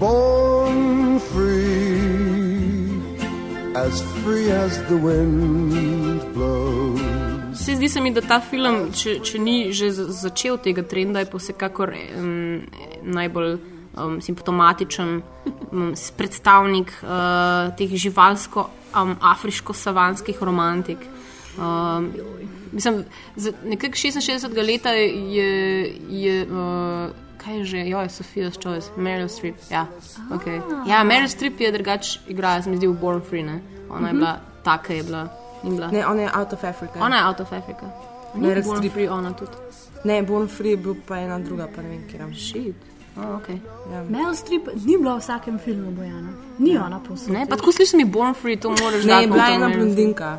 born 0.00 1.18
free, 1.18 1.92
as 3.76 4.00
free 4.24 4.50
as 4.50 4.78
the 4.88 4.96
wind 4.96 6.22
blows. 6.32 7.54
Se 7.54 7.74
zdi 7.76 7.88
se 7.88 8.00
mi, 8.00 8.10
da 8.12 8.20
ta 8.20 8.40
film, 8.40 8.92
če, 8.92 9.20
če 9.20 9.38
ni 9.38 9.72
že 9.72 9.90
začel 9.92 10.56
tega 10.56 10.82
trenda, 10.88 11.20
je 11.20 11.28
pa 11.28 11.36
vsekakor 11.36 11.92
um, 11.92 12.64
najbolj 13.02 13.75
um, 13.96 14.20
simptomatičen 14.20 15.22
um, 15.72 15.94
predstavnik 16.16 16.92
uh, 17.02 17.08
teh 17.76 17.90
živalsko-afriško-savanskih 17.90 20.42
romantik. 20.42 20.98
Um, 21.58 22.12
mislim, 22.72 23.04
za 23.36 23.52
nekako 23.64 23.92
66 23.92 24.66
leta 24.66 24.90
je. 24.90 25.94
je 26.08 26.46
uh, 26.46 27.10
Kaj 27.36 27.56
je 27.56 27.64
že, 27.64 27.86
jo 27.86 28.00
je 28.00 28.08
Sofia's 28.08 28.58
Choice, 28.62 28.90
Meryl 28.96 29.28
Streep. 29.28 29.54
Ja, 29.70 29.86
okay. 30.30 30.60
ja 30.88 31.04
Meryl 31.04 31.28
Streep 31.28 31.60
je 31.60 31.72
drugače 31.72 32.20
igrala, 32.28 32.62
se 32.62 32.70
mi 32.70 32.76
zdi, 32.76 32.86
v 32.86 32.92
Born 33.00 33.22
Free. 33.22 33.42
Ne? 33.42 33.60
Ona 33.90 34.08
je 34.08 34.14
bila 34.14 34.40
taka, 34.64 34.92
je 34.92 35.02
bila. 35.02 35.28
bila. 35.62 35.90
Ne, 35.90 36.06
on 36.06 36.18
je 36.18 36.30
out 36.34 36.52
of 36.52 36.64
Africa. 36.64 37.00
Ona 37.00 37.16
je 37.16 37.24
out 37.24 37.40
of 37.40 37.52
Africa. 37.52 37.86
Meryl 38.34 38.64
Born 38.64 38.78
Streep. 38.78 38.92
Free, 38.92 39.08
ona 39.08 39.32
tudi. 39.32 39.52
Ne, 40.04 40.22
Born 40.22 40.48
Free 40.48 40.70
je 40.70 40.76
bil 40.76 40.94
pa 41.06 41.18
ena 41.18 41.38
druga, 41.38 41.68
pa 41.76 41.82
ne 41.82 41.88
vem, 41.88 42.08
kje. 42.08 42.34
Shit. 42.34 42.95
Oh, 43.16 43.40
okay. 43.40 43.58
Ja. 43.92 44.02
Meryl 44.04 44.34
Streep 44.34 44.68
ni 44.84 44.96
bila 44.96 45.16
v 45.16 45.20
vsakem 45.20 45.58
filmu 45.58 45.90
Bojana. 45.90 46.32
Ni 46.58 46.76
ona 46.78 47.00
posebej. 47.00 47.32
Ne, 47.38 47.46
pa 47.48 47.56
tako 47.56 47.72
slišim, 47.72 48.00
je 48.00 48.06
Born 48.06 48.34
Free, 48.34 48.56
to 48.56 48.70
moraš 48.70 49.04
Ne, 49.04 49.12
dati 49.12 49.24
je 49.24 49.26
bila 49.26 49.42
noter, 49.42 49.54
ena 49.54 49.68
ne. 49.68 49.76
blondinka, 49.76 50.38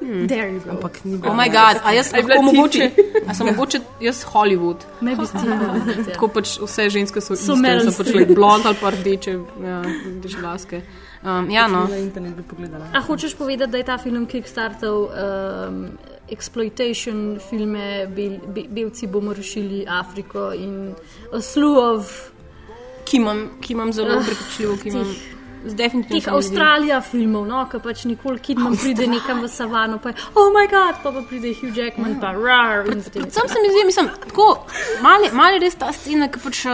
go. 0.00 0.70
ampak 0.70 1.04
ni 1.04 1.16
bila. 1.16 1.32
Oh 1.32 1.36
my 1.36 1.48
god, 1.48 1.80
a 1.84 1.92
jaz 1.92 2.12
je 2.16 2.22
lahko 2.22 2.42
mogoče, 2.42 2.90
a 3.28 3.34
sem 3.34 3.46
mogoče 3.46 3.80
jaz 4.00 4.24
Hollywood. 4.24 4.84
Maybe 5.00 5.26
still. 5.32 5.56
Tako 6.12 6.28
pač 6.28 6.58
vse 6.60 6.90
ženske 6.90 7.20
so, 7.20 7.36
So 7.36 7.56
so 7.56 8.04
pač 8.04 8.12
like 8.14 8.34
blond 8.34 8.66
ali 8.66 8.76
pa 8.80 8.90
rdeče, 8.90 9.38
ja, 9.64 9.82
rdeče 10.20 10.42
laske. 10.42 10.82
Um, 11.24 11.50
ja, 11.50 11.66
no. 11.66 11.86
Na 11.90 11.96
internet 11.96 12.36
bi 12.36 12.42
pogledala. 12.42 12.84
A 12.94 13.00
hočeš 13.00 13.34
povedati, 13.34 13.70
da 13.72 13.78
je 13.78 13.84
ta 13.84 13.98
film 13.98 14.26
kickstartal 14.26 15.08
um, 15.08 15.88
exploitation 16.30 17.38
filme, 17.50 18.06
bel, 18.16 18.38
be, 18.54 18.66
belci 18.68 19.06
bomo 19.06 19.32
rešili 19.32 19.84
Afriko 19.88 20.52
in 20.52 20.94
a 21.32 21.40
slew 21.40 21.78
of 21.78 22.30
Ki 23.08 23.16
imam, 23.16 23.38
ki 23.60 23.72
imam 23.72 23.92
zelo 23.92 24.20
prepričljivo, 24.20 24.76
ki 24.82 24.88
imam. 24.88 25.14
Zdi. 25.64 25.90
Avstralija 26.28 27.00
filmov, 27.00 27.46
no, 27.46 27.66
ki 27.70 27.78
pač 27.78 28.04
nikoli 28.04 28.38
Kidman 28.38 28.76
pride 28.76 29.06
nekam 29.06 29.42
v 29.42 29.48
savano, 29.48 29.98
pa 29.98 30.08
je, 30.08 30.14
oh 30.34 30.52
moj 30.52 30.68
bog, 30.68 30.94
pa, 31.02 31.12
pa 31.12 31.22
pride 31.22 31.54
Hugh 31.54 31.76
Jackman, 31.76 32.20
pa 32.20 32.32
rar. 32.32 32.84
Sam 33.30 33.48
se 33.48 33.58
mi 33.58 33.68
zdi, 33.68 33.84
mislim, 33.86 34.08
tako, 34.28 34.66
mali, 35.02 35.30
mali 35.32 35.58
res 35.58 35.74
ta 35.74 35.92
scena, 35.92 36.28
ki 36.28 36.38
pač, 36.40 36.64
eh, 36.66 36.70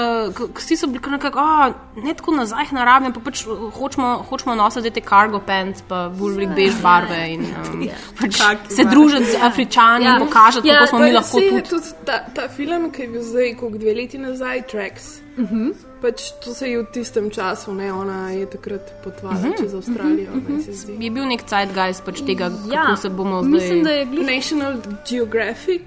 vsi 0.54 0.76
so 0.76 0.86
bili 0.86 1.10
nekako, 1.10 1.38
"A, 1.38 1.72
ne 1.96 2.14
tako 2.14 2.32
nazaj 2.32 2.66
na 2.72 2.84
raven, 2.84 3.12
pa 3.12 3.20
pač 3.20 3.42
eh, 3.42 3.50
hočemo, 3.78 4.24
hočemo 4.30 4.54
nositi 4.54 4.90
te 4.90 5.00
cargo 5.00 5.40
pants, 5.40 5.82
pa 5.82 6.08
bolj 6.08 6.34
velik 6.34 6.48
bež 6.48 6.74
barve 6.82 7.32
in 7.32 7.40
um, 7.72 7.88
pač 8.20 8.40
se 8.68 8.84
družiti 8.84 9.24
z 9.24 9.36
Afričani 9.42 10.04
Ja. 10.04 10.16
in 10.16 10.26
pokazati, 10.26 10.68
Ja, 10.68 10.74
kako 10.74 10.86
smo 10.86 10.98
mi 10.98 11.12
lahko 11.12 11.40
tudi. 11.40 11.62
tudi 11.62 11.88
ta, 12.04 12.24
ta 12.34 12.48
film, 12.48 12.90
ki 12.90 13.02
je 13.02 13.08
bil 13.08 13.22
zdaj, 13.22 13.56
koliko 13.56 13.78
dve 13.78 13.94
leti 13.94 14.18
nazaj, 14.18 14.62
Tracks. 14.62 15.04
Uh 15.36 15.42
Mhm. 15.42 15.56
-huh. 15.56 15.74
Pač 16.02 16.22
to 16.44 16.54
se 16.54 16.68
je 16.68 16.78
v 16.78 16.86
tistem 16.92 17.30
času, 17.30 17.74
ne, 17.74 17.92
ona 17.92 18.30
je 18.30 18.46
takrat 18.46 18.73
potovala 19.04 19.38
uh 19.38 19.44
Mhm. 19.44 19.52
-huh. 19.52 19.58
čez 19.62 19.74
Avstralijo. 19.74 20.30
Uh 20.34 20.42
-huh. 20.42 20.64
se 20.64 20.72
zdi. 20.72 20.96
Je 21.00 21.10
bil 21.10 21.24
nek 21.26 21.40
zeitgeist 21.48 22.04
pač 22.04 22.20
tega, 22.26 22.44
Ja, 22.72 22.82
kako 22.82 22.96
se 22.96 23.08
bomo 23.08 23.42
zdaj. 23.42 23.50
Mislim, 23.52 23.84
da 23.84 23.90
je 23.90 24.04
glih, 24.04 24.26
National 24.26 24.74
Geographic, 25.10 25.82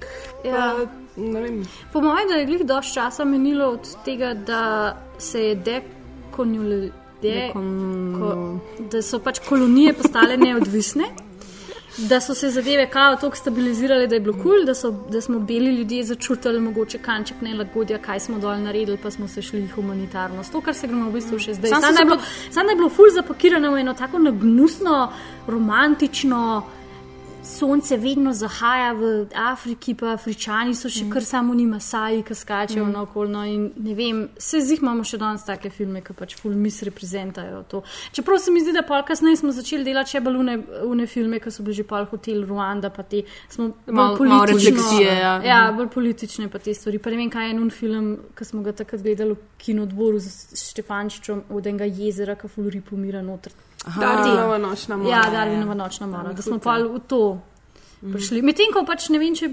Ja. 0.46 0.76
pa 1.14 1.70
po 1.94 2.02
mojem, 2.02 2.28
da 2.30 2.36
je 2.36 2.46
glih 2.46 2.66
dosti 2.66 2.94
časa 2.94 3.26
menilo 3.26 3.66
od 3.66 3.96
tega, 4.06 4.34
da 4.34 4.96
se 5.18 5.44
je 5.44 5.56
dekonjuli. 5.56 6.92
De, 7.22 7.50
ko, 7.54 8.60
da 8.92 9.02
so 9.02 9.20
pač 9.20 9.40
kolonije 9.40 9.94
postale 9.94 10.38
neodvisne, 10.38 11.04
da 11.98 12.22
so 12.22 12.34
se 12.36 12.50
zadeve 12.50 12.90
kao 12.90 13.16
tako 13.16 13.36
stabilizirale, 13.36 14.08
da 14.08 14.16
je 14.16 14.22
bilo 14.22 14.34
kul, 14.34 14.44
cool, 14.44 14.66
da, 14.66 14.74
so, 14.76 14.92
da 15.10 15.22
smo 15.22 15.40
beli 15.40 15.76
ljudje 15.76 16.04
začutili 16.04 16.60
mogoče 16.60 16.98
kanček 16.98 17.42
nelagodja, 17.42 17.98
kaj 17.98 18.20
smo 18.20 18.40
dol 18.40 18.60
naredili, 18.62 18.98
pa 18.98 19.12
smo 19.12 19.28
se 19.28 19.42
šli 19.42 19.68
humanitarno. 19.68 20.44
To, 20.52 20.62
kar 20.62 20.74
se 20.76 20.88
gremo 20.88 21.10
v 21.10 21.14
bistvu 21.14 21.40
še 21.40 21.54
zdaj. 21.54 21.70
Sam 21.70 21.82
da, 21.82 21.88
je 22.00 22.06
bilo- 22.06 22.22
samo 22.52 22.66
da 22.66 22.72
je 22.72 22.76
bilo 22.76 22.90
ful 22.90 23.10
zapakirano 23.16 23.72
v 23.72 23.80
eno 23.80 23.94
tako 23.94 24.20
nagnusno, 24.20 25.12
romantično. 25.48 26.64
Sonce 27.48 27.98
vedno 27.98 28.34
zahaja 28.34 28.94
v 28.94 29.28
Afriki, 29.36 29.94
pa 29.96 30.12
Afričani 30.12 30.76
so 30.76 30.90
še 30.92 31.06
kar 31.08 31.24
samo 31.24 31.54
ni 31.56 31.64
Masaji, 31.66 32.20
ki 32.28 32.36
skačejo 32.36 32.84
mm. 32.84 32.92
naokoli. 32.92 33.32
No, 33.32 33.44
in 33.48 33.70
ne 33.86 33.94
vem, 33.96 34.20
se 34.36 34.60
zih 34.60 34.82
imamo 34.84 35.06
še 35.08 35.20
danes 35.22 35.46
take 35.48 35.72
filme, 35.72 36.02
ki 36.04 36.16
pač 36.18 36.36
full 36.36 36.58
misreprezentajo 36.60 37.62
to. 37.72 37.82
Čeprav 38.18 38.42
se 38.44 38.52
mi 38.52 38.64
zdi, 38.66 38.74
da 38.76 38.84
pol 38.88 39.06
kasneje 39.08 39.40
smo 39.40 39.54
začeli 39.56 39.88
delati 39.88 40.18
še 40.18 40.24
bolj 40.26 40.42
une, 40.42 40.58
une 40.90 41.08
filme, 41.08 41.40
ki 41.44 41.54
so 41.54 41.64
bili 41.64 41.78
že 41.80 41.88
pol 41.88 42.10
hotel 42.12 42.44
Ruanda, 42.50 42.92
pa 42.92 43.08
te 43.08 43.24
smo 43.48 43.70
bolj 43.86 43.96
malo 43.96 44.20
politično. 44.20 44.76
refleksije, 44.76 45.16
ja. 45.22 45.38
ja, 45.48 45.62
bolj 45.78 45.88
politične 45.96 46.52
pa 46.52 46.60
te 46.60 46.76
stvari. 46.76 47.00
Pa 47.00 47.16
ne 47.16 47.22
vem, 47.22 47.32
kaj 47.32 47.48
je 47.48 47.56
en 47.56 47.72
film, 47.72 48.12
ki 48.36 48.50
smo 48.52 48.66
ga 48.68 48.76
takrat 48.76 49.08
gledali 49.08 49.40
v 49.40 49.64
kinodvoru 49.64 50.20
z 50.20 50.60
Štefančičem 50.68 51.48
od 51.56 51.72
enega 51.72 51.88
jezera, 51.88 52.36
ki 52.36 52.52
fulri 52.52 52.84
pomira 52.84 53.24
noter. 53.24 53.56
Darwinova 53.96 54.58
nočna 54.60 54.98
mora. 54.98 55.10
Ja, 55.10 55.22
Darwinova 55.32 55.74
nočna 55.76 56.08
mora, 56.08 56.34
da 56.34 56.42
smo 56.42 56.60
pa 56.60 56.78
v 56.78 57.00
to. 57.08 57.22
Prišli. 57.98 58.42
Medtem 58.42 58.70
ko 58.72 58.84
pač 58.86 59.10
ne 59.10 59.18
vem, 59.18 59.34
če 59.34 59.48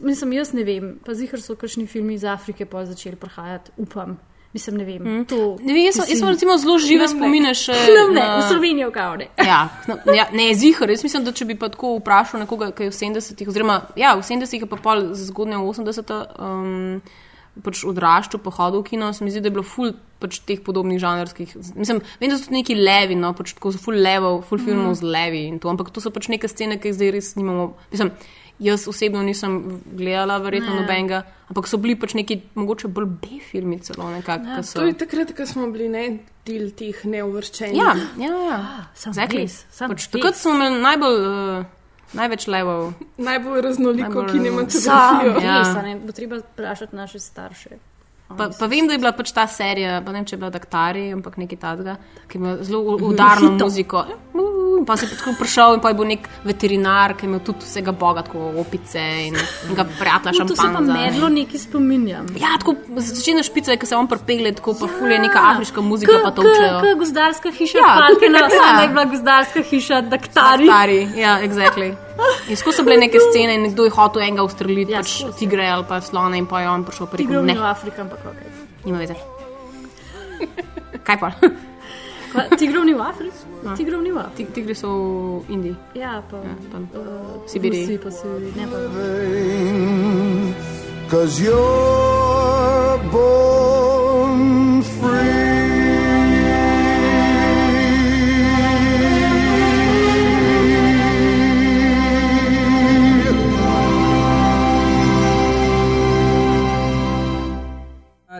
mislim, 0.00 0.32
jaz 0.32 0.52
ne 0.52 0.64
vem, 0.64 0.98
pa 1.04 1.14
zihar 1.14 1.38
so 1.40 1.54
kakšni 1.54 1.86
filmi 1.86 2.14
iz 2.14 2.24
Afrike 2.24 2.66
pa 2.66 2.82
začeli 2.84 3.14
prihajati, 3.16 3.70
upam. 3.76 4.16
Mislim, 4.52 4.76
ne 4.76 4.84
vem. 4.84 5.02
Mm. 5.04 5.24
To, 5.26 5.56
Ne 5.60 5.72
vem, 5.72 5.84
jaz, 5.84 5.94
sem- 5.94 6.08
jaz 6.08 6.18
sem 6.18 6.28
recimo 6.28 6.56
zelo 6.56 6.78
žive 6.78 7.06
spomine 7.08 7.52
še. 7.54 7.74
No, 7.96 8.08
ne, 8.08 8.20
na- 8.20 8.38
v 8.38 8.42
Slovenijo 8.48 8.90
kao 8.90 9.16
ne. 9.16 9.28
Ja, 9.44 9.68
no, 9.86 9.98
ja, 10.14 10.26
ne, 10.32 10.54
zihar. 10.54 10.90
Jaz 10.90 11.04
mislim, 11.04 11.24
da 11.24 11.32
če 11.32 11.44
bi 11.44 11.54
pa 11.54 11.68
tako 11.68 11.98
vprašal 12.00 12.40
nekoga, 12.40 12.70
ki 12.72 12.88
je 12.88 12.90
v 12.90 12.94
70-ih, 12.94 13.48
oziroma 13.48 13.82
ja, 13.96 14.14
v 14.16 14.24
70-ih, 14.24 14.64
pa 14.66 14.76
pol 14.76 15.12
zgodnje 15.14 15.56
80-ih, 15.60 16.40
um, 16.40 17.02
pač 17.64 17.84
odraščal, 17.84 18.40
pa 18.40 18.50
hodil 18.50 18.80
v 18.82 18.88
kino, 18.90 19.12
se 19.12 19.24
mi 19.24 19.30
zdi, 19.30 19.40
da 19.40 19.48
je 19.48 19.54
bilo 19.54 19.62
ful 19.64 19.92
pač 20.20 20.40
teh 20.40 20.60
podobnih 20.60 20.98
žanrskih. 20.98 21.56
Mislim, 21.74 22.00
vem, 22.20 22.30
da 22.30 22.36
so 22.36 22.44
tudi 22.46 22.60
neki 22.60 22.74
levi, 22.74 23.14
no, 23.14 23.32
pač 23.32 23.54
tako 23.54 23.72
so 23.72 23.78
ful 23.78 23.94
levov, 23.94 24.42
ful 24.44 24.58
filmov 24.58 24.92
Mhm. 24.92 24.94
z 24.94 25.02
levi 25.04 25.44
in 25.46 25.58
to, 25.58 25.68
ampak 25.68 25.90
to 25.90 26.00
so 26.00 26.10
pač 26.10 26.28
neke 26.28 26.48
scene, 26.48 26.76
ki 26.76 26.88
jih 26.88 26.94
zdaj 26.94 27.10
res 27.12 27.34
nimamo. 27.36 27.74
Mislim, 27.92 28.10
jaz 28.58 28.86
osebno 28.88 29.20
nisem 29.22 29.82
gledala, 29.92 30.38
verjetno 30.38 30.74
Ne. 30.74 30.80
nobenega, 30.80 31.22
ampak 31.50 31.66
so 31.68 31.76
bili 31.76 31.94
pač 31.94 32.14
neki 32.14 32.40
mogoče 32.54 32.88
bolj 32.88 33.06
B-filmi 33.20 33.80
celo 33.80 34.08
nekako. 34.10 34.46
Ja, 34.46 34.62
so- 34.62 34.80
To 34.80 34.86
je 34.86 34.94
takrat, 34.94 35.36
ko 35.36 35.46
smo 35.46 35.68
bili 35.70 35.88
ne 35.88 36.18
del 36.46 36.70
teh 36.72 37.04
neuvrščenih. 37.04 37.76
Ja, 37.76 37.92
ja, 38.16 38.32
ja. 38.44 38.86
Sam 38.94 39.12
Exactly. 39.12 39.42
res, 39.44 39.64
sam 39.70 39.90
Pač, 39.90 40.08
takrat 40.08 40.36
smo 40.36 40.54
imeli 40.54 40.80
najbolj, 40.80 41.16
uh, 41.20 41.64
največ 42.12 42.46
levov. 42.46 42.92
Najbolj 43.18 43.60
raznoliko 43.60 44.08
Najbolj- 44.08 44.28
Sam 44.28 44.38
kinematografijo. 44.38 45.40
Ja. 45.42 45.58
res, 45.58 45.68
a 45.68 45.82
ne, 45.82 45.96
bo 45.96 46.12
treba 46.12 46.36
vprašati 46.36 46.96
naše 46.96 47.18
starše. 47.18 47.70
Pa, 48.28 48.48
pa 48.50 48.66
vem, 48.66 48.86
da 48.86 48.92
je 48.92 48.98
bila 48.98 49.12
pač 49.12 49.30
ta 49.30 49.46
serija, 49.46 50.00
pa 50.00 50.10
ne 50.10 50.18
vem, 50.18 50.24
če 50.24 50.34
je 50.34 50.38
bila 50.38 50.50
Daktari, 50.50 51.12
ampak 51.12 51.36
nekaj 51.36 51.58
takega, 51.58 51.92
ki 52.26 52.38
ima 52.38 52.56
zelo 52.58 52.80
u- 52.82 52.98
udarno 53.12 53.52
muziko. 53.54 54.02
Uh, 54.34 54.52
Pa 54.86 54.92
si 54.94 55.06
tako 55.08 55.32
prišel 55.34 55.74
in 55.74 55.80
pa 55.80 55.88
je 55.88 55.94
bil 55.94 56.04
nek 56.04 56.26
veterinar, 56.44 57.14
ki 57.16 57.24
je 57.24 57.28
imel 57.28 57.40
tudi 57.40 57.64
vsega 57.64 57.92
boga, 57.92 58.22
tako 58.22 58.52
opice 58.56 59.00
in, 59.22 59.34
in 59.66 59.74
ga 59.74 59.86
prijatelja 59.90 60.36
No, 60.36 60.46
to 60.46 60.54
se 60.54 60.68
pa 60.68 60.80
medlo 60.82 61.28
neki 61.30 61.58
spominjam. 61.58 62.26
Ja, 62.36 62.52
tako 62.58 62.74
začne 62.98 63.42
špice, 63.42 63.76
ki 63.76 63.86
se 63.86 63.96
on 63.96 64.06
pripegle, 64.06 64.52
tako 64.52 64.74
pa 64.74 64.86
fulje 64.88 65.18
neka 65.18 65.40
afriška 65.46 65.80
muzika, 65.82 66.18
pa 66.20 66.30
to 66.30 66.42
učejo. 66.42 66.76
Kot 66.82 66.98
gozdarska 66.98 67.50
hiša, 67.50 67.78
Ja, 67.78 67.86
ja, 67.86 67.96
Falkena, 68.00 68.38
ja. 68.38 68.48
ja. 68.52 68.72
da 68.72 68.82
je 68.82 68.88
bila 68.88 69.04
gozdarska 69.06 69.62
hiša, 69.64 70.00
daktari. 70.02 70.66
Daktari, 70.66 71.00
ja, 71.16 71.38
exactly. 71.40 71.94
In 72.48 72.56
skozi 72.56 72.76
so 72.76 72.84
bile 72.86 72.96
neke 72.96 73.18
scene 73.20 73.54
in 73.54 73.62
nekdo 73.66 73.84
je 73.84 73.90
hotel 73.90 74.22
enega 74.22 74.42
ustreliti, 74.46 74.92
ja, 74.92 75.00
pač 75.02 75.24
tigre 75.38 75.66
ali 75.68 75.84
pa 75.88 76.00
slone 76.00 76.38
in 76.38 76.46
pa 76.46 76.60
je 76.62 76.68
on 76.70 76.84
prišel 76.86 77.06
pri 77.10 77.18
Tigrov 77.24 77.44
ni 77.44 77.52
v 77.52 77.60
ne, 77.60 77.66
Afriki, 77.70 78.00
ampak 78.00 78.18
ok. 78.22 78.40
nima 78.86 78.98
veze. 79.02 79.16
Kaj 81.06 81.16
pa? 81.20 81.30
Tigrov 82.56 82.84
ni 82.84 82.94
v 82.94 83.00
Afriki? 83.02 83.38
Tigrov 83.78 84.00
ni 84.02 84.10
v 84.14 84.18
Afriki. 84.22 84.44
Ti- 84.46 84.52
Tigri 84.54 84.74
so 84.74 84.90
v 85.42 85.52
Indiji. 85.52 85.76
Ja, 85.94 86.22
pa 86.30 86.38
pa 86.70 86.78
uh, 86.78 87.42
Sibiriji. 87.50 87.84
Rusiji, 87.84 87.98
pa 87.98 88.10
Sibiriji, 88.10 88.52
ne 88.56 88.64
pa. 88.70 88.78
Cause 91.10 91.38
you're 91.38 92.98
born 93.14 94.82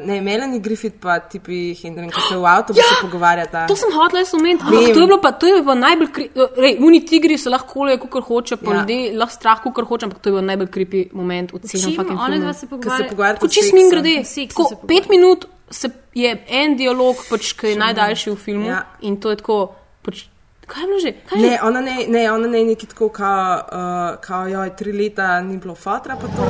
Ne, 0.06 0.20
Melanie 0.20 0.60
Griffith 0.60 0.96
pa 1.00 1.18
tipi 1.20 1.74
Hendrik, 1.74 2.12
ki 2.12 2.20
se 2.28 2.36
v 2.36 2.46
avtobusu 2.46 2.94
pogovarjata. 3.02 3.64
To 3.66 3.76
sem 3.76 3.90
hotel 3.92 4.20
jaz 4.20 4.34
omeniti. 4.34 4.62
Ampak 4.62 4.94
To 4.94 5.00
je 5.00 5.06
bilo 5.06 5.18
pa, 5.20 5.32
to 5.32 5.46
je 5.46 5.62
bilo 5.62 5.74
najbolj 5.74 6.10
kripi. 6.12 6.40
Uni 6.80 7.00
tigri 7.04 7.38
se 7.38 7.50
lahko 7.50 7.72
kolijo, 7.72 7.98
kot 7.98 8.24
hoče, 8.24 8.56
pa 8.56 8.70
Ja. 8.70 8.74
ja. 8.74 8.80
ljudje 8.80 9.18
lahko 9.18 9.34
strah, 9.34 9.62
kot 9.64 9.84
hoče, 9.84 10.06
ampak 10.06 10.18
to 10.18 10.28
je 10.28 10.32
bil 10.32 10.44
najbolj 10.44 10.66
kripi 10.68 11.08
moment 11.12 11.52
v 11.52 11.58
celem 11.60 11.98
one 11.98 12.06
filmu. 12.06 12.40
dva 12.40 12.52
se 12.52 12.66
pogovarjata 12.66 13.48
čist 13.48 13.72
min 13.72 13.90
grede, 13.90 14.24
seksu 14.24 14.56
tako 14.56 14.68
se 14.68 14.76
pet 14.86 15.08
minut 15.08 15.44
se 15.70 15.88
je 16.14 16.30
en 16.48 16.76
dialog, 16.76 17.16
pač, 17.30 17.52
ki 17.52 17.66
je 17.66 17.76
najdaljši 17.76 18.30
v 18.30 18.36
filmu 18.36 18.66
Ja. 18.66 18.84
in 19.00 19.16
to 19.16 19.30
je 19.30 19.36
tako. 19.36 19.74
Pač, 20.02 20.24
kaj 20.66 20.82
je 20.82 20.86
bilo 20.86 21.00
že? 21.00 21.12
Kaj 21.26 21.42
je 21.42 21.50
Ne, 21.50 21.58
ona 21.62 21.80
ne, 21.80 21.96
ne, 22.08 22.32
ona 22.32 22.46
ne 22.46 22.64
neki 22.64 22.86
tako, 22.86 23.08
kao, 23.08 23.58
uh, 23.58 24.20
kao 24.20 24.46
joj, 24.46 24.70
tri 24.76 24.92
leta 24.92 25.40
ni 25.40 25.56
bilo 25.58 25.74
fotra, 25.74 26.14
pa 26.16 26.26
to. 26.28 26.42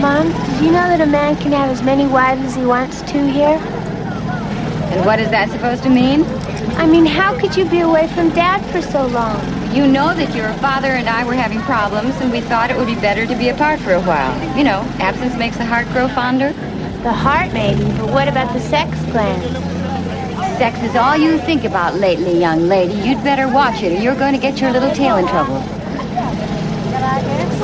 Mom, 0.00 0.32
did 0.32 0.64
you 0.64 0.70
know 0.72 0.88
that 0.88 1.02
a 1.02 1.06
man 1.06 1.36
can 1.36 1.52
have 1.52 1.68
as 1.68 1.82
many 1.82 2.06
wives 2.06 2.40
as 2.40 2.54
he 2.54 2.64
wants 2.64 3.02
to 3.02 3.30
here? 3.30 3.58
And 3.58 5.04
what 5.04 5.20
is 5.20 5.28
that 5.28 5.50
supposed 5.50 5.82
to 5.82 5.90
mean? 5.90 6.24
I 6.80 6.86
mean, 6.86 7.04
how 7.04 7.38
could 7.38 7.54
you 7.54 7.66
be 7.66 7.80
away 7.80 8.08
from 8.08 8.30
Dad 8.30 8.64
for 8.72 8.80
so 8.80 9.06
long? 9.08 9.36
You 9.74 9.86
know 9.86 10.14
that 10.14 10.34
your 10.34 10.54
father 10.54 10.88
and 10.88 11.06
I 11.06 11.22
were 11.26 11.34
having 11.34 11.60
problems, 11.60 12.14
and 12.16 12.32
we 12.32 12.40
thought 12.40 12.70
it 12.70 12.78
would 12.78 12.86
be 12.86 12.94
better 12.94 13.26
to 13.26 13.34
be 13.36 13.50
apart 13.50 13.78
for 13.78 13.92
a 13.92 14.00
while. 14.00 14.56
You 14.56 14.64
know, 14.64 14.80
absence 15.00 15.36
makes 15.36 15.58
the 15.58 15.66
heart 15.66 15.86
grow 15.88 16.08
fonder. 16.08 16.54
The 17.02 17.12
heart, 17.12 17.52
maybe, 17.52 17.84
but 17.98 18.10
what 18.10 18.26
about 18.26 18.54
the 18.54 18.60
sex 18.60 18.98
gland? 19.12 19.42
Sex 20.56 20.82
is 20.82 20.96
all 20.96 21.14
you 21.14 21.36
think 21.40 21.64
about 21.64 21.96
lately, 21.96 22.40
young 22.40 22.68
lady. 22.68 22.94
You'd 23.06 23.22
better 23.22 23.52
watch 23.52 23.82
it, 23.82 23.92
or 23.92 24.02
you're 24.02 24.16
going 24.16 24.32
to 24.32 24.40
get 24.40 24.62
your 24.62 24.72
little 24.72 24.92
tail 24.92 25.18
in 25.18 25.26
trouble. 25.28 25.62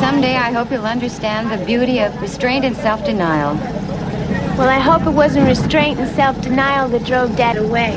Someday 0.01 0.35
I 0.37 0.51
hope 0.53 0.71
you'll 0.73 0.87
understand 0.87 1.51
the 1.51 1.59
beauty 1.67 2.01
of 2.01 2.11
restraint 2.23 2.65
and 2.65 2.77
self 2.77 3.05
denial. 3.05 3.55
Well, 4.57 4.69
I 4.69 4.81
hope 4.81 5.03
it 5.03 5.15
wasn't 5.15 5.47
restraint 5.47 5.99
and 6.01 6.09
self 6.17 6.41
denial 6.41 6.89
that 6.89 7.05
drove 7.05 7.37
Dad 7.37 7.57
away. 7.59 7.93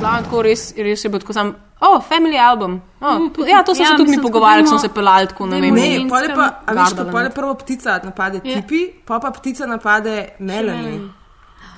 Glavno 0.00 0.22
tako 0.22 0.42
res, 0.42 0.74
res 0.76 1.04
je 1.04 1.08
bilo 1.08 1.20
tako 1.20 1.32
sam. 1.32 1.54
Oh, 1.80 2.02
family 2.08 2.36
album. 2.38 2.82
Oh, 3.00 3.30
to, 3.32 3.46
ja, 3.46 3.62
to 3.62 3.74
smo 3.74 3.84
Ja, 3.84 3.88
se 3.88 3.96
tudi 3.96 4.10
mi 4.10 4.16
mislim, 4.16 4.22
pogovarjali, 4.22 4.62
ko 4.64 4.68
smo 4.68 4.78
se 4.78 4.88
pelali 4.88 5.26
tako, 5.26 5.46
ne 5.46 5.60
vem. 5.60 5.74
Ne, 5.74 6.08
pole 6.08 6.34
pa, 6.34 6.48
a 6.66 6.72
veš, 6.72 6.94
ko 6.96 7.04
pole 7.10 7.30
prvo 7.30 7.54
ptica 7.54 8.00
napade 8.04 8.40
Ja. 8.44 8.60
tipi, 8.60 8.80
pa 9.06 9.18
pa 9.18 9.30
ptica 9.30 9.66
napade 9.66 10.28
Melanie. 10.38 11.00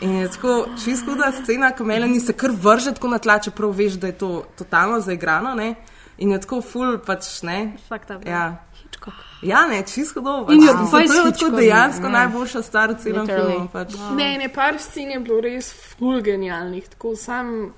In 0.01 0.15
je 0.17 0.29
tako 0.29 0.65
čisto 0.85 1.13
huda 1.13 1.33
scena, 1.43 1.71
ko 1.71 1.85
Melanie 1.85 2.21
se 2.21 2.33
kar 2.33 2.51
vrže 2.51 2.95
tako 2.99 3.09
na 3.15 3.19
tla, 3.19 3.39
čeprav 3.39 3.71
veš, 3.71 3.93
da 3.93 4.07
je 4.07 4.19
to 4.19 4.43
totalno 4.59 5.01
zaigrano, 5.01 5.55
ne? 5.55 5.75
In 6.19 6.31
je 6.31 6.41
tako 6.41 6.61
ful, 6.63 6.99
pač 6.99 7.43
ne. 7.43 7.77
Up. 7.91 8.27
Ja. 8.27 8.57
Ja, 9.43 9.67
ne, 9.67 9.83
čisto 9.87 10.21
dobro. 10.21 10.55
In 10.55 10.61
Pač, 10.61 10.93
voice 10.93 11.15
to 11.15 11.27
je 11.27 11.33
tako 11.33 11.57
dejansko 11.57 12.07
Ja. 12.07 12.11
najboljša 12.13 12.63
stvar 12.63 12.93
v 12.93 12.99
celem 13.03 13.27
filmu. 13.27 13.69
Pač. 13.73 13.95
Ne, 14.17 14.39
ne, 14.39 14.49
par 14.49 14.79
scen 14.79 15.11
je 15.11 15.21
bilo 15.21 15.41
res 15.41 15.73
ful 15.73 16.21
genialnih, 16.23 16.89
tako 16.89 17.17
sam. 17.17 17.75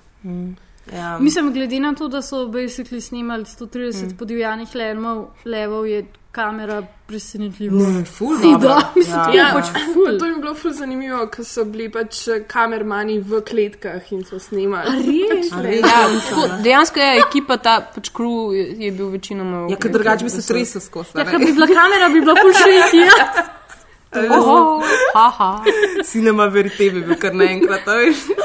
Ja. 0.92 1.18
Mislim, 1.20 1.52
glede 1.52 1.80
na 1.80 1.94
to, 1.94 2.08
da 2.08 2.22
so 2.22 2.46
basically 2.48 3.00
snimali 3.00 3.44
130 3.44 4.04
mm. 4.04 4.16
podivjanih 4.16 4.74
levov, 4.74 5.26
levov, 5.44 5.86
je 5.86 6.06
kamera 6.32 6.82
presenetljiva. 7.06 7.74
Ne, 7.74 8.04
ful 8.04 8.36
da, 8.62 8.76
mislim, 8.96 9.16
Ja. 9.18 9.30
Ja, 9.34 9.46
pač 9.54 9.70
pa 9.74 9.80
ful. 9.94 10.18
to 10.18 10.26
je 10.26 10.34
bilo 10.38 10.54
ful 10.54 10.72
zanimivo, 10.72 11.26
ker 11.26 11.44
so 11.44 11.64
bili 11.64 11.88
pač 11.92 12.20
eh, 12.28 12.44
kamermani 12.48 13.18
v 13.20 13.40
kletkah 13.42 14.12
in 14.14 14.24
so 14.24 14.38
snimali. 14.38 15.24
Res? 15.26 15.50
Pač? 15.50 15.66
Ja, 15.82 16.02
tako, 16.28 16.48
dejansko 16.62 17.00
je 17.02 17.12
ekipa, 17.24 17.56
ta 17.58 17.80
pač 17.94 18.10
crew 18.14 18.52
je, 18.54 18.66
je 18.86 18.90
bil 18.92 19.10
večinoma. 19.10 19.66
Ja, 19.70 19.76
ker 19.76 19.90
drugače 19.90 20.24
bi 20.24 20.30
se 20.30 20.46
tresel 20.46 20.80
skozi. 20.80 21.18
Ja, 21.18 21.24
ker 21.26 21.38
bi 21.42 21.50
bila 21.52 21.66
kamera, 21.66 22.08
bi 22.14 22.20
bila 22.20 22.36
ful 22.40 22.52
šejki. 22.54 23.06
Ja. 23.06 23.24
Oho, 24.10 24.82
haha. 25.14 25.62
Cinema 26.04 26.46
verite 26.50 26.90
bi 26.90 27.00
bil 27.06 27.14
kar 27.20 27.34
naenkrat. 27.34 27.86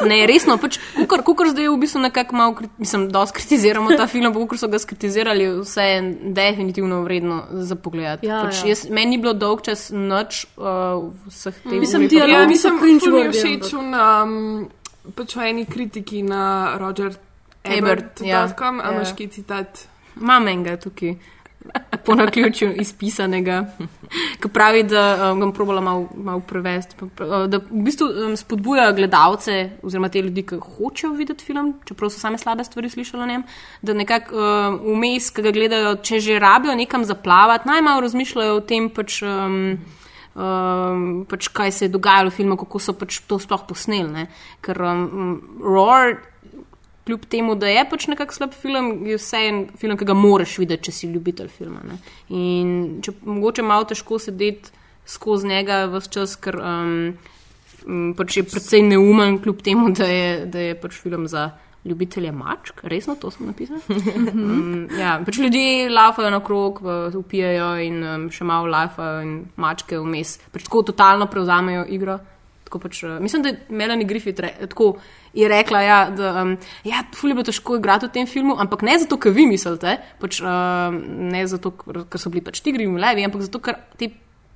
Ne, 0.05 0.20
resno, 0.30 0.57
pač, 0.61 0.78
kukor, 0.93 1.24
kukor 1.26 1.49
zdaj 1.49 1.72
v 1.72 1.80
bistvu 1.82 2.03
nekako 2.03 2.38
malo, 2.38 2.68
mislim, 2.78 3.07
dosti 3.09 3.39
kritiziramo 3.39 3.95
ta 3.97 4.05
film, 4.07 4.30
pa 4.34 4.39
kukor 4.43 4.59
so 4.61 4.70
ga 4.70 4.78
skritizirali, 4.80 5.47
vse 5.63 5.88
je 5.88 5.97
definitivno 6.38 7.01
vredno 7.01 7.39
za 7.66 7.76
pogled. 7.76 8.22
Ja, 8.22 8.43
pač, 8.45 8.61
ja. 8.61 8.76
jaz, 8.76 8.86
meni 8.93 9.16
ni 9.16 9.22
bilo 9.24 9.34
dolg 9.34 9.66
čas 9.66 9.89
noč 9.89 10.45
uh, 10.57 11.09
vseh 11.34 11.57
teh 11.63 11.80
Mislim, 11.82 12.05
dialogi 12.07 12.59
Ja, 12.61 12.72
ful 12.78 12.86
mi 12.86 13.28
všeč 13.34 13.74
ampak- 13.74 14.24
um, 14.24 14.70
pač 15.18 15.36
v 15.36 15.49
eni 15.49 15.66
kritiki 15.66 16.22
na 16.22 16.76
Roger 16.78 17.18
Ebert, 17.66 18.22
ja. 18.22 18.45
Ebert.com, 18.45 18.80
a 18.80 18.91
Ja. 18.91 18.99
imaš 18.99 19.16
kaj 19.18 19.28
citat? 19.34 19.88
Imam 20.22 20.45
enega 20.47 20.78
tukaj. 20.78 21.18
Po 22.05 22.16
naključju 22.16 22.70
izpisanega, 22.82 23.63
ki 24.41 24.49
pravi, 24.53 24.84
da 24.86 25.32
um, 25.32 25.39
ga 25.39 25.45
bom 25.45 25.53
probala 25.55 25.82
malo 25.82 26.07
mal 26.16 26.41
prevesti. 26.45 26.95
uh, 27.01 27.47
Da 27.49 27.57
v 27.57 27.82
bistvu 27.88 28.07
um, 28.07 28.36
spodbuja 28.38 28.91
gledalce, 28.95 29.55
oziroma 29.84 30.09
te 30.13 30.22
ljudi, 30.22 30.43
ki 30.45 30.59
hočejo 30.61 31.16
videti 31.18 31.45
film, 31.45 31.74
čeprav 31.88 32.11
so 32.13 32.22
same 32.22 32.38
slabe 32.38 32.63
stvari 32.63 32.89
slišali 32.89 33.24
o 33.24 33.30
njem, 33.32 33.43
da 33.82 33.97
nekako 33.97 34.38
um, 34.38 34.80
vmes, 34.99 35.32
ki 35.34 35.45
ga 35.47 35.55
gledajo, 35.55 35.95
če 36.05 36.22
že 36.22 36.39
rabijo 36.39 36.76
nekam 36.78 37.05
zaplavati, 37.05 37.68
najmanj 37.70 38.05
razmišljajo 38.05 38.59
o 38.59 38.63
tem, 38.70 38.91
pač, 38.93 39.20
um, 39.26 39.57
um, 40.36 41.26
pač 41.30 41.49
kaj 41.49 41.74
se 41.74 41.89
je 41.89 41.95
dogajalo 41.97 42.30
v 42.30 42.38
filmu, 42.38 42.59
kako 42.61 42.80
so 42.80 42.93
pač 42.93 43.24
to 43.26 43.41
sploh 43.41 43.66
posneli. 43.66 44.11
Ne? 44.11 44.30
Ker 44.61 44.82
um, 44.86 45.36
Roar 45.63 46.20
kljub 47.05 47.25
temu, 47.29 47.55
da 47.55 47.67
je 47.69 47.83
pač 47.89 48.07
nekako 48.07 48.33
slab 48.33 48.53
film, 48.57 49.05
je 49.07 49.17
vseeno 49.19 49.77
film, 49.77 49.97
ki 49.97 50.07
ga 50.09 50.15
moraš 50.17 50.57
videti, 50.61 50.87
če 50.87 50.95
si 50.95 51.11
ljubitelj 51.11 51.51
filma. 51.53 51.83
Ne? 51.85 51.99
In 52.33 52.71
če 53.05 53.13
mogoče 53.25 53.65
malo 53.65 53.85
težko 53.89 54.19
sedeti 54.21 54.73
skozi 55.05 55.47
njega 55.47 55.85
vse 55.93 56.09
čas, 56.17 56.33
ker 56.41 56.57
um, 56.57 56.95
um, 57.85 58.09
pač 58.17 58.39
je 58.39 58.47
precej 58.47 58.81
neumen, 58.87 59.37
kljub 59.43 59.61
temu, 59.65 59.91
da 59.93 60.09
je, 60.09 60.31
da 60.49 60.65
je 60.71 60.81
pač 60.81 60.97
film 61.03 61.29
za. 61.31 61.51
Ljubitelje 61.85 62.31
mačk, 62.33 62.79
resno 62.89 63.13
to 63.21 63.29
sem 63.29 63.45
napisal. 63.45 63.77
Um, 64.33 64.87
ja, 64.97 65.19
pač 65.21 65.37
ljudje 65.37 65.91
lafajo 65.93 66.31
na 66.33 66.39
krog, 66.41 66.79
upijajo 67.13 67.67
in 67.85 67.99
um, 68.01 68.23
še 68.33 68.41
malo 68.41 68.65
lafajo 68.73 69.19
in 69.21 69.35
mačke 69.61 69.99
vmes. 70.01 70.39
Pač 70.49 70.65
tako 70.65 70.81
totalno 70.89 71.27
prevzamejo 71.29 71.83
igro. 71.93 72.17
Tako 72.66 72.80
pač, 72.82 73.03
uh, 73.05 73.20
mislim, 73.22 73.43
da 73.45 73.51
je 73.53 73.59
Melanie 73.70 74.07
Griffith 74.09 74.41
re, 74.41 74.49
tako 74.68 74.95
je 75.38 75.47
rekla, 75.51 75.82
ja, 75.86 75.99
da 76.09 76.32
um, 76.41 76.55
ja, 76.88 77.03
ful 77.13 77.30
je 77.30 77.38
bilo 77.38 77.45
težko 77.45 77.78
igrati 77.78 78.09
v 78.09 78.13
tem 78.16 78.28
filmu, 78.28 78.55
ampak 78.59 78.82
ne 78.88 78.97
zato, 78.99 79.20
ker 79.22 79.36
vi 79.36 79.45
mislite, 79.45 79.99
pač, 80.20 80.41
um, 80.41 80.97
ne 81.30 81.45
zato, 81.47 81.76
ker 81.78 82.22
so 82.22 82.34
bili 82.34 82.41
pač 82.41 82.63
tigri 82.66 82.88
in 82.89 82.97
levi, 82.97 83.26
ampak 83.28 83.45
zato, 83.45 83.61
ker 83.61 83.78
te 84.01 84.09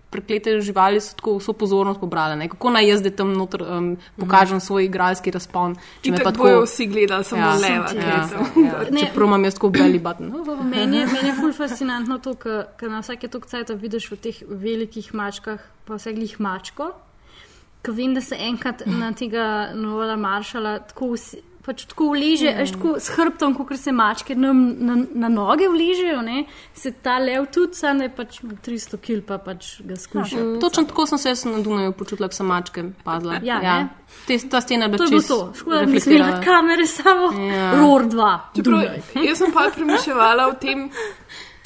preklete 0.09 0.55
živali 0.61 1.01
so 1.01 1.15
tako 1.15 1.35
vso 1.37 1.53
pozornost 1.53 1.99
pobrale. 1.99 2.35
Ne? 2.35 2.47
Kako 2.49 2.69
naj 2.73 2.87
jaz 2.89 2.99
zdaj 3.03 3.11
tam 3.15 3.33
noter 3.37 3.61
um, 3.61 3.89
pokažem 4.17 4.59
svoj 4.59 4.85
igralski 4.85 5.31
razpon? 5.31 5.75
če 6.01 6.11
me 6.11 6.23
pa 6.23 6.31
tako 6.33 6.63
vsi 6.63 6.87
gledali 6.89 7.23
samo 7.23 7.41
Ja, 7.41 7.51
leva. 7.55 7.91
ja, 7.93 8.23
kletev. 8.25 8.63
ja. 8.65 8.79
Čeprav 8.99 9.27
imam 9.27 9.45
jaz 9.45 9.53
tako 9.59 9.69
belly 9.69 10.01
button. 10.01 10.33
Meni 10.69 10.97
je, 10.97 11.05
meni 11.13 11.29
je 11.29 11.35
ful 11.37 11.53
fascinantno 11.53 12.17
to, 12.17 12.33
ker 12.41 12.89
na 12.89 13.03
vsake 13.05 13.29
tok 13.29 13.45
cajt 13.45 13.69
vidiš 13.77 14.09
v 14.11 14.17
teh 14.17 14.41
velikih 14.49 15.13
mačkah, 15.13 15.61
pa 15.85 15.99
vse 16.01 16.13
glih 16.17 16.39
mačko. 16.41 16.89
Ko 17.85 17.91
vem, 17.91 18.13
da 18.13 18.21
se 18.21 18.35
enkrat 18.35 18.81
na 18.85 19.11
tega 19.13 19.69
novega 19.73 20.15
maršala 20.19 20.79
tako, 20.79 21.13
vsi- 21.13 21.39
pač 21.63 21.83
tako 21.85 22.09
vleže, 22.11 22.49
mm. 22.49 22.71
tako 22.73 22.95
s 22.99 23.11
hrbtom, 23.13 23.53
kot 23.55 23.77
se 23.77 23.91
mačke 23.91 24.35
na, 24.35 24.49
na, 24.53 24.95
na 25.13 25.29
noge 25.29 25.67
vležejo, 25.69 26.21
ne? 26.21 26.45
se 26.73 26.91
ta 26.91 27.17
lev 27.19 27.45
tudi, 27.53 27.75
sam 27.75 28.01
je 28.01 28.09
pač 28.09 28.39
300 28.41 28.97
kil, 28.97 29.21
pa 29.21 29.37
pač 29.37 29.81
ga 29.81 29.95
skuša. 29.95 30.37
Mm, 30.37 30.59
Točno 30.59 30.83
tako 30.83 31.05
sem 31.05 31.17
se 31.17 31.29
jaz 31.29 31.45
na 31.45 31.61
Dunaju 31.61 31.93
počutila, 31.93 32.27
ko 32.27 32.33
sem 32.33 32.47
mačke 32.47 32.83
pazila. 33.03 33.39
Ja, 33.43 33.59
ne? 33.61 33.89
Te, 34.25 34.39
ta 34.49 34.61
stena 34.61 34.85
je 34.85 34.89
bila 34.89 34.97
To 34.97 35.03
je 35.03 35.09
bilo 35.09 35.21
čisto 35.21 35.37
to, 35.37 35.53
škoda, 35.53 35.79
da 35.79 35.85
nisem 35.85 36.13
imela 36.13 36.41
kamere 36.41 36.85
samo, 36.87 37.31
Ja. 37.45 37.71
ROR 37.75 38.07
2. 38.07 38.37
Čeprav, 38.55 38.81
jaz 39.23 39.37
sem 39.37 39.51
pa 39.53 39.67
premišljala 39.75 40.47
o 40.47 40.53
tem, 40.53 40.89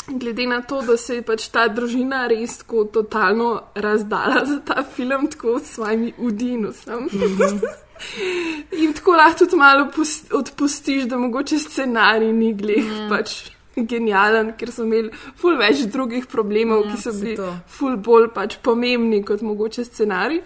glede 0.08 0.46
na 0.48 0.62
to, 0.62 0.82
da 0.82 0.98
se 0.98 1.16
je 1.16 1.22
pač 1.22 1.48
ta 1.48 1.68
družina 1.68 2.28
res 2.28 2.58
tako 2.58 2.84
totalno 2.86 3.48
razdala 3.76 4.46
za 4.46 4.60
ta 4.60 4.84
film, 4.86 5.28
tako 5.28 5.60
s 5.60 5.74
svojimi 5.74 6.14
udinusom. 6.20 7.10
In 8.74 8.94
tako 8.94 9.12
lahko 9.12 9.40
tudi 9.40 9.56
malo 9.56 9.86
pus- 9.96 10.26
odpustiš, 10.34 11.04
da 11.04 11.18
mogoče 11.18 11.60
scenarij 11.60 12.32
ni 12.34 12.54
glih 12.54 12.86
Ja. 12.92 13.10
pač 13.10 13.50
genijalen, 13.78 14.54
ker 14.54 14.72
so 14.72 14.84
imeli 14.84 15.10
ful 15.36 15.56
več 15.58 15.86
drugih 15.88 16.28
problemov, 16.28 16.84
Ja, 16.86 16.92
ki 16.92 17.02
so 17.02 17.12
bili 17.14 17.36
to. 17.36 17.54
ful 17.68 17.96
bolj 17.98 18.28
pač 18.30 18.58
pomembni 18.58 19.24
kot 19.24 19.42
mogoče 19.42 19.86
scenarij. 19.86 20.42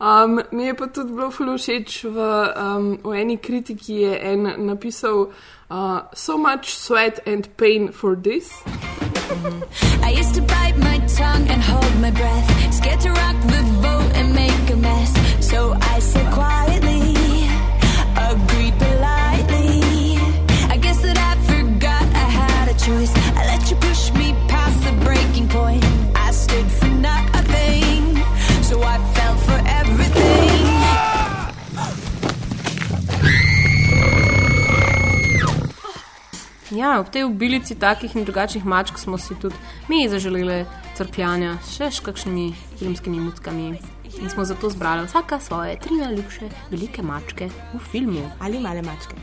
Um, 0.00 0.40
mi 0.50 0.64
je 0.64 0.74
pa 0.74 0.86
tudi 0.86 1.12
bilo 1.12 1.30
ful 1.30 1.52
všeč 1.54 2.04
v, 2.04 2.18
um, 2.56 2.98
v 3.04 3.12
eni 3.14 3.36
kritiki, 3.38 4.00
je 4.02 4.18
en 4.22 4.66
napisal: 4.66 5.28
uh, 5.70 6.00
So 6.14 6.36
much 6.36 6.74
sweat 6.74 7.20
and 7.26 7.48
pain 7.56 7.92
for 7.92 8.16
this. 8.16 8.50
I 10.02 10.10
used 10.10 10.34
to 10.34 10.42
bite 10.42 10.76
my 10.76 10.98
tongue 11.06 11.48
and 11.48 11.62
hold 11.62 12.00
my 12.00 12.10
breath, 12.10 12.74
scared 12.74 13.00
to 13.00 13.10
rock 13.10 13.36
the 13.42 13.62
boat 13.80 14.10
and 14.14 14.34
make 14.34 14.70
a 14.70 14.76
mess. 14.76 15.10
So 15.40 15.74
I 15.80 15.98
said 15.98 16.30
quietly, 16.32 17.00
agreed 18.30 18.74
politely. 18.78 20.18
I 20.68 20.76
guess 20.76 21.00
that 21.00 21.16
I 21.16 21.32
forgot 21.50 22.02
I 22.02 22.28
had 22.40 22.68
a 22.68 22.76
choice. 22.86 23.23
Ja, 36.74 37.00
ob 37.00 37.10
tej 37.10 37.24
obilici 37.24 37.74
takih 37.78 38.16
in 38.16 38.24
drugačnih 38.24 38.64
mačk 38.66 38.98
smo 38.98 39.18
si 39.18 39.34
tudi 39.38 39.54
mi 39.88 40.08
zaželeli 40.10 40.64
crkljanja 40.96 41.58
še 41.70 41.90
s 41.90 42.02
kakšnimi 42.02 42.48
filmskimi 42.78 43.20
muckami. 43.20 43.78
In 44.22 44.30
smo 44.30 44.44
zato 44.44 44.70
zbrali 44.70 45.06
vsaka 45.06 45.38
svoje 45.40 45.76
tri 45.78 45.94
najljubše 46.00 46.48
velike 46.70 47.02
mačke 47.02 47.48
v 47.74 47.78
filmu. 47.90 48.26
Ali 48.40 48.60
male 48.60 48.82
mačke. 48.82 49.14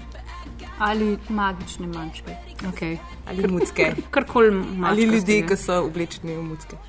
Ali 0.79 1.17
magične 1.29 1.87
mačke. 1.87 2.35
Okay. 2.71 2.97
Ali 3.27 3.47
mucke. 3.47 3.91
Karkoli 4.11 4.51
mačka. 4.51 4.89
Ali 4.89 5.03
ljudi, 5.03 5.43
ki 5.47 5.57
so 5.57 5.83
oblečeni 5.85 6.35
v 6.35 6.43
mucke. 6.43 6.79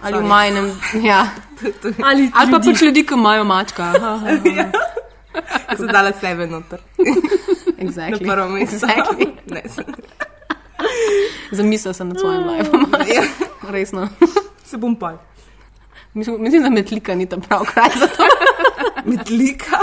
Ali 0.00 0.18
v 0.18 0.20
Sorry. 0.20 0.28
majnem. 0.28 0.72
Ja. 1.04 1.20
Ali, 2.08 2.30
Ali 2.34 2.50
pa 2.50 2.58
ljudi. 2.58 2.72
pač 2.72 2.82
ljudi, 2.82 3.06
ki 3.06 3.14
imajo 3.14 3.44
mačka. 3.44 3.92
Ja. 4.56 4.72
So 5.76 5.86
dala 5.86 6.12
sebe 6.12 6.46
noter. 6.46 6.80
Exactly. 7.78 8.26
Na 8.26 8.34
prvo 8.34 8.48
mesto. 8.48 8.76
Exactly. 8.76 9.26
Ne, 9.46 9.62
se- 9.66 9.84
Zamislil 11.52 11.94
sem 11.94 12.08
nad 12.08 12.18
svojim 12.20 12.46
lajvom. 12.46 12.86
Ja. 13.14 13.22
Resno. 13.64 14.08
Se 14.64 14.76
bom 14.76 14.96
pol. 14.96 15.16
Mislim, 16.14 16.42
mislim, 16.42 16.62
da 16.62 16.70
metlika 16.70 17.14
ni 17.14 17.26
ta 17.26 17.36
prav 17.38 17.64
kraj 17.64 17.90
za 17.98 18.06
to. 18.06 18.22
Metlika? 19.10 19.78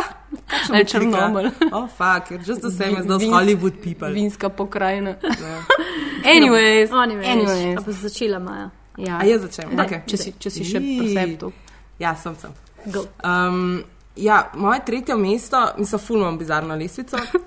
Ali 0.69 0.85
Črnomelj. 0.85 1.49
Oh, 1.71 1.87
fuck, 1.89 2.31
you're 2.31 2.43
just 2.43 2.61
the 2.61 2.71
same 2.71 2.97
as 2.97 3.05
those 3.05 3.25
Vinsk- 3.25 3.33
Hollywood 3.33 3.73
people. 3.83 4.09
Vinska 4.09 4.49
pokrajina. 4.49 5.09
Ja. 5.21 5.63
Anyways, 6.31 6.91
Anyways, 6.91 7.27
anyways. 7.27 7.77
a 7.77 7.81
bo 7.81 7.91
začela 7.91 8.39
Maja. 8.39 8.69
Ja. 8.97 9.17
A 9.17 9.23
jaz 9.23 9.41
začnem? 9.41 9.75
Ne, 9.75 9.83
Okay. 9.83 10.01
če 10.05 10.17
si- 10.17 10.33
če 10.33 10.49
si 10.49 10.63
še 10.63 10.79
pri 10.79 11.13
sebi 11.13 11.37
to. 11.37 11.51
Ja, 11.99 12.15
sem 12.15 12.35
sem. 12.35 12.51
Go. 12.85 13.05
Um, 13.23 13.83
ja, 14.15 14.51
moje 14.55 14.79
tretje 14.85 15.15
mesto, 15.15 15.67
mislim, 15.77 15.99
fulmam 15.99 16.37
bizarno 16.37 16.75
lestvico, 16.75 17.17
uh, 17.17 17.41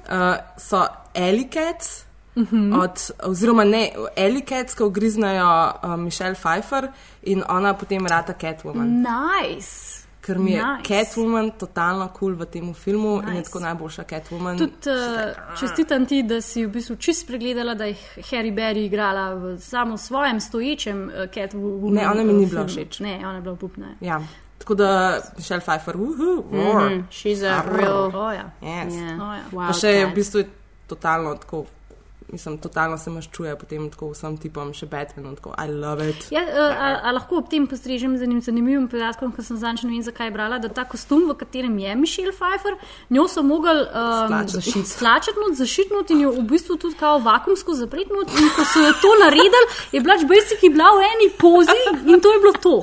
so 0.68 0.86
Elikets. 1.14 2.04
Mhm. 2.36 2.72
Od, 2.72 3.10
oziroma 3.22 3.64
ne, 3.64 3.90
Elikets, 4.16 4.74
ko 4.74 4.88
griznajo 4.90 5.72
uh, 5.82 5.96
Michelle 5.96 6.34
Pfeiffer 6.34 6.88
in 7.22 7.42
ona 7.48 7.74
potem 7.74 8.06
rata 8.06 8.32
Catwoman. 8.32 8.88
Nice. 8.88 10.04
ker 10.24 10.38
mi 10.38 10.52
je 10.52 10.62
Nice. 10.62 10.88
Catwoman 10.88 11.50
totalno 11.58 12.08
kul 12.08 12.18
cool 12.18 12.34
v 12.34 12.46
tem 12.50 12.74
filmu 12.74 13.16
nice. 13.16 13.30
in 13.30 13.36
je 13.36 13.42
tako 13.42 13.60
najboljša 13.60 14.04
Catwoman. 14.10 14.58
Tudi 14.58 14.90
uh, 14.90 15.58
čestitam 15.60 16.06
ti, 16.06 16.22
da 16.22 16.40
si 16.40 16.64
v 16.66 16.70
bistvu 16.72 16.96
čist 16.96 17.26
pregledala, 17.26 17.74
da 17.74 17.84
je 17.84 17.96
Harry 18.30 18.52
Berry 18.54 18.86
igrala 18.86 19.34
v 19.34 19.58
samo 19.60 19.96
svojem 19.96 20.40
stoječem 20.40 21.04
uh, 21.08 21.28
Catwoman. 21.34 21.94
Ne, 21.94 22.08
ona 22.10 22.24
mi 22.24 22.32
ni 22.32 22.44
uh, 22.44 22.50
bila 22.50 22.66
všeč. 22.66 23.00
Ne, 23.00 23.20
ona 23.22 23.34
je 23.34 23.40
bila 23.40 23.54
upupna. 23.54 23.94
Ja. 24.00 24.22
Tako 24.64 24.74
da 24.74 24.90
Michelle 25.36 25.60
Pfeiffer, 25.60 25.96
uhu, 25.96 26.44
roar. 26.52 26.90
Mhm, 26.90 27.02
she's 27.12 27.42
a 27.44 27.58
Arr. 27.58 27.68
real- 27.76 28.08
Oh, 28.16 28.32
ja. 28.32 28.48
Yes. 28.62 28.94
Yeah. 28.94 29.20
Oh, 29.20 29.34
ja. 29.36 29.44
Wow, 29.52 29.66
Pa 29.66 29.72
še 29.76 29.88
je 29.92 30.06
v 30.06 30.14
bistvu 30.14 30.38
je 30.40 30.46
totalno 30.88 31.34
tako, 31.36 31.66
mislim, 32.32 32.56
totalno 32.58 32.96
se 32.98 33.10
maščuje 33.10 33.52
potem 33.56 33.90
tako 33.90 34.08
vsem 34.10 34.38
tipom, 34.38 34.72
še 34.72 34.86
Batman, 34.86 35.36
tako 35.36 35.52
I 35.58 35.68
love 35.68 36.08
it. 36.08 36.24
Ja, 36.32 36.40
uh, 36.42 36.72
a, 36.72 36.88
a 37.04 37.12
lahko 37.12 37.36
ob 37.38 37.50
tem 37.50 37.66
postrežem 37.66 38.16
z 38.16 38.24
enim 38.24 38.40
zanimivim 38.40 38.88
podatkom, 38.88 39.32
ker 39.32 39.44
sem 39.44 39.56
zanj 39.56 39.84
ne 39.84 39.90
vem, 39.92 40.02
zakaj 40.02 40.32
brala, 40.32 40.56
da 40.58 40.68
ta 40.70 40.84
kostum, 40.84 41.28
v 41.28 41.36
katerem 41.36 41.76
je 41.78 41.94
Mišel 41.96 42.32
Pfeiffer, 42.32 42.74
njo 43.10 43.28
so 43.28 43.42
mogli 43.42 43.84
um, 43.84 44.24
Stlačiti. 44.24 44.56
Zašit. 44.62 44.86
stlačiti, 44.88 45.38
zašitniti 45.54 46.12
in 46.14 46.20
jo 46.22 46.30
v 46.32 46.46
bistvu 46.46 46.76
tudi 46.78 46.96
kao 46.96 47.18
vakumsko 47.20 47.76
zapretniti. 47.76 48.32
In 48.40 48.48
ko 48.56 48.64
so 48.64 48.80
jo 48.80 48.96
to 48.96 49.12
naredili, 49.20 49.62
je 49.92 50.00
bila 50.00 50.16
Basic 50.24 50.60
bila 50.62 50.88
v 50.96 51.04
eni 51.04 51.28
pozi 51.36 51.78
in 52.08 52.16
to 52.18 52.32
je 52.32 52.40
bilo 52.40 52.52
to. 52.58 52.74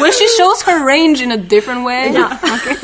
When 0.00 0.12
she 0.12 0.28
shows 0.36 0.62
her 0.62 0.84
range 0.84 1.20
in 1.20 1.32
a 1.32 1.36
different 1.36 1.84
way. 1.84 2.12
Ja. 2.12 2.38
Okay. 2.56 2.76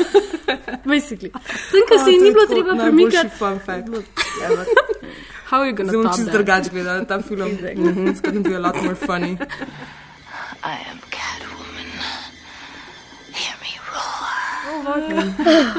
Basically. 0.87 1.29
Tem, 1.71 1.83
ker 1.87 1.97
oh, 1.99 2.03
se 2.05 2.11
ji 2.11 2.17
ni 2.17 2.31
bilo 2.31 2.45
treba 2.47 2.75
premikati. 2.75 3.29
Fun 3.37 3.59
fact. 3.59 3.89
How 5.49 5.59
are 5.59 5.67
you 5.67 5.75
gonna 5.75 5.91
Zdaj 5.91 6.03
bom 6.03 6.03
top 6.03 6.15
čist 6.15 6.25
that? 6.25 6.33
drugače 6.35 6.69
gledala 6.69 7.05
ta 7.07 7.21
film. 7.21 7.57
It's 8.07 8.21
gonna 8.21 8.39
be 8.39 8.55
a 8.55 8.59
lot 8.59 8.75
more 8.83 8.95
funny. 8.95 9.37
I 10.63 10.75
am 10.91 10.99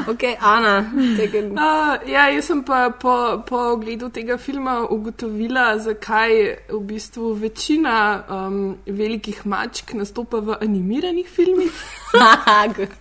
Ok, 0.07 0.23
Ana, 0.39 0.91
take 1.17 1.39
it. 1.39 1.51
Uh, 1.51 2.09
ja, 2.09 2.27
jaz 2.29 2.45
sem 2.45 2.63
pa 2.63 2.89
po, 2.89 3.43
po 3.47 3.57
ogledu 3.73 4.09
tega 4.09 4.37
filma 4.37 4.81
ugotovila, 4.89 5.77
zakaj 5.79 6.31
v 6.69 6.81
bistvu 6.89 7.33
večina 7.33 8.23
um, 8.29 8.77
velikih 8.85 9.45
mačk 9.45 9.93
nastopa 9.93 10.39
v 10.39 10.57
animiranih 10.61 11.27
filmih. 11.27 11.71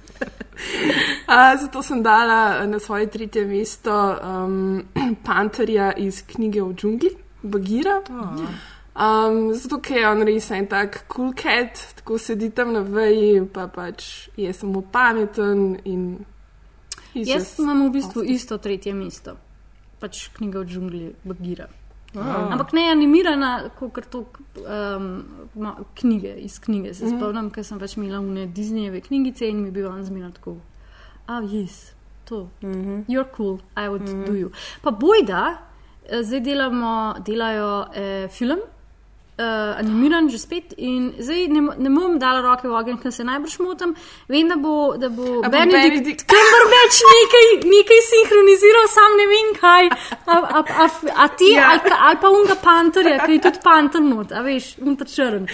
Uh, 0.59 1.55
zato 1.61 1.83
sem 1.87 2.03
dala 2.03 2.67
na 2.67 2.81
svoje 2.83 3.07
tretje 3.07 3.45
mesto 3.47 3.95
um, 4.19 4.83
panterja 5.27 5.93
iz 5.95 6.25
knjige 6.27 6.63
o 6.63 6.73
džungli, 6.73 7.11
Bagira. 7.43 8.03
Um, 8.99 9.53
zato, 9.55 9.79
ker 9.79 9.97
je 10.01 10.09
on 10.09 10.23
res 10.27 10.51
en 10.51 10.67
tak 10.67 11.05
cool 11.09 11.33
cat, 11.33 11.79
tako 11.97 12.19
sedi 12.19 12.51
tam 12.51 12.73
na 12.73 12.81
veji, 12.83 13.45
pa 13.47 13.69
pač 13.69 14.29
je 14.37 14.53
samo 14.53 14.81
pameten 14.83 15.77
in. 15.85 16.25
Jaz 17.15 17.59
imam 17.59 17.85
v 17.87 17.93
bistvu 17.93 18.23
isto 18.27 18.59
tretje 18.59 18.95
mesto, 18.95 19.37
pač 20.01 20.29
knjiga 20.35 20.61
o 20.61 20.65
džungli, 20.65 21.13
Bagira. 21.25 21.69
Ah. 22.17 22.49
Ampak 22.53 22.73
ne 22.73 22.89
animirana, 22.91 23.71
kot 23.79 24.07
to 24.11 24.25
um, 24.65 25.23
knjige, 25.95 26.35
iz 26.41 26.59
knjige 26.59 26.95
se 26.95 27.05
Mhm. 27.07 27.17
spomnim, 27.19 27.51
ker 27.51 27.65
sem 27.65 27.79
pač 27.79 27.97
imela 27.97 28.19
v 28.21 28.47
Disneyjeve 28.55 29.01
knjigice 29.01 29.47
in 29.49 29.61
mi 29.61 29.69
je 29.69 29.73
bil 29.73 29.87
on 29.89 30.03
zmerno 30.05 30.31
tako. 30.33 30.57
Ah, 31.27 31.41
yes, 31.43 31.93
to. 32.25 32.49
Mhm. 32.63 33.05
You're 33.09 33.29
cool, 33.37 33.61
I 33.77 33.87
would 33.89 34.27
do 34.27 34.33
you. 34.35 34.51
Pa 34.83 34.91
bojda, 34.91 35.59
eh, 36.09 36.23
zdaj 36.23 36.41
delamo, 36.41 37.15
delajo 37.25 37.87
eh, 37.95 38.29
film. 38.29 38.59
Uh, 39.39 39.79
animiran 39.79 40.27
že 40.27 40.39
spet, 40.39 40.73
in 40.83 41.13
zdaj 41.15 41.45
ne, 41.47 41.61
ne 41.79 41.91
bom 41.95 42.17
dala 42.19 42.41
roke 42.43 42.67
v 42.67 42.75
ogenj, 42.75 42.97
ker 42.99 43.13
se 43.15 43.23
najbrž 43.23 43.61
motim. 43.63 43.93
Vem, 44.27 44.49
da 44.51 44.57
bo, 44.59 44.97
da 44.99 45.09
bo 45.15 45.45
A 45.47 45.49
Benedikt 45.49 46.25
Cumberbatch 46.27 46.99
nekaj, 47.15 47.47
nekaj 47.71 48.01
sinhroniziral, 48.09 48.89
sam 48.91 49.15
ne 49.21 49.27
vem 49.31 49.53
kaj. 49.61 49.85
A, 50.27 50.41
a, 50.59 50.65
a, 50.67 50.89
a 51.23 51.29
ti, 51.39 51.53
Ja. 51.55 51.69
ali, 51.71 51.95
ali 52.09 52.19
pa 52.21 52.29
unga 52.35 52.57
panterja, 52.59 53.21
ki 53.23 53.39
je 53.39 53.45
tudi 53.47 53.63
panter 53.63 54.03
not, 54.03 54.35
a 54.35 54.43
veš, 54.43 54.73
un 54.83 54.99
pa 54.99 55.07
črn. 55.07 55.47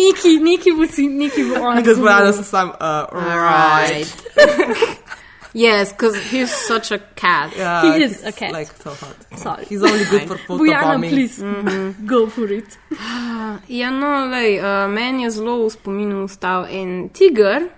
Neki, 0.00 0.38
neki 0.40 0.72
bo 0.72 0.88
si, 0.88 1.08
neki 1.12 1.44
bo 1.50 1.60
on. 1.60 1.76
Because 1.76 2.00
Brian 2.00 2.28
is 2.32 2.40
sam, 2.48 2.72
uh, 2.80 3.04
right. 3.12 4.08
Yes, 5.56 5.88
because 5.92 6.12
he's 6.28 6.52
such 6.52 6.92
a 6.92 6.98
cat. 7.16 7.48
Yeah, 7.56 7.96
He 7.96 8.04
is 8.04 8.20
a 8.22 8.32
cat. 8.32 8.52
Like 8.52 8.68
so 8.76 8.92
hot. 8.92 9.16
Sorry. 9.40 9.64
He's 9.64 9.80
only 9.80 10.04
good 10.04 10.28
for 10.28 10.36
Bojana, 10.60 11.00
photobombing. 11.00 11.12
please, 11.16 11.36
go 12.04 12.28
for 12.28 12.44
it. 12.52 12.76
Ja, 13.72 13.88
no, 13.90 14.28
lej, 14.28 14.60
uh, 14.60 14.84
meni 14.92 15.24
je 15.24 15.30
zelo 15.30 15.64
v 15.64 15.70
spominu 15.72 16.24
ostal 16.28 16.68
en 16.68 17.08
tiger 17.08 17.70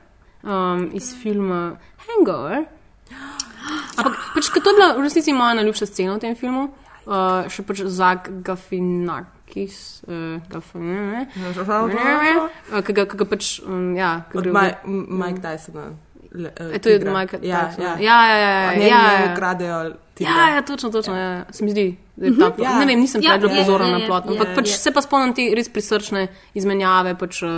um, 0.43 0.91
iz 0.93 1.14
filma 1.14 1.79
Hangover. 2.03 2.66
Ampak, 3.99 4.14
pač, 4.35 4.51
to 4.51 4.59
je 4.59 4.74
bila 4.74 4.89
v 4.99 5.07
resnici 5.07 5.31
moja 5.33 5.55
najljubša 5.55 5.87
scena 5.87 6.18
v 6.18 6.22
tem 6.24 6.35
filmu, 6.35 6.66
uh, 7.07 7.47
še 7.47 7.62
pač 7.62 7.87
Zak 7.87 8.26
Gafinakis, 8.43 10.03
uh, 10.11 10.43
Gafinakis, 10.51 11.31
uh, 11.62 12.83
ki 12.83 12.93
ga, 12.93 13.07
ki 13.07 13.16
ga 13.22 13.26
pač, 13.29 13.61
um, 13.62 13.95
ja, 13.95 14.24
Od 14.35 14.43
gre 14.43 14.51
v- 14.51 14.55
Mike, 14.59 14.81
Mike 15.22 15.41
Tysona. 15.47 15.87
Le, 16.31 16.51
uh, 16.51 16.74
E, 16.74 16.79
to 16.79 16.89
je 16.89 16.99
tigra. 16.99 17.12
Mike 17.14 17.39
ja, 17.43 17.72
ja. 17.79 17.97
Ja, 17.99 18.16
ja, 18.26 18.37
ja, 18.37 18.51
ja, 18.51 18.72
Njemu 18.72 18.89
ja, 18.89 19.12
ja. 19.14 19.33
ukradejo 19.33 19.79
tigra. 20.14 20.33
Ja, 20.33 20.55
ja, 20.55 20.62
točno, 20.62 20.91
točno. 20.91 21.16
Ja. 21.16 21.45
Se 21.51 21.64
mi 21.64 21.70
zdi, 21.70 21.87
da 22.16 22.26
je 22.26 22.33
ta 22.39 22.51
plot. 22.51 22.64
Ja. 22.64 22.79
Ne 22.79 22.87
vem, 22.87 23.01
nisem 23.01 23.22
Ja, 23.22 23.31
predlog 23.31 23.53
je, 23.53 23.57
pozorna 23.59 23.87
je, 23.87 23.93
na 23.93 24.07
plot, 24.07 24.24
ampak 24.26 24.49
je. 24.49 24.55
pač 24.55 24.68
se 24.68 24.91
pa 24.91 25.01
spomnim 25.01 25.35
te 25.35 25.55
res 25.55 25.68
prisrčne 25.68 26.26
izmenjave, 26.55 27.14
pač 27.14 27.43
uh, 27.43 27.51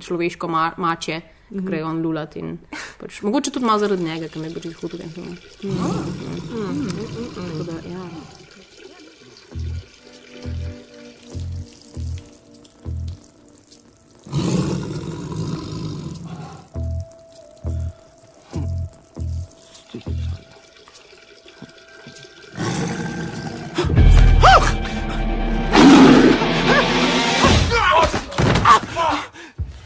človeško 0.00 0.48
ma 0.48 0.72
mače, 0.78 1.20
ki 1.20 1.28
Mhm. 1.52 1.66
grejo 1.66 1.86
on 1.86 2.00
lulat 2.00 2.36
in 2.36 2.58
pač, 2.98 3.20
mogoče 3.22 3.50
tudi 3.50 3.66
malo 3.66 3.78
zaradi 3.78 4.02
njega, 4.02 4.28
ker 4.28 4.40
me 4.40 4.48
je 4.48 4.54
pač 4.54 4.64
hud 4.72 4.92
v 4.92 4.98
tem 4.98 5.10
filmu. 5.10 5.36
Mm. 5.62 6.88
Tako 7.34 7.62
da, 7.62 7.72
ja. 7.92 8.01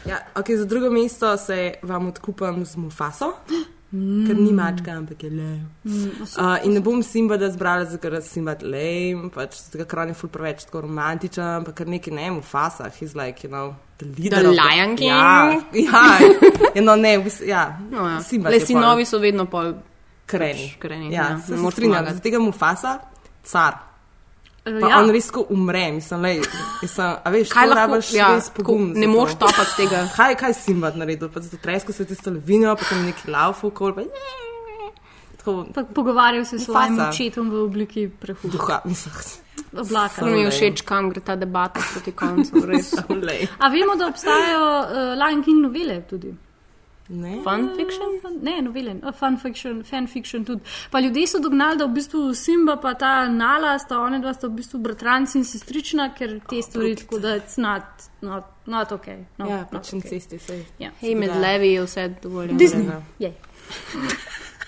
Ja, 0.07 0.17
okay, 0.35 0.57
za 0.57 0.65
drugo 0.65 0.89
mesto 0.91 1.37
se 1.37 1.73
vam 1.83 2.07
odkupam 2.07 2.65
z 2.65 2.75
Mufaso, 2.77 3.33
ker 4.27 4.35
ni 4.35 4.53
mačka, 4.53 4.91
ampak 4.91 5.23
je 5.23 5.29
le. 5.29 5.49
Uh, 5.85 6.57
in 6.63 6.73
ne 6.73 6.79
bom 6.81 7.03
Simba 7.03 7.37
da 7.37 7.49
zbrala, 7.51 7.85
ker 8.01 8.13
je 8.13 8.21
Simba 8.21 8.55
lame, 8.61 9.29
pač 9.33 9.57
on 10.03 10.11
je 10.11 10.13
ful 10.13 10.29
preveč 10.29 10.65
tako 10.67 10.81
romantičen, 10.87 11.63
pa 11.65 11.71
ker 11.71 11.87
neki 11.87 12.11
ne 12.11 12.31
Mufasa, 12.31 12.89
he's 12.99 13.15
like, 13.15 13.43
you 13.43 13.49
know, 13.51 13.75
the 13.97 14.05
leader. 14.05 14.41
The 14.43 14.49
of 14.49 14.55
Lion 14.55 14.95
King? 14.95 15.09
Ja, 15.09 15.61
ja, 15.73 16.05
ja, 16.75 16.81
no, 16.81 16.95
ne, 16.95 17.17
v 17.17 17.23
bistvu, 17.27 17.47
ja. 17.47 17.65
No, 17.91 18.07
ja. 18.09 18.19
Le 18.49 18.59
sinovi 18.59 19.05
so 19.05 19.19
vedno 19.19 19.45
pol 19.45 19.73
kreni. 20.25 20.73
pač 20.73 20.79
kreni, 20.79 21.11
Ja, 21.13 21.29
ja, 21.31 21.39
se, 21.39 21.55
strinjam, 21.71 21.99
pomagati. 22.03 22.15
za 22.15 22.21
tega 22.23 22.39
Mufasa, 22.39 22.99
car. 23.43 23.86
Uh, 24.67 24.81
Pa 24.81 24.89
ja. 24.89 24.99
on 24.99 25.11
res 25.11 25.31
ko 25.31 25.45
umre, 25.49 25.91
mislim, 25.91 26.21
lej, 26.21 26.41
mislim, 26.81 27.13
a 27.23 27.29
veš, 27.31 27.49
Kaj 27.49 27.69
rabiš 27.71 28.13
ja, 28.13 28.33
res 28.35 28.49
pogum. 28.49 28.91
ne 28.95 29.07
moreš 29.07 29.37
to. 29.37 29.47
topati 29.47 29.75
tega. 29.77 30.03
Kaj, 30.17 30.35
kaj 30.35 30.53
si 30.53 30.71
jim 30.71 30.83
naredil, 30.95 31.29
pa 31.31 31.39
zato 31.39 31.57
tresko 31.63 31.93
se 31.93 32.05
tisto 32.05 32.31
levino, 32.31 32.75
potem 32.75 33.05
neki 33.05 33.31
laufo, 33.31 33.69
kol, 33.69 33.95
pa 33.95 34.03
tako, 35.37 35.65
Pa 35.73 35.83
pogovarjal 35.83 36.45
se 36.45 36.59
s 36.59 36.65
svojim 36.65 36.99
očetom 36.99 37.49
v 37.49 37.63
obliki 37.63 38.09
prehuda. 38.09 38.51
duha, 38.51 38.81
mislim, 38.85 39.13
Oblaka. 39.77 40.25
Mi 40.25 40.41
je 40.41 40.51
všeč, 40.51 40.81
kam 40.81 41.09
gre 41.09 41.21
ta 41.21 41.35
debata 41.35 41.79
proti 41.93 42.11
koncu. 42.11 42.55
A 43.63 43.67
vemo, 43.69 43.95
da 43.95 44.07
obstajajo 44.07 44.67
uh, 44.81 44.87
Lion 45.17 45.43
King 45.43 45.61
novele 45.61 46.01
tudi. 46.09 46.33
Ne? 47.09 47.41
Fun 47.43 47.69
fiction? 47.77 48.19
Ne, 48.41 48.61
novele, 48.61 48.99
uh, 49.03 49.13
fun 49.15 49.37
fiction, 49.37 49.83
fan 49.83 50.07
fiction 50.07 50.43
tudi. 50.45 50.61
Pa 50.91 50.99
ljudje 50.99 51.27
so 51.27 51.39
dognali, 51.39 51.77
da 51.77 51.85
v 51.85 51.93
bistvu 51.95 52.33
Simba 52.35 52.75
pa 52.77 52.93
ta 52.93 53.27
Nala 53.29 53.77
sta 53.79 53.99
one 54.01 54.19
dva 54.19 54.33
sta 54.33 54.47
v 54.47 54.57
bistvu 54.59 54.79
bratranci 54.83 55.37
in 55.37 55.45
sestrična, 55.47 56.09
ker 56.17 56.39
te 56.49 56.59
stvari 56.61 56.95
tako 56.99 57.19
da 57.19 57.37
it's 57.39 57.55
not, 57.57 57.83
not, 58.21 58.43
not 58.65 58.91
ok. 58.91 59.07
No, 59.37 59.47
Ja, 59.49 59.61
pač 59.71 59.87
okay. 59.93 59.95
incesti, 60.01 60.39
sej. 60.39 60.65
Ja. 60.79 60.91
Hej, 60.99 61.15
med 61.15 61.29
Ja. 61.29 61.39
levi 61.39 61.71
je 61.73 61.85
vse 61.85 62.07
dovoljeno. 62.23 62.59
Disney. 62.59 62.85
Ja. 62.91 63.01
Yay. 63.19 63.33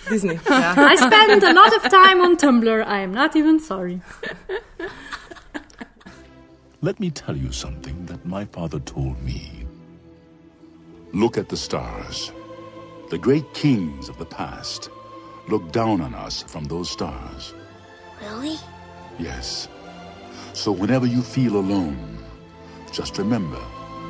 Disney. 0.09 0.39
Ja. 0.49 0.71
I 0.93 0.97
spend 0.97 1.43
a 1.43 1.53
lot 1.53 1.73
of 1.75 1.83
time 1.91 2.21
on 2.23 2.37
Tumblr. 2.37 2.81
I 2.87 3.03
am 3.03 3.11
not 3.11 3.35
even 3.35 3.59
sorry. 3.59 3.99
Let 6.81 6.99
me 6.99 7.09
tell 7.11 7.35
you 7.35 7.51
something 7.51 8.07
that 8.07 8.25
my 8.25 8.45
father 8.45 8.79
told 8.79 9.21
me. 9.25 9.67
Look 11.11 11.37
at 11.37 11.49
the 11.49 11.57
stars. 11.57 12.31
The 13.09 13.17
great 13.17 13.51
kings 13.55 14.09
of 14.09 14.17
the 14.19 14.25
past 14.25 14.91
look 15.47 15.71
down 15.71 16.01
on 16.01 16.13
us 16.13 16.43
from 16.43 16.65
those 16.65 16.91
stars. 16.91 17.55
Really? 18.21 18.57
Yes. 19.17 19.67
So 20.53 20.71
whenever 20.71 21.07
you 21.07 21.23
feel 21.23 21.57
alone, 21.57 22.19
just 22.93 23.17
remember 23.17 23.61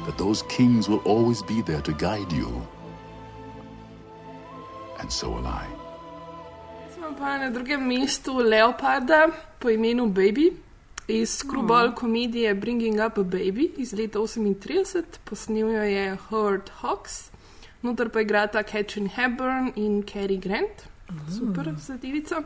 that 0.05 0.17
those 0.17 0.43
kings 0.51 0.89
will 0.89 0.99
always 1.07 1.41
be 1.43 1.61
there 1.61 1.81
to 1.81 1.93
guide 1.93 2.31
you. 2.33 2.67
And 4.99 5.07
so 5.07 5.29
will 5.31 5.47
I. 5.47 5.67
Smo 6.91 7.15
pa 7.15 7.39
na 7.39 7.47
drugem 7.47 7.79
mestu 7.79 8.43
Leoparda 8.43 9.31
po 9.55 9.71
imenu 9.71 10.11
Baby 10.11 10.51
iz 11.09 11.29
Screwball 11.43 11.93
komedije 11.95 12.53
Bringing 12.55 12.95
Up 13.05 13.17
a 13.17 13.23
Baby 13.23 13.69
iz 13.77 13.93
leta 13.93 14.19
38, 14.19 15.03
posnel 15.23 15.69
jo 15.69 15.81
je 15.83 16.17
Howard 16.29 16.69
Hawks, 16.81 17.31
noter 17.81 18.09
pa 18.09 18.21
igrata 18.21 18.63
Catherine 18.63 19.09
Hepburn 19.15 19.71
in 19.75 20.03
Cary 20.03 20.39
Grant. 20.39 20.87
Super 21.37 21.73
zadevica. 21.81 22.43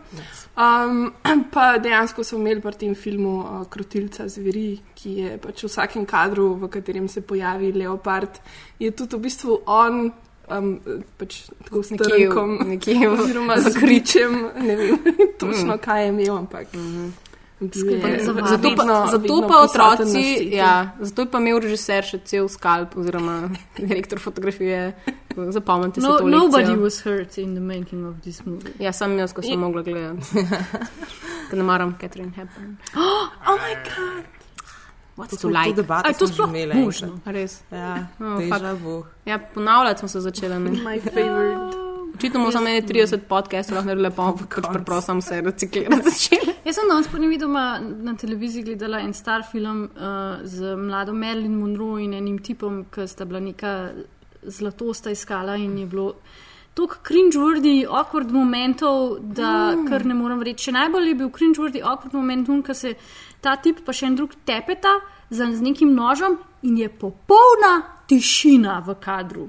Um, 0.55 1.11
pa 1.53 1.77
dejansko 1.77 2.23
so 2.23 2.37
imeli 2.39 2.61
pri 2.63 2.71
tem 2.79 2.95
filmu 2.95 3.39
uh, 3.39 3.65
krotilca 3.69 4.27
zveri, 4.31 4.79
ki 4.95 5.15
je 5.17 5.37
pač 5.37 5.65
v 5.65 5.67
vsakem 5.67 6.05
kadru, 6.05 6.53
v 6.55 6.69
katerem 6.71 7.07
se 7.07 7.21
pojavi 7.21 7.73
leopard, 7.75 8.39
je 8.79 8.91
tudi 8.91 9.15
v 9.15 9.19
bistvu 9.19 9.57
on. 9.67 10.11
Um, 10.47 10.79
pač 11.17 11.41
tako 11.63 11.83
s 11.83 11.91
Nekje 11.91 12.07
v- 12.07 12.15
trnkom, 12.19 12.49
nekje 12.67 12.95
v- 12.99 13.11
oziroma 13.19 13.59
z 13.59 13.75
kričem, 13.79 14.33
ne 14.59 14.75
vem 14.75 14.97
točno, 15.39 15.77
kaj 15.77 16.03
je 16.03 16.09
imel, 16.09 16.37
ampak. 16.37 16.67
bil 16.71 16.83
je 16.83 17.11
Zato 17.71 17.97
pa, 18.01 18.07
vedno- 18.07 19.07
zato 19.07 19.17
vedno 19.19 19.47
pa 19.47 19.57
otroci, 19.59 20.23
ja, 20.51 20.91
zato 20.99 21.21
je 21.21 21.27
pa 21.27 21.37
imel 21.37 21.59
režiser 21.59 22.03
še 22.03 22.19
cel 22.19 22.47
skalp, 22.47 22.97
oziroma 22.97 23.49
direktor 23.77 24.19
fotografije. 24.19 24.93
Zapomnite 25.49 26.01
si 26.01 26.07
No, 26.07 26.17
to. 26.17 26.27
nobody 26.27 26.75
was 26.75 27.01
hurt 27.01 27.37
in 27.37 27.53
the 27.53 27.61
making 27.61 28.05
of 28.05 28.21
this 28.21 28.45
movie. 28.45 28.73
Ja, 28.79 28.91
sam 28.91 29.17
jaz, 29.17 29.33
ko 29.33 29.41
sem 29.41 29.59
mogla 29.59 29.81
gledati. 29.81 30.21
Ker 31.49 31.57
ne 31.57 31.63
maram 31.63 31.95
Catherine 31.97 32.31
Hepburn. 32.31 32.77
Oh 33.47 33.57
my 33.57 33.73
god! 33.83 34.25
What's 35.15 35.37
To 35.37 35.47
like? 35.47 35.75
debato 35.75 36.07
A 36.07 36.09
je 36.09 36.17
to 36.17 36.27
sploh 36.27 36.49
imeli 36.49 36.73
možno? 36.75 37.19
Res? 37.25 37.61
Ja, 37.71 38.07
Oh. 38.19 39.05
Ja, 39.25 39.39
ponavljati 39.53 39.99
smo 39.99 40.07
se 40.07 40.19
začeli. 40.21 40.59
Ne? 40.59 40.71
My 40.71 40.99
favorite. 41.01 41.77
Očitno 42.15 42.39
bomo 42.39 42.51
samo 42.51 42.69
ene 42.69 42.81
30 42.81 43.25
podcastov 43.27 43.77
lahko 43.77 44.15
bomo 44.15 44.37
pač 44.37 44.67
preprosto 44.73 45.01
samo 45.01 45.21
se 45.21 45.41
reciklirati 45.41 46.09
začeli. 46.09 46.53
Jaz 46.65 46.75
sem 46.75 46.89
danes 46.89 47.07
po 47.07 47.17
nevidoma 47.17 47.79
na 47.81 48.15
televiziji 48.15 48.63
gledala 48.63 48.99
en 49.01 49.13
star 49.13 49.43
film 49.51 49.83
uh, 49.83 50.43
z 50.43 50.75
mlado 50.77 51.13
Marilyn 51.13 51.57
Monroe 51.57 52.03
in 52.03 52.13
enim 52.13 52.37
tipom, 52.39 52.85
ki 52.91 53.07
sta 53.07 53.25
bila 53.25 53.39
neka 53.39 53.73
zlatosta 54.43 55.11
iskala 55.11 55.57
in 55.57 55.77
je 55.77 55.85
bilo. 55.85 56.13
Tok 56.73 56.97
cringe-worthy, 57.05 57.83
awkward 57.85 58.31
momentov, 58.33 59.19
da 59.21 59.75
mm. 59.75 59.85
kar 59.89 60.05
ne 60.09 60.15
morem 60.17 60.41
reči. 60.41 60.69
Še 60.69 60.73
najbolj 60.73 61.11
je 61.11 61.17
bil 61.19 61.29
cringe-worthy, 61.29 61.83
awkward 61.85 62.15
moment, 62.17 62.49
ko 62.65 62.73
se 62.73 62.95
ta 63.41 63.57
tip 63.61 63.83
pa 63.85 63.93
še 63.93 64.09
en 64.09 64.17
drug 64.17 64.33
tepeta 64.45 64.95
z 65.29 65.61
nekim 65.61 65.93
nožem 65.93 66.39
in 66.63 66.77
je 66.77 66.89
popolna 66.89 67.75
tišina 68.09 68.79
v 68.85 68.97
kadru. 69.01 69.47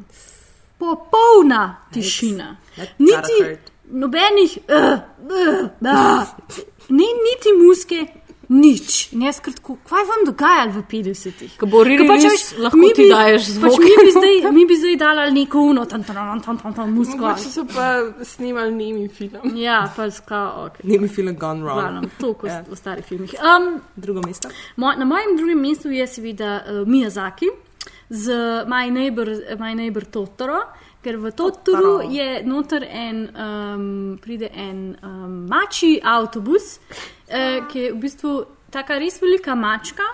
Popolna 0.79 1.77
tišina. 1.93 2.57
Niti 2.99 3.57
nobenih, 3.91 4.59
uh, 4.69 4.99
uh, 5.25 5.69
uh, 5.81 6.27
ni 6.89 7.07
niti 7.27 7.49
muske, 7.67 8.07
nič. 8.49 9.09
Jaz 9.13 9.41
kratko, 9.41 9.77
kaj 9.89 10.05
vam 10.09 10.25
dogajalo 10.27 10.73
v 10.73 10.83
50-ih? 10.91 11.57
Ko 11.61 11.67
bo 11.71 11.85
Riri 11.87 12.07
Ko 12.09 12.17
res, 12.19 12.47
lahko 12.61 12.91
ti 12.97 13.07
daješ 13.11 13.49
zvok. 13.57 13.73
Pač 13.73 13.81
mi, 13.81 13.95
bi 13.97 14.13
zdaj, 14.17 14.53
mi 14.53 14.67
bi 14.69 14.79
zdaj 14.79 14.97
dali 15.01 15.33
neko 15.33 15.65
uno, 15.71 15.85
tam 15.89 16.05
tam 16.05 16.41
tam 16.45 16.59
tam 16.59 16.75
tam 16.75 16.93
musko. 16.93 17.19
Mogoče 17.23 17.51
so 17.51 17.65
pa 17.69 17.89
snimali 18.25 18.73
nemi 18.73 19.09
film. 19.09 19.57
Ja, 19.57 19.85
pa 19.97 20.11
ska, 20.11 20.45
ok. 20.67 20.85
Nemi 20.85 21.09
film 21.09 21.37
Gone 21.37 21.65
Wrong. 21.65 21.81
Glavno, 21.81 22.09
toliko 22.21 22.47
Ja. 22.47 22.61
yeah. 22.61 22.71
v 22.71 22.77
starih 22.77 23.05
filmih. 23.05 23.35
Um, 23.41 23.81
Drugo 23.97 24.21
mesto. 24.27 24.49
Moj, 24.77 24.97
na 24.99 25.05
mojem 25.05 25.37
drugem 25.37 25.61
mestu 25.61 25.91
je 25.91 26.07
seveda 26.07 26.65
uh, 26.67 26.89
Miyazaki 26.89 27.49
z 28.11 28.33
My 28.67 28.91
Neighbor, 28.91 29.57
My 29.59 29.75
Neighbor 29.75 30.05
Totoro, 30.05 30.61
ker 31.03 31.17
v 31.17 31.33
Totoru 31.33 31.99
Totoro. 31.99 32.11
je 32.11 32.43
noter 32.45 32.87
en, 32.91 33.29
um, 33.37 34.19
pride 34.21 34.51
en 34.53 34.97
um, 35.03 35.47
mači 35.49 35.99
avtobus, 36.01 36.79
uh, 36.79 37.67
ki 37.69 37.79
je 37.79 37.93
v 37.93 37.99
bistvu 38.01 38.37
taka 38.71 38.99
res 38.99 39.21
velika 39.21 39.55
mačka, 39.55 40.07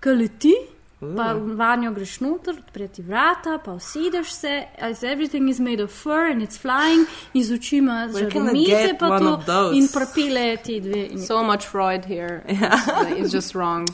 ki 0.00 0.14
leti. 0.18 0.54
Pa 1.02 1.32
vanjo 1.34 1.90
greš 1.90 2.20
noter, 2.22 2.60
odpreti 2.62 3.02
vrata, 3.02 3.56
pa 3.58 3.72
usedeš 3.74 4.28
se, 4.30 4.52
as 4.78 5.02
everything 5.02 5.48
is 5.50 5.58
made 5.58 5.82
of 5.82 5.90
fur 5.90 6.30
and 6.30 6.42
it's 6.42 6.54
flying, 6.54 7.08
iz 7.34 7.50
oči 7.50 7.80
ima 7.82 8.06
žaromete, 8.06 8.68
get 8.70 8.98
pa 9.00 9.18
to 9.18 9.72
in 9.74 9.88
propele 9.90 10.62
te 10.62 10.78
dve. 10.80 11.08
In 11.10 11.18
So 11.18 11.42
much 11.42 11.66
Freud 11.66 12.04
here. 12.04 12.44
It's 13.18 13.32
just 13.32 13.56
wrong. 13.56 13.88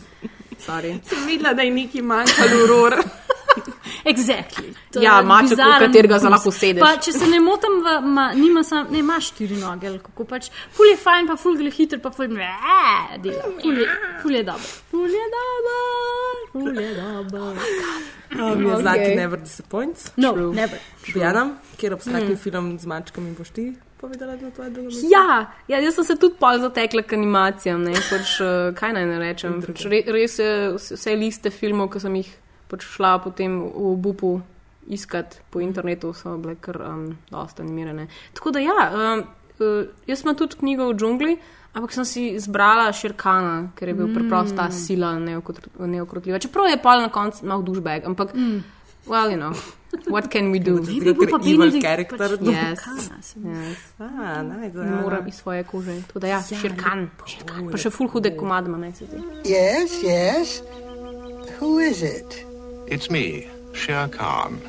Sorry. 0.58 0.98
Sem 1.04 1.26
videla, 1.26 1.54
da 1.54 1.62
je 1.62 1.70
neki 1.72 2.02
manjkalo 2.02 2.64
uror. 2.64 2.96
Exactly. 4.04 4.74
To 4.92 5.00
Ja, 5.02 5.22
maček, 5.22 5.58
v 5.58 5.78
katerega 5.80 6.18
se 6.18 6.28
lahko 6.28 6.48
usedeš. 6.48 6.80
Pa, 6.80 6.96
če 6.96 7.12
se 7.12 7.26
ne 7.26 7.40
motim, 7.40 7.80
v- 7.80 8.00
ma, 8.04 8.28
nima 8.34 8.62
sam, 8.62 8.86
ne, 8.90 8.98
ima 8.98 9.16
štiri 9.20 9.56
noge, 9.56 9.90
kako 10.00 10.24
pač. 10.24 10.48
Ful 10.72 10.86
je 10.86 10.96
fajn, 10.96 11.26
pa 11.26 11.36
ful 11.36 11.56
gre 11.56 11.70
hiter, 11.70 12.00
pa 12.00 12.10
ful 12.10 12.28
je, 12.28 12.36
dela. 13.18 13.50
Ful 13.60 13.74
je, 13.74 13.88
ful 14.22 14.32
je 14.32 14.44
dobro. 14.44 14.70
Ful 14.90 15.08
je 15.08 15.26
dobro, 15.34 15.80
ful 16.52 16.80
je 16.80 16.94
dobro. 16.94 17.42
Um, 18.30 18.62
Miyazaki 18.62 18.98
Okay. 19.08 19.16
never 19.16 19.38
disappoints. 19.38 20.12
No, 20.16 20.32
True. 20.32 20.54
never. 20.54 20.78
Bojana, 21.14 21.46
kjer 21.76 21.92
abstraktni 21.92 22.34
Mm. 22.34 22.38
film 22.38 22.78
z 22.78 22.86
mačkami 22.86 23.34
boš 23.34 23.50
ti 23.50 23.72
povedala 24.00 24.36
na 24.40 24.50
tvoje 24.50 24.70
drugo 24.70 24.88
mesto? 24.88 25.08
Ja, 25.10 25.52
ja, 25.68 25.80
jaz 25.82 25.94
sem 25.98 26.04
se 26.04 26.16
tudi 26.16 26.38
pol 26.40 26.60
zatekla 26.62 27.02
k 27.02 27.18
animacijam. 27.18 27.82
Ne? 27.82 27.92
Pač, 28.10 28.40
eh, 28.40 28.70
kaj 28.78 28.94
naj 28.94 29.06
ne 29.06 29.18
rečem? 29.18 29.58
Pač 29.64 29.86
re, 29.90 30.02
res 30.06 30.38
je 30.38 30.52
vse- 30.78 31.16
liste 31.18 31.50
filmov, 31.50 31.90
ki 31.92 32.00
sem 32.00 32.14
jih 32.22 32.30
pač 32.68 32.84
šla 32.84 33.18
potem 33.24 33.58
v 33.72 33.96
Bupu 33.96 34.38
iskat 34.88 35.40
po 35.50 35.60
internetu, 35.60 36.12
so 36.16 36.36
bile 36.40 36.56
kar 36.60 36.80
um, 36.80 37.18
dosta 37.30 37.62
animirane. 37.62 38.08
Tako 38.32 38.50
da 38.56 38.60
ja, 38.60 38.76
um, 38.88 39.24
jaz 40.06 40.24
imam 40.24 40.36
tudi 40.36 40.56
knjigo 40.56 40.88
v 40.92 40.96
džungli. 40.96 41.38
Ampak 41.76 41.92
sem 41.92 42.04
si 42.08 42.22
izbrala 42.32 42.88
Širkana, 42.96 43.70
ker 43.76 43.90
je 43.90 43.94
bil 43.94 44.08
mm. 44.08 44.14
preprosto 44.16 44.56
ta 44.56 44.70
sila 44.72 45.12
neokrotljiva. 45.20 46.40
Čeprav 46.40 46.70
je 46.72 46.78
pol 46.82 47.04
na 47.04 47.10
koncu 47.12 47.46
malo 47.46 47.62
dušbeg, 47.62 48.08
ampak, 48.08 48.32
mm. 48.34 48.62
Well, 49.08 49.30
you 49.30 49.36
know, 49.36 49.54
what 50.08 50.30
can 50.30 50.50
we 50.50 50.58
do? 50.58 50.80
Maybe 50.82 51.12
bo 51.12 51.26
pa 51.26 51.38
evil 51.42 51.58
Benedict 51.58 51.82
character 51.84 52.16
pač 52.18 52.38
do 52.38 52.50
Yes. 52.52 52.80
Se 53.22 53.38
yes. 53.40 53.78
Ah, 53.98 54.42
Ne 54.42 54.70
ja. 54.74 55.00
moram 55.02 55.26
iz 55.28 55.34
svoje 55.34 55.64
kože. 55.64 56.02
Tako 56.06 56.18
da 56.18 56.26
ja, 56.26 56.42
Širkan. 56.42 57.10
Širkan. 57.26 57.70
Pa 57.70 57.78
še 57.78 57.90
ful 57.90 58.08
hude 58.08 58.36
komade 58.36 58.68
ima, 58.68 58.78
meni 58.78 58.94
se 58.94 59.06
zdi. 59.06 59.22
Yes, 59.44 60.02
yes. 60.02 60.60
Who 61.60 61.78
is 61.80 62.02
it? 62.02 62.44
It's 62.86 63.10
me, 63.10 63.48
Shere 63.74 64.08
Khan. 64.08 64.60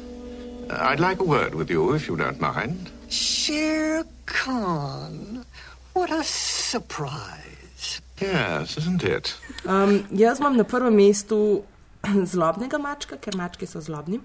Uh, 0.69 0.91
I'd 0.91 0.99
like 0.99 1.19
a 1.19 1.23
word 1.25 1.55
with 1.55 1.69
you, 1.69 1.93
if 1.95 2.07
you 2.07 2.15
don't 2.15 2.39
mind. 2.41 2.89
Shere 3.09 4.03
Khan. 4.25 5.45
What 5.93 6.11
a 6.11 6.23
surprise. 6.23 8.01
Yes, 8.21 8.77
isn't 8.77 9.03
it? 9.03 9.35
Um, 9.65 10.03
jaz 10.11 10.39
imam 10.39 10.57
na 10.57 10.63
prvem 10.63 10.93
mestu 10.95 11.63
zlobnega 12.25 12.77
mačka, 12.77 13.17
ker 13.17 13.35
mačke 13.37 13.67
so 13.67 13.81
zlobni. 13.81 14.19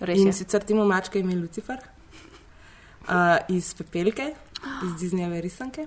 Res 0.00 0.18
In 0.18 0.26
je. 0.26 0.32
sicer 0.34 0.60
temu 0.60 0.84
mačka 0.84 1.18
ime 1.18 1.34
Lucifer 1.36 1.78
uh, 3.08 3.38
iz 3.48 3.74
Pepelke, 3.74 4.34
iz 4.84 4.92
Disneyjeve 5.00 5.40
risanke. 5.40 5.86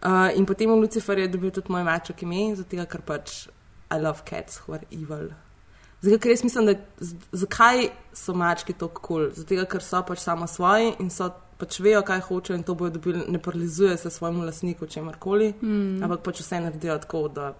Uh, 0.00 0.30
in 0.34 0.46
potem 0.46 0.70
v 0.70 0.80
Lucifer 0.80 1.18
je 1.18 1.28
dobil 1.28 1.50
tudi 1.50 1.68
moj 1.68 1.84
maček 1.84 2.22
ime, 2.22 2.54
zato 2.56 2.86
ker 2.86 3.02
pač 3.02 3.48
I 3.90 3.98
love 3.98 4.22
cats 4.24 4.58
who 4.58 4.72
are 4.72 4.86
evil. 4.90 5.28
Zato, 6.00 6.16
ker 6.18 6.30
jaz 6.30 6.44
mislim, 6.44 6.66
da 6.66 6.74
z- 6.98 7.12
zakaj 7.34 7.90
so 8.14 8.32
mačke 8.32 8.72
tako 8.72 8.88
kul? 8.96 9.26
Cool? 9.26 9.34
Zato, 9.36 9.66
ker 9.66 9.82
so 9.82 10.00
pač 10.02 10.18
samo 10.18 10.46
svoji 10.46 10.94
in 11.00 11.10
so 11.10 11.26
pač 11.58 11.76
vejo, 11.78 12.00
kaj 12.02 12.20
hočejo 12.22 12.56
in 12.56 12.62
to 12.62 12.74
bodo 12.74 12.90
dobili, 12.92 13.24
ne 13.28 13.38
paralizuje 13.38 13.96
se 13.96 14.10
svojemu 14.10 14.44
lastniku, 14.44 14.86
če 14.86 15.02
markoli, 15.02 15.50
Mm. 15.60 16.00
ampak 16.02 16.22
pač 16.22 16.40
vse 16.40 16.60
naredijo 16.60 16.98
tako, 16.98 17.28
da, 17.28 17.50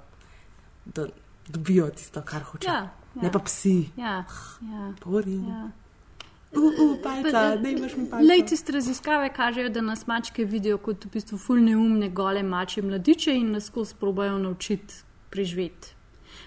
da 0.86 1.04
dobijo 1.48 1.90
tisto, 1.90 2.22
kar 2.22 2.42
hočejo. 2.42 2.72
Ja, 2.72 2.90
ja. 3.14 3.22
Ne 3.22 3.32
pa 3.32 3.38
psi. 3.38 3.90
Ja, 3.96 4.24
ja. 4.62 4.92
Bori. 5.04 5.36
Ja. 5.48 5.68
Uh, 6.52 6.62
uh, 6.62 6.96
palca. 7.02 7.54
Lej, 8.20 8.46
tiste 8.46 8.72
raziskave 8.72 9.28
kažejo, 9.32 9.68
da 9.70 9.80
nas 9.80 10.06
mačke 10.06 10.44
vidijo 10.44 10.78
kot 10.78 11.04
v 11.04 11.10
bistvu 11.14 11.38
ful 11.38 11.62
neumne, 11.62 12.08
gole 12.10 12.42
mačje 12.42 12.82
mladiče 12.82 13.34
in 13.38 13.52
nas 13.54 13.70
skozi 13.70 13.94
probajo 14.00 14.38
naučiti 14.38 14.94
preživeti. 15.30 15.94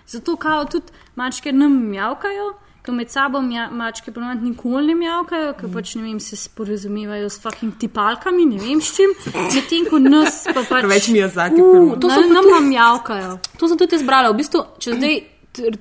Zato 0.07 0.35
kao 0.35 0.65
tudi 0.65 0.91
mačke 1.15 1.51
nam 1.51 1.77
mjavkajo, 1.89 2.53
ko 2.85 2.91
med 2.91 3.09
sabo 3.09 3.41
mja, 3.41 3.69
mačke 3.71 4.11
ponovadi 4.11 4.43
nikoli 4.43 4.85
ne 4.85 4.95
mjavkajo, 4.95 5.53
ker 5.53 5.69
pač 5.73 5.95
ne 5.95 6.01
vem, 6.03 6.19
se 6.19 6.35
sporazumevajo 6.35 7.29
s 7.29 7.39
fucking 7.39 7.73
tipalkami, 7.79 8.45
ne 8.45 8.57
vem 8.57 8.81
s 8.81 8.95
čim, 8.95 9.13
medtem 9.25 9.85
ko 9.85 9.99
nas 9.99 10.43
pa 10.45 10.61
pač. 10.69 10.81
Preveč 10.81 11.07
Miyazaki 11.07 11.61
Uh, 11.61 11.71
filmov. 11.71 11.99
To 11.99 12.09
so 12.09 12.21
nam 12.27 12.43
pa 12.45 12.59
mjavkajo. 12.61 13.37
To 13.57 13.67
sem 13.67 13.77
tudi 13.77 13.95
izbrala. 13.95 14.29
V 14.29 14.35
bistvu, 14.35 14.65
če 14.79 14.93
zdaj 14.93 15.15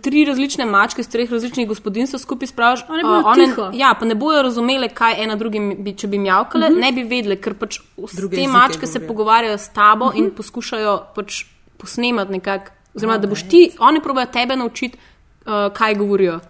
tri 0.01 0.25
različne 0.25 0.67
mačke 0.67 1.01
iz 1.01 1.09
treh 1.09 1.31
različnih 1.33 1.67
gospodinstv 1.67 2.19
skupaj 2.19 2.49
spraviš, 2.49 2.85
One 2.89 3.03
bodo 3.03 3.23
a, 3.25 3.35
tiho. 3.35 3.71
ja, 3.75 3.95
pa 3.95 4.05
ne 4.05 4.15
bojo 4.15 4.43
razumele, 4.43 4.89
kaj 4.91 5.17
ena 5.19 5.37
drugim 5.37 5.73
bi, 5.79 5.95
če 5.95 6.07
bi 6.07 6.19
mjavkale, 6.19 6.69
Mhm. 6.69 6.75
mm 6.75 6.79
-hmm. 6.79 6.85
ne 6.85 6.93
bi 6.93 7.03
vedele, 7.05 7.37
ker 7.37 7.55
pač 7.55 7.81
Druge 8.13 8.37
te 8.37 8.47
mačke 8.49 8.87
se 8.87 9.01
pogovarjajo 9.01 9.59
s 9.59 9.69
tabo 9.69 10.05
mm 10.05 10.09
Mhm. 10.09 10.19
-hmm. 10.19 10.25
in 10.25 10.31
poskušajo 10.31 11.07
pač 11.15 11.45
posnemati 11.79 12.33
nekako. 12.33 12.71
Oziroma, 12.95 13.19
da 13.19 13.27
boš 13.27 13.43
ti, 13.43 13.71
oni 13.79 14.01
probajo 14.01 14.27
tebe 14.27 14.57
naučiti, 14.57 14.99
uh, 15.47 15.73
kaj 15.73 15.95
govorijo. 15.95 16.41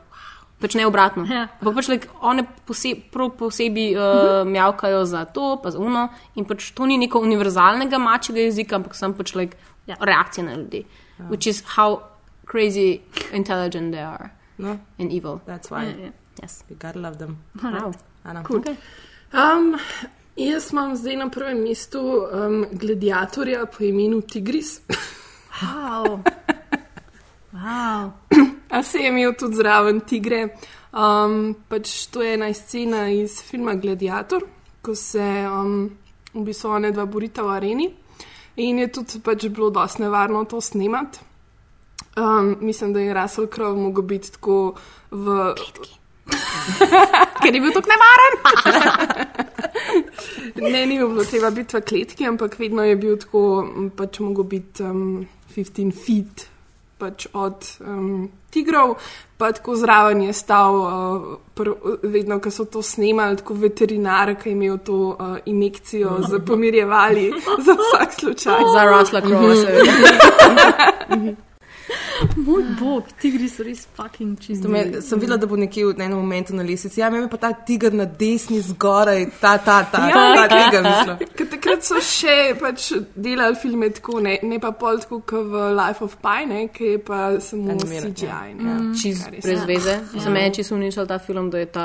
Pač 0.62 0.76
ne 0.78 0.86
obratno. 0.86 1.24
Ja. 1.26 1.48
Ampak 1.58 1.74
pač 1.80 1.88
like, 1.90 2.08
one 2.22 2.44
pose, 2.68 2.94
prav 3.10 3.32
posebej 3.38 3.96
uh, 3.98 4.42
mjavkajo 4.46 5.02
za 5.10 5.24
to, 5.26 5.56
pa 5.62 5.72
za 5.74 5.82
uno. 5.82 6.06
In 6.38 6.46
pač 6.46 6.70
to 6.76 6.86
ni 6.86 7.00
neko 7.02 7.22
univerzalnega 7.24 7.98
mačjega 7.98 8.46
jezika, 8.46 8.78
ampak 8.78 8.94
sem 8.94 9.14
pač 9.18 9.34
like, 9.34 9.58
ja. 9.90 9.98
reakcija 9.98 10.46
na 10.46 10.54
ljudi. 10.60 10.84
Ja. 11.18 11.26
Which 11.32 11.50
is 11.50 11.64
how 11.74 12.02
crazy 12.46 13.02
intelligent 13.32 13.92
they 13.92 14.06
are. 14.06 14.30
No. 14.58 14.78
And 14.98 15.10
evil. 15.10 15.40
That's 15.46 15.70
why. 15.70 15.90
Ja, 15.90 16.08
ja. 16.08 16.12
Yes. 16.42 16.64
You 16.70 16.76
gotta 16.78 16.98
love 16.98 17.18
them. 17.18 17.38
Wow. 17.62 17.92
Cool. 18.44 18.62
Um, 19.32 19.76
jaz 20.36 20.72
imam 20.72 20.96
zdaj 20.96 21.16
na 21.16 21.28
prvem 21.30 21.58
mestu 21.66 22.00
um, 22.00 22.66
gladiatorja 22.72 23.66
po 23.66 23.84
imenu 23.84 24.22
Tigris. 24.22 24.80
Wow. 25.62 26.22
wow. 27.58 28.12
A 28.73 28.83
se 28.83 28.99
je 28.99 29.09
imel 29.09 29.35
tudi 29.39 29.57
zraven 29.57 30.01
tigre. 30.01 30.47
Um, 30.93 31.55
pač 31.68 32.07
to 32.12 32.23
je 32.23 32.35
ena 32.35 32.53
scena 32.57 33.07
iz 33.12 33.39
filma 33.45 33.75
Gladiator, 33.75 34.45
ko 34.85 34.95
se 34.97 35.25
um, 35.49 35.91
v 36.33 36.45
bistvu 36.45 36.70
ona 36.73 36.91
dva 36.93 37.05
borita 37.07 37.45
v 37.45 37.53
areni. 37.53 37.89
In 38.64 38.79
je 38.81 38.89
tudi 38.93 39.20
pač 39.25 39.47
bilo 39.49 39.70
dosti 39.73 40.03
nevarno 40.03 40.45
to 40.45 40.61
snemati. 40.61 41.20
Um, 42.16 42.57
mislim, 42.61 42.93
da 42.93 43.01
je 43.01 43.14
Russell 43.14 43.49
Crowe 43.49 43.77
mogel 43.77 44.05
biti 44.05 44.33
tako 44.33 44.75
v. 45.11 45.55
Ker 47.43 47.55
je 47.55 47.61
bil 47.61 47.73
tako 47.73 47.89
nevaren. 47.93 48.35
ne, 50.73 50.87
ni 50.87 50.97
bilo 51.01 51.25
treba 51.25 51.51
biti 51.51 51.77
v 51.77 51.85
kletki, 51.89 52.29
ampak 52.29 52.57
vedno 52.61 52.85
je 52.85 52.97
bil 52.97 53.16
tako, 53.20 53.45
pač 53.97 54.20
mogel 54.20 54.45
biti 54.45 54.85
um, 54.85 55.27
15 55.57 56.05
feet 56.07 56.51
pač 57.03 57.26
od 57.34 57.59
um, 57.80 58.28
tigrov, 58.50 58.94
pa 59.36 59.50
tako 59.53 59.74
zraven 59.76 60.22
je 60.22 60.32
stal, 60.32 60.76
uh, 60.76 60.90
pr, 61.53 61.72
vedno, 62.05 62.38
ko 62.38 62.50
so 62.50 62.64
to 62.64 62.82
snemali, 62.82 63.36
tako 63.36 63.55
veterinar, 63.57 64.36
ki 64.36 64.48
je 64.48 64.53
imel 64.53 64.78
to 64.78 64.94
uh, 65.11 65.16
injekcijo 65.46 66.20
za 66.22 66.38
pomirjevali 66.40 67.26
za 67.59 67.74
vsak 67.74 68.12
slučaj. 68.20 68.61
Za 68.68 68.82
Russella 68.84 69.20
Crowe, 69.20 69.48
Mhm. 69.48 69.57
seveda. 69.57 69.92
Moj 72.47 72.62
bog, 72.80 73.05
tigri 73.20 73.49
so 73.49 73.62
res 73.62 73.86
fucking 73.95 74.38
čisto. 74.40 74.66
To 74.66 74.72
Me, 74.72 75.01
sem 75.03 75.20
videla, 75.20 75.36
da 75.36 75.47
bo 75.47 75.57
nekje 75.57 75.86
v 75.86 75.95
enem 75.97 76.14
momentu 76.14 76.55
na 76.55 76.62
lesici. 76.62 77.01
Ja, 77.01 77.11
meni 77.11 77.28
pa 77.28 77.36
ta 77.36 77.53
tiger 77.53 77.93
na 77.93 78.05
desni 78.07 78.61
zgoraj, 78.61 79.26
ta, 79.40 79.59
ta, 79.59 79.82
ta, 79.84 80.05
Ja, 80.09 80.22
ta 80.36 80.47
tiger. 80.49 80.82
mislim. 80.82 81.16
Ker 81.36 81.47
takrat 81.49 81.84
so 81.84 82.01
še 82.01 82.36
pač 82.61 82.93
delali 83.16 83.57
filme 83.57 83.90
tako, 83.90 84.20
ne, 84.20 84.38
ne 84.43 84.61
pa 84.61 84.70
pol 84.72 84.99
tako 84.99 85.20
kot 85.22 85.47
v 85.47 85.66
Life 85.74 86.05
of 86.05 86.16
Pi, 86.18 86.47
ne, 86.47 86.68
ki 86.68 86.84
je 86.86 86.99
pa 87.01 87.20
samo 87.40 87.70
Animiran, 87.70 88.12
CGI. 88.12 88.26
ja. 88.26 88.40
Ne, 88.55 88.72
Mm. 88.72 88.95
Čist 88.95 89.28
brez 89.32 89.66
veze. 89.66 89.99
Ja. 90.14 90.20
Za 90.20 90.30
me 90.30 90.43
je 90.43 90.55
čisto 90.55 90.74
uničil 90.74 91.07
ta 91.07 91.18
film, 91.18 91.51
da 91.51 91.59
je 91.59 91.66
ta 91.68 91.84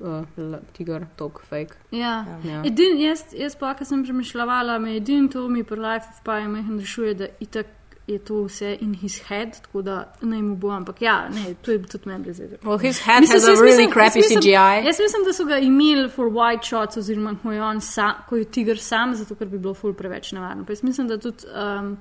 uh, 0.00 0.24
tiger 0.72 1.06
tok 1.16 1.42
fake. 1.44 1.74
Ja. 1.90 2.24
Ja. 2.44 2.62
Edin, 2.64 2.98
jaz, 3.00 3.24
jaz 3.32 3.56
pa, 3.56 3.74
ki 3.74 3.84
sem 3.84 4.04
premišljala, 4.04 4.78
me 4.78 4.96
edin 4.96 5.28
to 5.28 5.48
mi 5.48 5.62
pri 5.62 5.78
Life 5.78 6.06
of 6.08 6.20
Pi 6.22 6.46
mehen 6.48 6.78
rešuje, 6.78 7.14
da 7.14 7.26
itak 7.40 7.66
je 8.06 8.18
to 8.18 8.42
vse 8.44 8.76
in 8.80 8.94
his 8.94 9.22
head, 9.28 9.60
tako 9.62 9.82
da 9.82 10.12
naj 10.20 10.42
mu 10.42 10.56
bo, 10.56 10.70
ampak 10.70 11.02
ja, 11.02 11.28
ne, 11.28 11.54
to 11.62 11.72
je 11.72 11.82
tudi 11.82 12.08
meni 12.08 12.24
brez 12.24 12.40
veze. 12.40 12.56
Well, 12.62 12.78
his 12.78 13.00
head 13.00 13.24
has 13.32 13.44
a 13.48 13.52
really 13.52 13.86
crappy 13.92 14.20
jaz 14.20 14.30
mislim, 14.30 14.40
CGI. 14.40 14.86
Jaz 14.86 15.00
mislim, 15.00 15.24
da 15.24 15.32
so 15.32 15.44
ga 15.44 15.58
imeli 15.58 16.08
for 16.10 16.26
white 16.26 16.68
shots, 16.68 16.96
oziroma 16.96 17.36
ko 17.42 17.52
je, 17.52 17.62
on 17.62 17.80
sa, 17.80 18.12
ko 18.28 18.36
je 18.36 18.44
tiger 18.44 18.78
sam, 18.78 19.14
zato 19.14 19.34
ker 19.34 19.48
bi 19.48 19.58
bilo 19.58 19.74
ful 19.74 19.94
preveč 19.94 20.32
nevarno. 20.32 20.64
Pa 20.64 20.72
jaz 20.72 20.82
mislim, 20.82 21.08
da 21.08 21.18
tudi 21.18 21.48
um, 21.48 21.96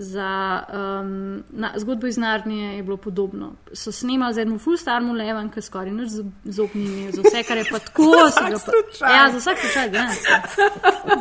za 0.00 0.62
um, 1.02 1.42
na, 1.50 1.72
zgodbo 1.76 2.06
iz 2.06 2.16
Narnije 2.18 2.76
je 2.76 2.82
bilo 2.82 2.96
podobno. 2.96 3.52
So 3.72 3.92
snemali 3.92 4.34
z 4.34 4.38
enim 4.38 4.58
ful 4.58 4.76
starim 4.78 5.10
levom, 5.10 5.48
ki 5.50 5.62
skoraj 5.62 5.90
nič 5.90 6.12
zob- 6.44 6.74
ni 6.74 6.84
imel, 6.86 7.12
za 7.12 7.22
vse, 7.26 7.42
kar 7.42 7.58
je 7.58 7.64
pa 7.70 7.78
tako. 7.78 8.06
Za 8.18 8.28
vsak 8.30 8.52
pa- 8.52 8.58
slučaj. 8.58 9.14
Ja, 9.16 9.24
za 9.32 9.38
vsak 9.38 9.58
slučaj, 9.58 9.90
ja. 9.92 10.06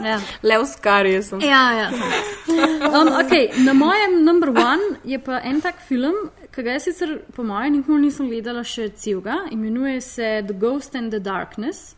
ja. 0.09 0.19
Lev 0.43 0.65
skari 0.69 1.15
sem. 1.23 1.41
Ja, 1.41 1.63
ja. 1.73 1.87
Um, 1.89 3.09
okay, 3.17 3.49
na 3.65 3.73
mojem 3.73 4.21
number 4.23 4.49
one 4.49 5.01
je 5.03 5.19
pa 5.19 5.39
en 5.43 5.61
tak 5.61 5.81
film, 5.87 6.13
ki 6.53 6.63
ga 6.63 6.77
jaz 6.77 6.85
sicer 6.85 7.17
po 7.33 7.43
mojem 7.43 7.79
nikoli 7.79 8.01
nisem 8.05 8.29
gledala 8.29 8.61
še 8.63 8.89
celega, 8.89 9.39
imenuje 9.51 10.01
se 10.01 10.43
The 10.47 10.53
Ghost 10.53 10.95
and 10.95 11.09
the 11.11 11.19
Darkness. 11.19 11.95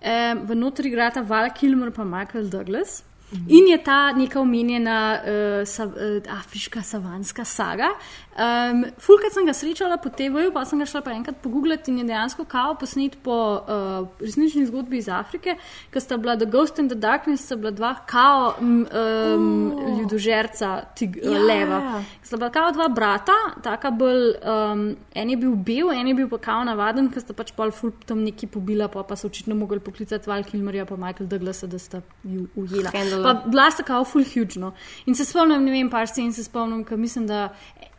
Um, 0.00 0.46
v 0.46 0.54
notri 0.56 0.88
igrata 0.88 1.20
Val 1.20 1.50
Kilmer 1.52 1.90
pa 1.90 2.04
Michael 2.04 2.48
Douglas. 2.48 3.02
In 3.32 3.68
je 3.68 3.76
ta 3.84 4.12
neka 4.16 4.40
omenjena 4.40 5.20
uh, 5.20 5.66
sa, 5.68 5.84
uh, 5.84 6.22
afriška 6.38 6.82
savanska 6.82 7.44
saga. 7.44 7.90
Um, 8.38 8.84
Fulkrat 9.02 9.34
sem 9.34 9.46
ga 9.46 9.52
srečala 9.52 9.96
po 9.98 10.12
TV-ju, 10.14 10.52
pa 10.54 10.62
sem 10.64 10.78
ga 10.78 10.86
šla 10.86 11.00
pa 11.02 11.10
enkrat 11.10 11.40
pogooglati 11.42 11.90
in 11.90 11.98
je 11.98 12.04
dejansko 12.06 12.44
kao 12.48 12.76
posnet 12.78 13.16
po 13.22 13.34
uh, 13.58 14.06
resnični 14.22 14.62
zgodbi 14.68 15.00
iz 15.02 15.08
Afrike, 15.10 15.56
ker 15.90 16.00
sta 16.00 16.16
bila 16.16 16.36
The 16.38 16.46
Ghost 16.46 16.78
and 16.78 16.92
the 16.92 16.96
Darkness, 16.96 17.44
sta 17.44 17.58
bila 17.58 17.72
dva 17.74 17.90
kao 18.06 18.54
um, 18.60 18.86
um, 18.86 19.98
ljudožerca, 19.98 20.70
tig, 20.94 21.18
Ja. 21.18 21.32
ja. 21.34 21.42
leva. 21.42 21.80
Sta 22.22 22.36
bila 22.36 22.50
kao 22.54 22.70
dva 22.72 22.88
brata, 22.88 23.36
taka 23.62 23.90
bolj, 23.90 24.38
um, 24.38 24.86
en 25.14 25.30
je 25.30 25.36
bil 25.36 25.56
bel, 25.56 25.90
en 25.92 26.08
je 26.08 26.14
bil 26.14 26.30
pa 26.30 26.38
kao 26.38 26.64
navaden, 26.64 27.10
ker 27.10 27.26
sta 27.26 27.34
pač 27.34 27.52
pol 27.58 27.74
ful 27.74 27.90
tam 28.06 28.22
neki 28.22 28.46
pobila, 28.46 28.86
pa, 28.88 29.02
pa 29.02 29.18
so 29.18 29.26
očitno 29.26 29.58
mogli 29.58 29.82
poklicati 29.82 30.30
Val 30.30 30.46
Kilmerja 30.46 30.86
pa 30.86 30.96
Michael 30.96 31.26
Douglasa, 31.26 31.66
da 31.66 31.78
sta 31.78 32.00
ju 32.22 32.46
ujela. 32.54 32.94
Scandal. 32.94 33.17
Pa 33.22 33.34
bila 33.46 33.70
sta 33.70 33.82
kao 33.82 34.04
full 34.04 34.24
huge. 34.24 34.58
No. 34.58 34.72
In 35.06 35.14
se 35.14 35.24
spomnim, 35.24 35.62
ne 35.62 35.70
vem, 35.72 35.90
par 35.90 36.06
scen 36.06 36.32
se 36.32 36.44
spomnim, 36.44 36.84
ker 36.84 36.96
mislim, 36.96 37.26
da 37.26 37.48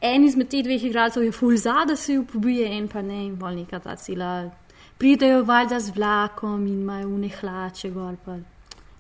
en 0.02 0.24
izmed 0.24 0.48
teh 0.48 0.64
dveh 0.64 0.84
igralcev 0.84 1.24
je 1.24 1.32
full 1.32 1.58
za, 1.58 1.86
da 1.86 1.96
se 1.96 2.14
ju 2.14 2.26
pobije, 2.26 2.68
en 2.72 2.88
pa 2.88 3.02
ne, 3.02 3.26
in 3.26 3.36
bolj 3.36 3.56
neka 3.58 3.80
ta 3.80 3.96
cela. 3.98 4.50
Pridejo 4.98 5.44
valjda 5.44 5.80
z 5.80 5.92
vlakom 5.92 6.68
in 6.68 6.82
imajo 6.82 7.08
une 7.10 7.30
hlače 7.32 7.90
gor. 7.90 8.16
Pa. 8.26 8.38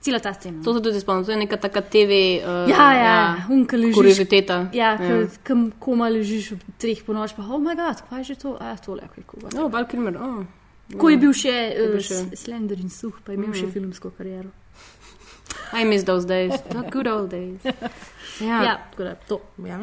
Cela 0.01 0.19
ta 0.19 0.33
scena. 0.33 0.63
To 0.63 0.73
se 0.73 0.81
tudi 0.81 0.99
spomnim, 0.99 1.25
to 1.25 1.31
je 1.31 1.37
neka 1.37 1.57
taka 1.57 1.81
TV 1.81 2.11
uh, 2.39 2.69
Ja, 2.69 2.93
ja, 2.93 3.15
unka 3.49 3.75
ležiš. 3.75 3.95
kurioziteta. 3.95 4.69
Ja, 4.73 4.93
Ja. 4.93 5.27
kam 5.43 5.71
koma 5.73 6.07
ležiš 6.07 6.51
v 6.51 6.59
treh 6.77 7.03
po 7.03 7.13
noč, 7.13 7.33
pa 7.33 7.41
oh 7.43 7.59
moj 7.59 7.75
bog, 7.75 7.95
kaj 8.09 8.19
je 8.19 8.23
že 8.25 8.35
to? 8.37 8.55
A, 8.55 8.77
tole, 8.77 9.01
kaj 9.15 9.23
kuva. 9.25 9.49
No, 9.53 9.67
Val 9.67 9.85
Kilmer, 9.85 10.15
oh. 10.17 10.45
Ko 10.97 11.09
je 11.09 11.17
bil 11.17 11.33
še 11.33 11.51
uh, 11.75 11.99
še- 11.99 12.31
slender 12.35 12.79
in 12.79 12.89
suh, 12.89 13.13
pa 13.25 13.31
je 13.31 13.37
imel 13.37 13.49
Mhm. 13.49 13.59
še 13.59 13.67
filmsko 13.67 14.09
kariero. 14.09 14.49
I 15.73 15.83
miss 15.85 16.03
those 16.03 16.25
days, 16.25 16.53
the 16.69 16.81
good 16.91 17.07
old 17.07 17.29
days. 17.31 17.59
Ja, 18.39 18.63
Ja, 18.63 18.77
tako 18.91 19.03
da 19.03 19.15
to. 19.27 19.41
Ja. 19.67 19.79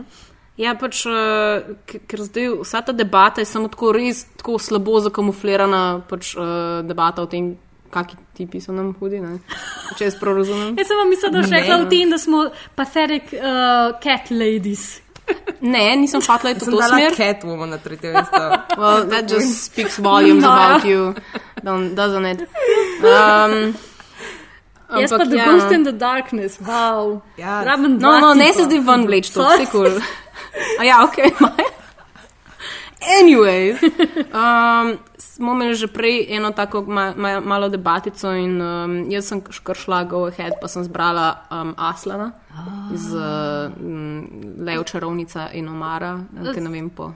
Ja, 0.57 0.73
pač, 0.81 1.03
uh, 1.05 1.77
ker 2.09 2.23
zdaj 2.25 2.47
vsa 2.63 2.81
ta 2.81 2.93
debata 2.97 3.43
je 3.43 3.49
samo 3.51 3.69
tako 3.69 3.91
res 3.93 4.23
tako 4.41 4.55
slabo 4.59 5.01
zakamuflirana 5.05 6.01
pač, 6.09 6.31
uh, 6.41 6.81
debata 6.89 7.21
o 7.23 7.29
tem, 7.29 7.51
kakšni 7.93 8.17
tipi 8.35 8.61
so 8.65 8.73
nam 8.73 8.95
hudi. 8.97 9.21
Ne? 9.21 9.37
Če 9.99 10.09
jaz 10.09 10.17
prav 10.17 10.39
razumem. 10.41 10.73
Jaz 10.81 10.89
sem 10.89 10.97
vam 10.97 11.13
mislila, 11.13 11.33
da 11.37 11.43
še 11.45 11.59
rekla 11.59 11.77
v 11.83 11.89
tem, 11.93 12.09
da 12.11 12.19
smo 12.19 12.47
pathetic 12.79 13.35
uh, 13.37 13.99
cat 14.01 14.31
ladies. 14.33 14.87
Ne, 15.61 15.97
nisem 15.99 16.21
v 16.23 16.27
Sem 16.27 16.59
to 16.61 16.71
dala 16.71 16.87
smer. 16.89 17.15
Catwoman 17.19 17.73
na 17.75 17.79
tretje 17.83 18.13
mesto. 18.15 18.41
Well, 18.79 19.07
that 19.11 19.27
just 19.29 19.65
speaks 19.67 19.99
volumes 19.99 20.45
No. 20.45 20.53
about 20.53 20.85
you, 20.87 21.15
don't, 21.63 21.95
doesn't 21.95 22.25
it? 22.25 22.41
Um, 23.03 23.75
Jaz 24.87 25.11
pa 25.11 25.17
ampak 25.17 25.29
The 25.29 25.37
ja, 25.37 25.45
Ghost 25.51 25.73
in 25.73 25.85
the 25.85 25.93
Darkness, 25.93 26.59
wow. 26.61 27.21
Ja. 27.37 27.65
Rabim 27.65 27.99
No, 27.99 28.21
no, 28.21 28.35
ne 28.35 28.45
tipa. 28.45 28.55
se 28.55 28.65
zdaj 28.65 28.81
ven 28.87 29.07
vleč, 29.07 29.31
to 29.35 29.43
je 29.43 29.67
kul. 29.67 29.99
A 30.81 30.85
ja, 30.85 31.03
ok. 31.05 31.19
Anyway, 33.07 33.77
um, 34.35 34.99
smo 35.19 35.53
imeli 35.53 35.75
že 35.75 35.87
prej 35.87 36.27
eno 36.29 36.51
tako 36.51 36.83
ma, 36.83 37.13
ma, 37.17 37.41
malo 37.41 37.69
debatico 37.69 38.33
in 38.35 38.61
um, 38.61 39.11
jaz 39.11 39.29
sem 39.31 39.41
kar 39.41 39.77
šla 39.77 40.03
go 40.05 40.25
ahead, 40.27 40.59
pa 40.61 40.69
sem 40.69 40.83
zbrala 40.83 41.47
um, 41.51 41.75
Aslana 41.79 42.33
iz 42.95 43.13
uh, 43.15 43.71
m, 43.79 44.27
Lev 44.59 44.83
čarovnica 44.85 45.51
in 45.53 45.69
Omara, 45.69 46.19
ki 46.55 46.61
ne 46.61 46.71
vem 46.71 46.91
po. 46.91 47.13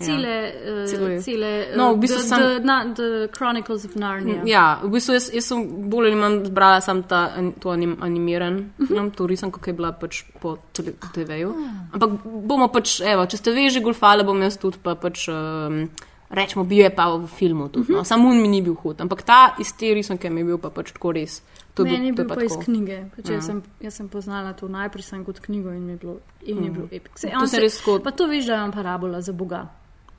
Cele, 0.00 0.34
uh, 0.50 0.86
Cele- 0.88 1.20
cele 1.22 1.50
uh, 1.72 1.76
No, 1.76 1.94
v 1.94 1.98
bistvu 2.00 2.18
the, 2.18 2.28
sem- 2.28 2.40
the, 2.40 2.60
na, 2.64 2.76
the 2.94 3.08
Chronicles 3.36 3.84
of 3.84 3.94
Narnia. 3.96 4.42
Ja, 4.44 4.80
v 4.82 4.88
bistvu 4.90 5.12
jaz, 5.14 5.30
jaz 5.32 5.44
sem 5.44 5.60
bolj 5.90 6.06
ali 6.08 6.16
manj 6.16 6.44
zbrala 6.48 6.80
sam 6.80 7.02
ta 7.02 7.30
to 7.60 7.70
anim, 7.70 7.96
animiran 8.00 8.70
film, 8.88 9.10
to 9.10 9.26
risanko, 9.26 9.60
ki 9.60 9.70
je 9.70 9.74
bila 9.74 9.92
pač 9.92 10.22
po 10.40 10.56
TV-ju. 10.72 11.50
Ampak 11.92 12.10
bomo 12.24 12.68
pač, 12.68 13.00
evo, 13.04 13.26
če 13.26 13.36
ste 13.36 13.52
vi 13.52 13.68
že 13.70 13.80
golfali, 13.80 14.24
bom 14.24 14.40
jaz 14.40 14.56
tudi 14.56 14.78
pa 14.82 14.94
pač. 14.94 15.28
Um, 15.28 15.90
Rečemo, 16.30 16.62
bil 16.62 16.86
je 16.86 16.90
pa 16.94 17.10
v 17.10 17.26
filmu 17.26 17.66
tudi. 17.68 17.90
No. 17.90 18.04
Samo 18.06 18.30
on 18.30 18.38
mi 18.38 18.46
ni 18.46 18.62
bil 18.62 18.76
hud, 18.76 19.00
ampak 19.02 19.26
ta 19.26 19.56
iz 19.58 19.72
te 19.74 19.90
risanke 19.90 20.30
mi 20.30 20.38
je 20.38 20.44
bil 20.46 20.58
pa 20.58 20.70
pač 20.70 20.92
tako 20.94 21.10
res. 21.10 21.42
To 21.74 21.82
Meni 21.82 22.06
je 22.06 22.12
bil 22.14 22.22
pa 22.24 22.38
iz 22.38 22.54
tako. 22.54 22.62
knjige. 22.62 23.10
Pač 23.10 23.26
Ja. 23.26 23.34
jaz, 23.34 23.46
sem, 23.46 23.58
jaz 23.80 23.94
sem 23.94 24.06
poznala 24.06 24.52
to 24.54 24.68
najprej 24.68 25.02
sem 25.02 25.24
kot 25.24 25.40
knjigo 25.40 25.74
in 25.74 25.88
je 25.88 25.96
bilo, 25.96 26.20
in 26.42 26.62
je 26.62 26.70
Mm. 26.70 26.72
bil 26.72 26.86
epik. 26.92 27.18
Se, 27.18 27.30
To 27.30 27.46
se 27.48 27.58
res 27.58 27.82
tako- 27.82 27.98
Pa 27.98 28.12
to 28.12 28.26
veš, 28.26 28.46
da 28.46 28.54
je 28.54 28.62
on 28.62 28.70
parabola 28.70 29.20
za 29.20 29.32
Boga. 29.32 29.66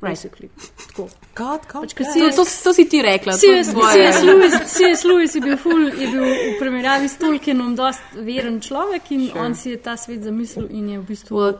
Basically. 0.09 0.49
Tako. 0.87 1.09
God, 1.35 1.61
God, 1.71 1.83
Pač, 1.85 1.93
ko 1.93 2.03
To, 2.03 2.29
to, 2.35 2.43
to 2.63 2.73
si 2.73 2.85
ti 2.89 3.01
rekla. 3.01 3.31
to 3.33 3.37
C.S. 3.37 3.73
Lewis, 4.23 4.53
C.S. 4.73 5.03
Lewis 5.09 5.35
je 5.35 5.41
bil, 5.41 5.57
ful, 5.57 5.87
je 5.93 6.07
bil 6.11 6.25
v 6.25 6.57
primerjavi 6.59 7.05
s 7.09 7.17
Tolkienom 7.21 7.75
dost 7.75 8.01
veren 8.17 8.59
človek 8.61 9.11
in 9.11 9.27
Sure. 9.29 9.39
on 9.39 9.55
si 9.55 9.69
je 9.69 9.77
ta 9.77 9.93
svet 9.97 10.23
zamislil 10.23 10.67
in 10.73 10.89
je 10.89 10.97
v 10.99 11.05
bistvu 11.05 11.35
Well, 11.37 11.55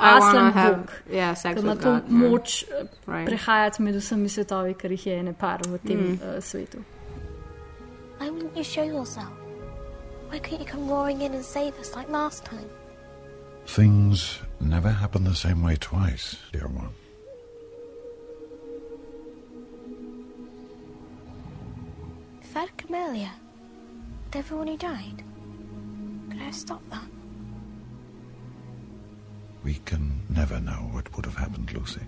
Aslan 0.00 0.52
Bog, 0.52 0.90
yeah, 1.10 1.34
ima 1.58 1.74
to 1.76 1.82
God, 1.82 2.02
yeah. 2.02 2.10
moč 2.10 2.64
eh, 2.68 2.84
Right. 3.06 3.26
prehajati 3.30 3.82
med 3.82 3.94
vsemi 3.94 4.28
svetovi, 4.28 4.74
ker 4.74 4.90
jih 4.90 5.06
je 5.06 5.14
ene 5.18 5.32
par 5.32 5.60
v 5.66 5.78
tem 5.78 5.98
Mm. 5.98 6.18
uh, 6.20 6.42
svetu. 6.42 6.78
Why 8.18 8.28
wouldn't 8.30 8.56
you 8.56 8.64
show 8.64 8.84
yourself? 8.84 9.30
Why 10.30 10.38
couldn't 10.40 10.60
you 10.60 10.66
come 10.72 10.88
roaring 10.90 11.22
in 11.22 11.34
and 11.34 11.44
save 11.44 11.78
us 11.80 11.94
like 11.94 12.08
last 12.10 12.44
time? 12.44 12.66
Things 13.66 14.40
never 14.60 14.90
happen 14.90 15.24
the 15.24 15.34
same 15.34 15.62
way 15.62 15.76
twice, 15.76 16.36
dear 16.52 16.66
one. 16.66 16.90
If 22.54 22.58
I'd 22.58 22.78
come 22.78 22.94
earlier, 22.94 23.32
with 24.26 24.36
everyone 24.36 24.68
who 24.68 24.76
died, 24.76 25.24
could 26.30 26.40
I 26.40 26.44
have 26.44 26.54
stopped 26.54 26.88
that? 26.90 27.02
We 29.64 29.74
can 29.84 30.20
never 30.28 30.60
know 30.60 30.86
what 30.92 31.12
would 31.16 31.24
have 31.24 31.34
happened, 31.34 31.72
Lucy. 31.72 32.02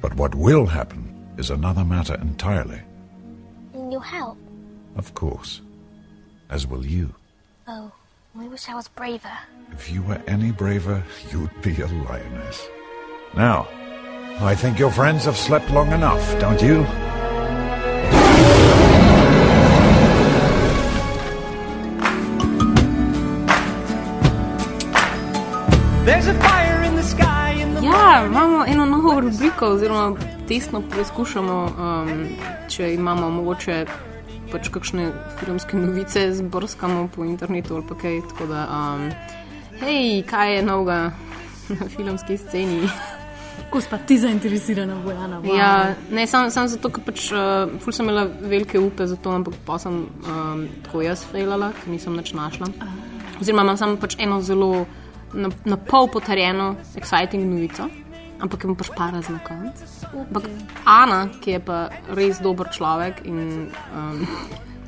But 0.00 0.16
what 0.16 0.34
will 0.34 0.66
happen 0.66 1.14
is 1.38 1.50
another 1.50 1.84
matter 1.84 2.16
entirely, 2.16 2.80
And 3.72 3.92
you'll 3.92 4.00
help? 4.00 4.36
of 4.96 5.14
course. 5.14 5.60
As 6.50 6.66
will 6.66 6.84
you. 6.84 7.14
Oh, 7.68 7.92
I 8.36 8.48
wish 8.48 8.68
I 8.68 8.74
was 8.74 8.88
braver. 8.88 9.38
If 9.70 9.92
you 9.92 10.02
were 10.02 10.20
any 10.26 10.50
braver, 10.50 11.04
you'd 11.30 11.62
be 11.62 11.80
a 11.82 11.86
lioness. 11.86 12.66
Now, 13.36 13.68
I 14.40 14.56
think 14.56 14.76
your 14.80 14.90
friends 14.90 15.24
have 15.26 15.36
slept 15.36 15.70
long 15.70 15.92
enough, 15.92 16.40
don't 16.40 16.60
you? 16.60 16.84
Ja, 27.82 28.26
imamo 28.26 28.64
eno 28.66 28.86
novo 28.86 29.20
rubriko, 29.20 29.66
oziroma 29.66 30.16
testno 30.48 30.80
preizkušamo, 30.90 31.64
um, 31.78 32.28
če 32.68 32.94
imamo 32.94 33.30
mogoče 33.30 33.84
pač 34.52 34.70
kakšne 34.72 35.10
filmske 35.40 35.76
novice, 35.76 36.22
zbrskamo 36.32 37.08
po 37.12 37.26
internetu 37.28 37.76
ali 37.76 37.84
pa 37.88 37.94
kaj. 38.00 38.20
Tako 38.30 38.46
da, 38.48 38.62
um, 38.72 39.10
hej, 39.82 40.22
kaj 40.30 40.54
je 40.56 40.62
novega 40.62 40.96
na 41.68 41.88
filmski 41.96 42.38
sceni? 42.40 42.88
Kako 43.66 43.80
si 43.80 43.88
pa 43.90 43.98
ti 43.98 44.16
zainteresirana, 44.18 44.96
Bojana? 45.04 45.42
Wow. 45.44 45.58
Ja, 45.58 45.94
ne, 46.10 46.24
samo 46.26 46.48
sam 46.50 46.70
zato, 46.72 46.88
ker 46.88 47.04
pač, 47.04 47.26
uh, 47.36 47.74
ful 47.84 47.92
sem 47.92 48.08
imela 48.08 48.24
velike 48.40 48.80
upe 48.80 49.06
za 49.06 49.16
to, 49.20 49.34
ampak 49.36 49.60
pa 49.66 49.76
sem 49.78 50.06
um, 50.06 50.64
tako 50.86 51.04
jaz 51.04 51.26
fejlala, 51.28 51.74
ker 51.82 51.92
nisem 51.92 52.16
nič 52.16 52.32
našla. 52.32 52.72
Oziroma 53.42 53.68
imam 53.68 53.76
samo 53.76 54.00
pač 54.00 54.16
eno 54.16 54.40
zelo 54.40 54.86
na, 55.32 55.50
na 55.64 55.76
pol 55.76 56.08
potrjeno, 56.08 56.76
exciting 56.96 57.44
novico, 57.44 57.88
ampak 58.40 58.64
jim 58.64 58.76
pač 58.76 58.90
para 58.96 59.20
za 59.22 59.38
konec. 59.44 59.82
Ampak 60.12 60.48
Ana, 60.84 61.28
ki 61.40 61.56
je 61.56 61.60
pa 61.60 61.88
res 62.14 62.40
dober 62.40 62.70
človek 62.72 63.24
in. 63.24 63.68
Um, 63.94 64.26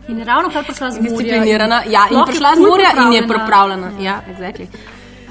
In 0.09 0.19
je 0.19 0.25
ravno 0.25 0.51
kar 0.51 0.65
prišla 0.67 0.91
z 0.91 0.99
morja. 0.99 1.11
Disciplinirana, 1.11 1.85
in 1.85 1.93
ja, 1.93 2.07
in 2.11 2.19
je 2.19 2.25
prišla 2.27 2.55
z 2.57 2.61
morja 2.61 2.91
in 2.97 3.13
je 3.13 3.23
pripravljena. 3.29 3.91
pripravljena. 3.91 3.91
Ja, 4.03 4.17
exactly. 4.27 4.67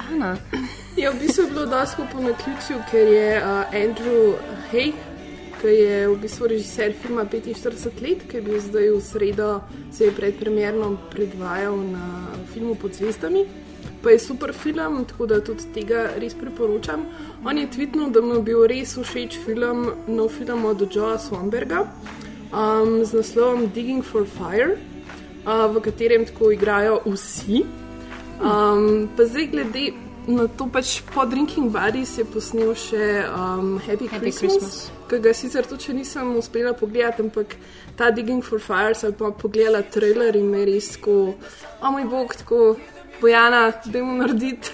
Ana. 0.08 0.36
Ja, 0.96 1.10
v 1.10 1.20
bistvu 1.20 1.42
je 1.42 1.50
bilo 1.50 1.66
dosto 1.66 2.06
po 2.12 2.22
naključju, 2.22 2.78
ker 2.90 3.08
je 3.08 3.42
uh, 3.42 3.74
Andrew 3.74 4.38
Hay, 4.72 4.92
ki 5.60 5.74
je 5.74 6.08
v 6.08 6.16
bistvu 6.22 6.48
režiser 6.48 6.94
filma 7.02 7.24
45 7.24 8.00
let, 8.02 8.24
ki 8.30 8.36
je 8.36 8.42
bil 8.42 8.60
zdaj 8.60 8.88
v 8.90 9.00
sredo, 9.04 9.50
se 9.92 10.08
je 10.08 10.14
predpremjerno 10.16 10.96
predvajal 11.12 11.76
na 11.76 12.06
filmu 12.54 12.74
Pod 12.74 12.94
zvezdami. 12.96 13.44
Pa 14.02 14.10
je 14.10 14.18
super 14.18 14.52
film, 14.56 15.04
tako 15.04 15.26
da 15.26 15.40
tudi 15.44 15.66
tega 15.74 16.06
res 16.16 16.34
priporočam. 16.34 17.04
On 17.44 17.58
je 17.58 17.66
tvitnil, 17.70 18.08
da 18.10 18.22
mu 18.24 18.38
je 18.38 18.42
bil 18.42 18.64
res 18.64 18.96
všeč 18.96 19.36
film, 19.44 19.90
nov 20.08 20.32
film 20.32 20.64
od 20.64 20.86
Joea 20.88 21.18
Swanberga 21.18 21.84
um, 22.52 23.04
z 23.04 23.12
naslovom 23.12 23.66
Digging 23.74 24.04
for 24.04 24.24
Fire, 24.24 24.78
uh, 25.46 25.66
v 25.68 25.80
katerem 25.80 26.24
tako 26.24 26.52
igrajo 26.52 27.00
vsi. 27.06 27.64
Um, 28.40 29.08
pa 29.16 29.24
zdaj, 29.24 29.46
glede 29.52 29.92
na 30.28 30.46
to, 30.48 30.68
pač 30.72 31.00
po 31.14 31.24
Drinking 31.24 31.72
Buddies 31.72 32.16
je 32.18 32.24
posnel 32.24 32.72
še 32.76 33.24
um, 33.28 33.78
Happy, 33.84 34.08
Happy 34.08 34.30
Christmas. 34.30 34.56
Christmas, 34.56 35.08
ki 35.10 35.18
ga 35.24 35.32
sicer 35.34 35.66
tudi 35.66 35.96
nisem 35.96 36.36
uspela 36.38 36.72
pogledati, 36.76 37.24
ampak 37.24 37.56
ta 37.96 38.10
Digging 38.14 38.44
for 38.44 38.62
Fire 38.62 38.94
sem 38.94 39.12
pa 39.12 39.32
pogledala 39.32 39.82
trailer 39.82 40.36
in 40.36 40.48
me 40.50 40.64
res 40.68 40.94
tako, 40.96 41.34
o 41.80 41.92
moj 41.92 42.06
bog, 42.08 42.36
tako 42.36 42.76
Bojana, 43.20 43.72
da 43.84 43.98
jim 43.98 44.16
narediti. 44.18 44.70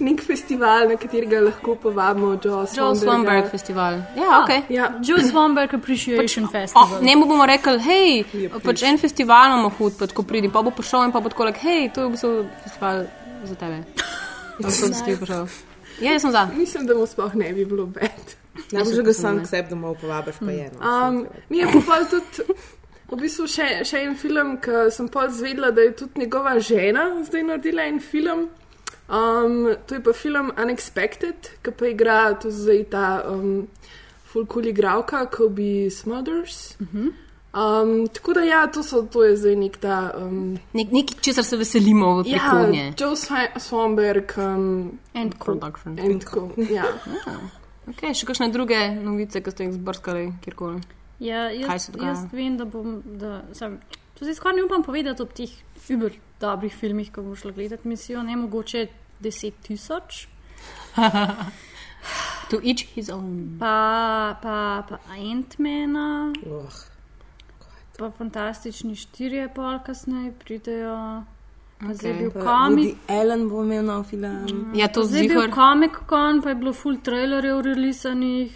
Nek 0.00 0.20
festival, 0.22 0.88
na 0.88 0.96
katerega 0.98 1.40
lahko 1.42 1.74
povabimo 1.78 2.32
Joe 2.44 2.66
Joe 2.66 2.66
Swanberga. 2.66 3.00
Swanberg 3.04 3.50
festival. 3.50 4.00
Ja, 4.16 4.40
ok. 4.42 4.70
Ja. 4.70 4.88
Joe 5.02 5.22
Swanberg 5.22 5.74
Appreciation 5.74 6.44
O, 6.44 6.48
Festival. 6.48 7.02
ne 7.02 7.16
bomo 7.16 7.46
rekli, 7.46 7.78
hej, 7.82 8.24
pač 8.64 8.82
en 8.82 8.98
festival 8.98 9.52
imamo 9.52 9.70
hud, 9.78 9.96
pa 9.98 10.06
tako 10.06 10.22
pridi, 10.22 10.50
pa 10.50 10.62
bo 10.62 10.70
prišel 10.74 11.08
in 11.08 11.14
pa 11.14 11.20
bo 11.20 11.30
tako 11.30 11.48
rekel, 11.50 11.62
hej, 11.70 11.90
to 11.94 12.00
je 12.00 12.06
v 12.06 12.10
bistvu 12.14 12.32
festival 12.64 13.04
za 13.44 13.54
tebe. 13.54 13.82
Pa 14.62 14.70
so 14.70 14.90
vsi 14.90 15.16
prišel. 15.18 15.46
Ja, 16.00 16.12
jaz 16.12 16.22
sem 16.22 16.34
za. 16.34 16.46
Mislim, 16.54 16.86
da 16.86 16.94
mu 16.94 17.06
sploh 17.06 17.34
ne 17.34 17.52
bi 17.52 17.64
bilo 17.64 17.86
bed. 17.86 18.34
Najbolj 18.72 19.02
ga 19.02 19.12
sam 19.14 19.38
k 19.42 19.46
sebi 19.46 19.70
domov 19.70 19.94
povabiš, 20.00 20.38
pa 20.42 20.50
je. 20.50 20.70
No. 20.74 20.82
Um, 21.08 21.26
mi 21.48 21.58
je 21.58 21.66
pa 21.86 22.02
tudi 22.10 22.54
v 23.08 23.16
bistvu 23.16 23.46
še, 23.48 23.68
še 23.88 24.02
en 24.04 24.16
film, 24.20 24.56
ki 24.60 24.88
sem 24.92 25.08
pa 25.08 25.28
zvedela, 25.32 25.70
da 25.72 25.80
je 25.86 25.94
tudi 25.96 26.20
njegova 26.26 26.58
žena 26.60 27.08
zdaj 27.24 27.42
naredila 27.42 27.86
en 27.88 28.00
film. 28.00 28.48
Um, 29.08 29.70
to 29.88 29.96
je 29.96 30.02
pa 30.04 30.12
film 30.12 30.50
Unexpected, 30.60 31.48
ki 31.64 31.72
pa 31.72 31.88
igra 31.88 32.34
tu 32.36 32.50
zdaj 32.52 32.84
ta 32.92 33.06
um, 33.30 33.66
fulkul 34.28 34.68
igralka, 34.68 35.24
Kobe 35.32 35.88
Smothers. 35.90 36.76
Um, 37.48 38.06
tako 38.12 38.34
da 38.36 38.42
ja, 38.44 38.66
to, 38.68 38.82
so, 38.84 39.00
to 39.08 39.24
je 39.24 39.36
zdaj 39.40 39.56
nek 39.56 39.78
ta. 39.80 40.12
Um, 40.20 40.58
Nek, 40.76 40.92
nekaj, 40.92 41.16
česar 41.24 41.44
se 41.48 41.56
veselimo 41.56 42.18
v 42.20 42.26
prihodnje. 42.28 42.84
Ja, 42.84 42.92
Joe 43.00 43.16
Swa- 43.16 43.56
Swanberg 43.56 44.36
um, 44.36 44.98
and 45.14 45.38
Production. 45.40 45.96
And 45.98 46.28
co. 46.28 46.50
Ja. 46.68 46.84
Okay, 47.88 48.12
še 48.12 48.28
kakšne 48.28 48.50
druge 48.52 48.76
novice, 49.00 49.40
ki 49.40 49.50
ste 49.50 49.64
jih 49.64 49.78
zbrskali 49.80 50.26
kjerkoli? 50.44 50.84
Ja, 51.18 51.50
jaz, 51.50 51.90
jaz 52.02 52.26
vem, 52.32 52.56
da 52.56 52.64
bom. 52.64 53.02
Da, 53.18 53.42
sam, 53.52 53.78
to 54.14 54.24
zdaj 54.24 54.34
skoraj 54.34 54.56
ne 54.56 54.64
upam 54.64 54.82
povedati 54.82 55.22
ob 55.22 55.32
teh 55.34 55.50
über 55.90 56.12
dobrih 56.40 56.74
filmih, 56.74 57.12
ko 57.12 57.22
boš 57.22 57.40
šla 57.40 57.50
gledati 57.52 57.88
misijo, 57.88 58.22
ne 58.22 58.36
mogoče 58.36 58.86
10 59.20 59.52
tisoč. 59.62 60.28
to 62.50 62.60
each 62.62 62.84
his 62.94 63.08
own. 63.10 63.56
Pa, 63.58 64.38
pa, 64.42 64.84
pa 64.88 64.98
Ant-Mana. 65.14 66.32
Oh. 66.46 66.70
Pa 67.98 68.10
fantastični 68.10 68.94
štirje, 68.94 69.48
pol 69.54 69.80
kasneje 69.86 70.32
pridejo. 70.44 71.24
Pa 71.78 71.94
Zdaj 71.94 72.10
je 72.10 72.14
Okay. 72.14 72.32
bil 72.34 72.42
komik. 72.42 72.96
Allen 73.08 73.48
bo 73.48 73.62
imel 73.62 73.84
nov 73.84 74.04
film. 74.04 74.72
Ja, 74.74 74.88
to 74.88 75.02
Zdaj 75.04 75.22
je 75.22 75.28
bil 75.28 75.50
komik 75.50 75.98
kon, 76.06 76.42
pa 76.42 76.48
je 76.48 76.54
bilo 76.54 76.72
full 76.72 76.98
trailerjev 77.02 77.60
releasanih. 77.60 78.54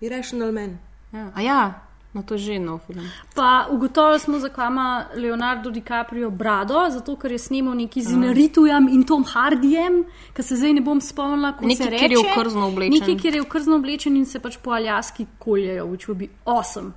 Irrational 0.00 0.52
Man. 0.52 0.78
Ja. 1.12 1.30
A 1.34 1.42
ja, 1.42 1.87
no 2.12 2.22
to 2.22 2.34
je 2.34 2.38
že 2.38 2.58
nov 2.58 2.80
film. 2.86 3.04
Pa 3.34 3.66
ugotovili 3.70 4.18
smo, 4.18 4.38
zakaj 4.38 4.66
ima 4.66 5.04
Leonardo 5.14 5.70
DiCaprio 5.70 6.30
brado, 6.30 6.86
zato 6.90 7.16
ker 7.16 7.32
je 7.32 7.38
snimal 7.38 7.74
neki 7.74 8.02
z 8.02 8.12
Inaritujem 8.12 8.88
in 8.88 9.04
Tom 9.06 9.24
Hardijem, 9.24 10.04
ki 10.34 10.42
se 10.42 10.56
zdaj 10.56 10.72
ne 10.72 10.80
bom 10.80 11.00
spomnila, 11.00 11.52
kako 11.52 11.66
Nekaj, 11.66 11.84
se 11.86 11.90
reče. 11.90 11.98
kjer 11.98 12.12
je 12.12 12.18
v 12.18 12.34
krzno 12.34 12.68
oblečen. 12.68 13.00
Nekaj, 13.00 13.16
kjer 13.22 13.34
je 13.34 13.42
v 13.42 13.48
krzno 13.48 13.76
oblečen 13.76 14.16
in 14.16 14.26
se 14.26 14.38
pač 14.40 14.56
po 14.62 14.70
aljaski 14.70 15.26
koljejo, 15.38 15.86
which 15.86 16.08
would 16.08 16.18
be 16.18 16.28
awesome. 16.44 16.92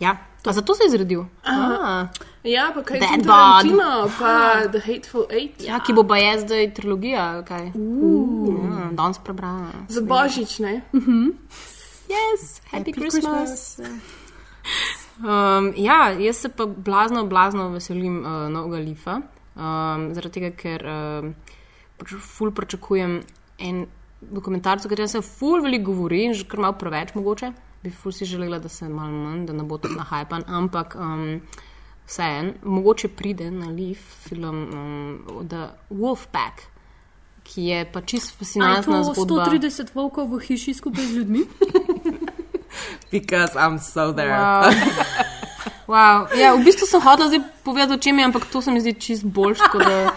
Ja, 0.00 0.16
a 0.44 0.52
zato 0.52 0.74
se 0.74 0.84
je 0.84 0.90
zredil. 0.90 1.24
Ah. 1.44 2.08
ja, 2.44 2.70
pa 2.74 2.82
kaj 2.82 2.96
je. 2.96 3.00
Tarantino, 3.00 4.08
pa 4.18 4.64
The 4.72 4.80
Hateful 4.80 5.26
Eight. 5.30 5.60
Ja, 5.60 5.80
ki 5.80 5.92
bo 5.92 6.04
pa 6.04 6.16
je 6.16 6.38
zdaj 6.40 6.74
trilogija, 6.74 7.24
ali 7.34 7.44
kaj. 7.44 7.66
Ja, 7.66 8.90
danes 8.92 9.18
prebrala. 9.24 9.84
Za 9.88 10.00
božič, 10.00 10.58
ne? 10.58 10.80
Yes, 12.08 12.60
happy, 12.72 12.92
Christmas. 12.92 13.76
Um, 15.20 15.72
ja, 15.76 16.10
jaz 16.16 16.36
se 16.36 16.48
pa 16.48 16.64
blazno, 16.66 17.26
blazno 17.28 17.68
veselim 17.74 18.22
uh, 18.24 18.46
novega 18.48 18.78
lifa, 18.80 19.18
um, 19.54 20.06
zaradi 20.16 20.38
tega, 20.38 20.50
ker 20.56 20.84
um, 20.88 21.34
pač 22.00 22.14
ful 22.24 22.54
pričakujem 22.56 23.18
en 23.60 23.82
dokumentarc, 24.20 24.84
o 24.84 24.88
katerem 24.88 25.10
se 25.12 25.20
ful 25.24 25.60
veliko 25.64 25.92
govori 25.92 26.24
in 26.24 26.34
že 26.34 26.48
kar 26.48 26.60
malo 26.64 26.78
preveč 26.80 27.12
mogoče. 27.14 27.52
Bi 27.82 27.92
ful 27.92 28.12
si 28.12 28.28
želela, 28.28 28.58
da 28.60 28.68
se 28.68 28.88
malo 28.88 29.12
manj, 29.12 29.46
da 29.48 29.52
ne 29.56 29.64
bo 29.64 29.78
tako 29.80 30.00
nahajpan, 30.00 30.44
ampak 30.48 30.96
um, 30.96 31.40
vseeno, 32.08 32.52
mogoče 32.64 33.08
pride 33.08 33.50
na 33.50 33.68
lif 33.68 34.00
film 34.24 34.64
um, 34.72 35.46
The 35.48 35.68
Wolfpack, 35.90 36.64
ki 37.44 37.64
je 37.70 37.84
pa 37.92 38.00
čist 38.00 38.28
A 38.28 38.32
je 38.32 38.38
fascinantna 38.38 39.02
to 39.02 39.14
zgodba. 39.14 39.46
130 39.52 39.94
volkov 39.94 40.32
v 40.32 40.40
hiši 40.48 40.74
skupaj 40.74 41.04
z 41.04 41.16
ljudmi? 41.16 41.44
Because 43.14 43.56
I'm 43.56 43.78
so 43.78 44.12
there. 44.12 44.30
Wow. 44.32 44.70
Wow. 45.90 46.28
Ja, 46.38 46.54
v 46.54 46.62
bistvu 46.64 46.86
sem 46.86 47.00
hotel 47.02 47.26
zdaj 47.28 47.42
povedati, 47.66 47.94
o 47.94 47.98
čem 47.98 48.18
je, 48.18 48.24
ampak 48.24 48.44
to 48.46 48.62
se 48.62 48.70
mi 48.70 48.80
zdi 48.80 48.94
čist 48.94 49.24
boljš, 49.26 49.58
kot 49.72 49.82
da. 49.82 50.12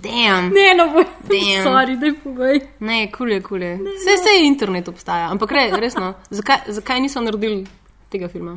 Damn. 0.00 0.48
Ne, 0.56 0.72
no, 0.72 0.88
boj. 0.96 1.04
Damn. 1.28 1.60
Sorry, 1.60 1.96
daj 2.00 2.14
povej. 2.24 2.60
Ne, 2.80 3.12
kul 3.12 3.28
je, 3.36 3.40
kul 3.44 3.60
je. 3.62 3.74
Vse 4.00 4.16
se 4.16 4.32
internet 4.40 4.88
obstaja, 4.88 5.28
ampak 5.28 5.52
re, 5.52 5.68
resno, 5.76 6.14
zakaj, 6.32 6.72
zakaj 6.72 7.00
niso 7.04 7.20
naredili 7.20 7.66
tega 8.08 8.28
filma? 8.32 8.56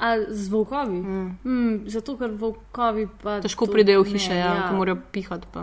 A 0.00 0.16
z 0.26 0.48
volkovi? 0.50 0.98
Mm. 0.98 1.28
Mm, 1.44 1.74
zato, 1.86 2.16
ker 2.18 2.32
volkovi 2.34 3.06
pa. 3.22 3.38
Težko 3.44 3.68
to- 3.68 3.72
pridejo 3.76 4.02
v 4.02 4.16
hiše, 4.16 4.32
ne, 4.34 4.40
ja, 4.40 4.50
ja. 4.56 4.62
ko 4.66 4.80
morajo 4.80 4.98
pihati. 5.12 5.46
Pa. 5.52 5.62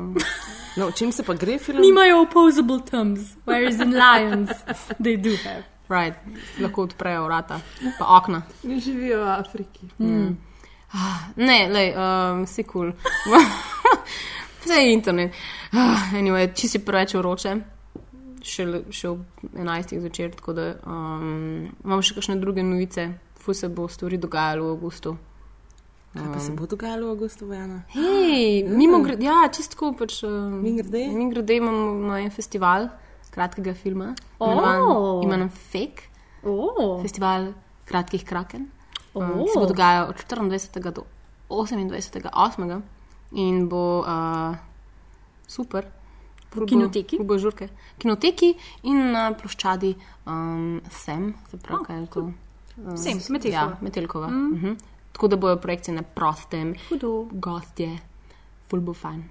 No, 0.77 0.87
o 0.87 0.91
čem 0.95 1.11
se 1.11 1.25
pa 1.27 1.33
gre 1.35 1.57
film? 1.59 1.81
Nimajo 1.81 2.21
opposable 2.23 2.79
thumbs, 2.87 3.35
whereas 3.43 3.81
in 3.81 3.91
lions 3.91 4.53
they 5.03 5.17
do 5.17 5.35
have. 5.43 5.65
Right. 5.93 6.17
Lahko 6.59 6.87
odprejo 6.87 7.25
vrata, 7.27 7.59
pa 7.99 8.05
okna. 8.17 8.41
Ne 8.63 8.79
živijo 8.79 9.19
v 9.21 9.29
Afriki. 9.37 9.89
Mm. 9.99 10.37
Ah, 10.93 11.29
Ne, 11.35 11.69
lej, 11.69 11.93
um, 11.97 12.47
si 12.47 12.63
kul. 12.63 12.93
Cool. 13.23 13.41
Vse 14.63 14.73
je 14.73 14.93
internet. 14.93 15.33
Ah, 15.75 16.13
anyway, 16.15 16.47
če 16.55 16.69
si 16.71 16.79
preveč 16.79 17.17
vroče, 17.19 17.51
še, 18.39 18.65
še 18.95 19.09
ob 19.09 19.49
11. 19.51 19.97
zvečer, 19.99 20.31
tako 20.37 20.55
da 20.55 20.69
um, 20.87 21.65
imam 21.83 22.03
še 22.05 22.15
kakšne 22.15 22.37
druge 22.39 22.63
novice, 22.63 23.09
fu 23.43 23.55
se 23.57 23.67
bo 23.67 23.89
stvari 23.91 24.17
dogajalo 24.23 24.69
v 24.69 24.77
avgustu. 24.77 25.15
Kaj 26.13 26.29
pa 26.31 26.39
se 26.39 26.55
bo 26.55 26.69
dogajalo 26.69 27.09
v 27.09 27.15
avgustu, 27.17 27.49
Vajana? 27.49 27.81
Hej, 27.91 28.63
mimo 28.79 29.01
grede, 29.03 29.27
ja, 29.27 29.41
čistko 29.51 29.91
pač. 29.99 30.21
Uh, 30.23 30.47
Mi 30.63 30.77
grede? 30.79 31.09
Mi 31.11 31.27
grede 31.33 31.59
imamo, 31.59 31.89
imamo 31.97 32.21
en 32.23 32.31
festival 32.31 32.87
kratkega 33.33 33.73
filma, 33.73 34.13
O. 34.39 34.45
imenovan- 34.45 35.23
imenovan 35.23 35.49
Fake. 35.49 36.09
Oh. 36.43 37.01
Festival 37.01 37.53
kratkih 37.85 38.23
kraken. 38.25 38.67
O. 39.13 39.19
Uh, 39.19 39.47
se 39.49 39.59
bo 39.59 39.65
dogajal 39.65 40.09
od 40.09 40.15
24. 40.15 40.91
do 40.91 41.03
28. 41.49 42.29
8. 42.33 42.81
in 43.31 43.67
bo 43.69 43.99
uh, 44.01 44.55
super. 45.47 45.85
V 46.53 46.65
kinoteki? 46.69 47.17
V 47.17 47.25
Božurke. 47.25 47.69
Kinoteki 47.97 48.53
in 48.83 49.11
na 49.11 49.31
ploščadi 49.33 49.95
um, 50.29 50.81
Sem, 50.91 51.33
se 51.49 51.57
pravi, 51.57 51.85
kaj 51.85 51.99
je 51.99 52.07
to? 52.13 52.19
Um, 52.77 52.97
Sem, 52.97 53.17
Metelkova. 53.29 53.71
Ja, 53.71 53.77
Metelkova. 53.81 54.27
Mm. 54.27 54.33
Mm. 54.35 54.53
Uh 54.53 54.61
-huh. 54.61 54.75
Tako 55.13 55.27
da 55.27 55.35
bojo 55.35 55.57
projekcije 55.57 55.95
na 55.95 56.01
prostem, 56.01 56.75
Hudo. 56.89 57.27
gostje, 57.31 57.97
full 58.69 58.81
bo 58.81 58.93
fajn. 58.93 59.23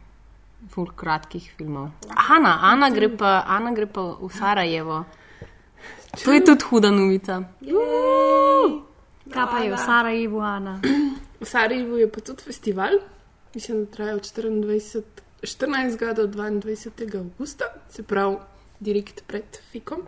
Ful 0.71 0.87
kratkih 0.97 1.53
filmov. 1.57 1.91
Ana, 2.09 2.59
Ana 2.63 2.91
gre 2.91 3.09
pa, 3.09 3.43
Ana 3.47 3.73
gre 3.75 3.87
pa 3.87 4.15
v 4.21 4.31
Sarajevo. 4.31 5.05
To 6.25 6.33
je 6.33 6.45
tudi 6.45 6.65
huda 6.71 6.91
novica. 6.91 7.43
Kaj 9.33 9.47
pa 9.51 9.59
je 9.65 9.71
v 9.73 9.79
Sarajevu, 9.81 10.41
Ana? 10.41 10.79
V 11.41 11.47
Sarajevu 11.49 11.97
je 11.99 12.09
pa 12.13 12.21
tudi 12.21 12.43
festival, 12.45 13.01
mislim, 13.55 13.85
da 13.85 13.91
traja 13.91 14.15
od 14.15 14.23
24, 14.23 15.03
14. 15.43 16.15
do 16.15 16.27
22. 16.27 17.19
augusta, 17.19 17.65
se 17.91 18.03
pravi, 18.03 18.37
direkt 18.81 19.27
pred 19.27 19.59
Fikom. 19.73 20.07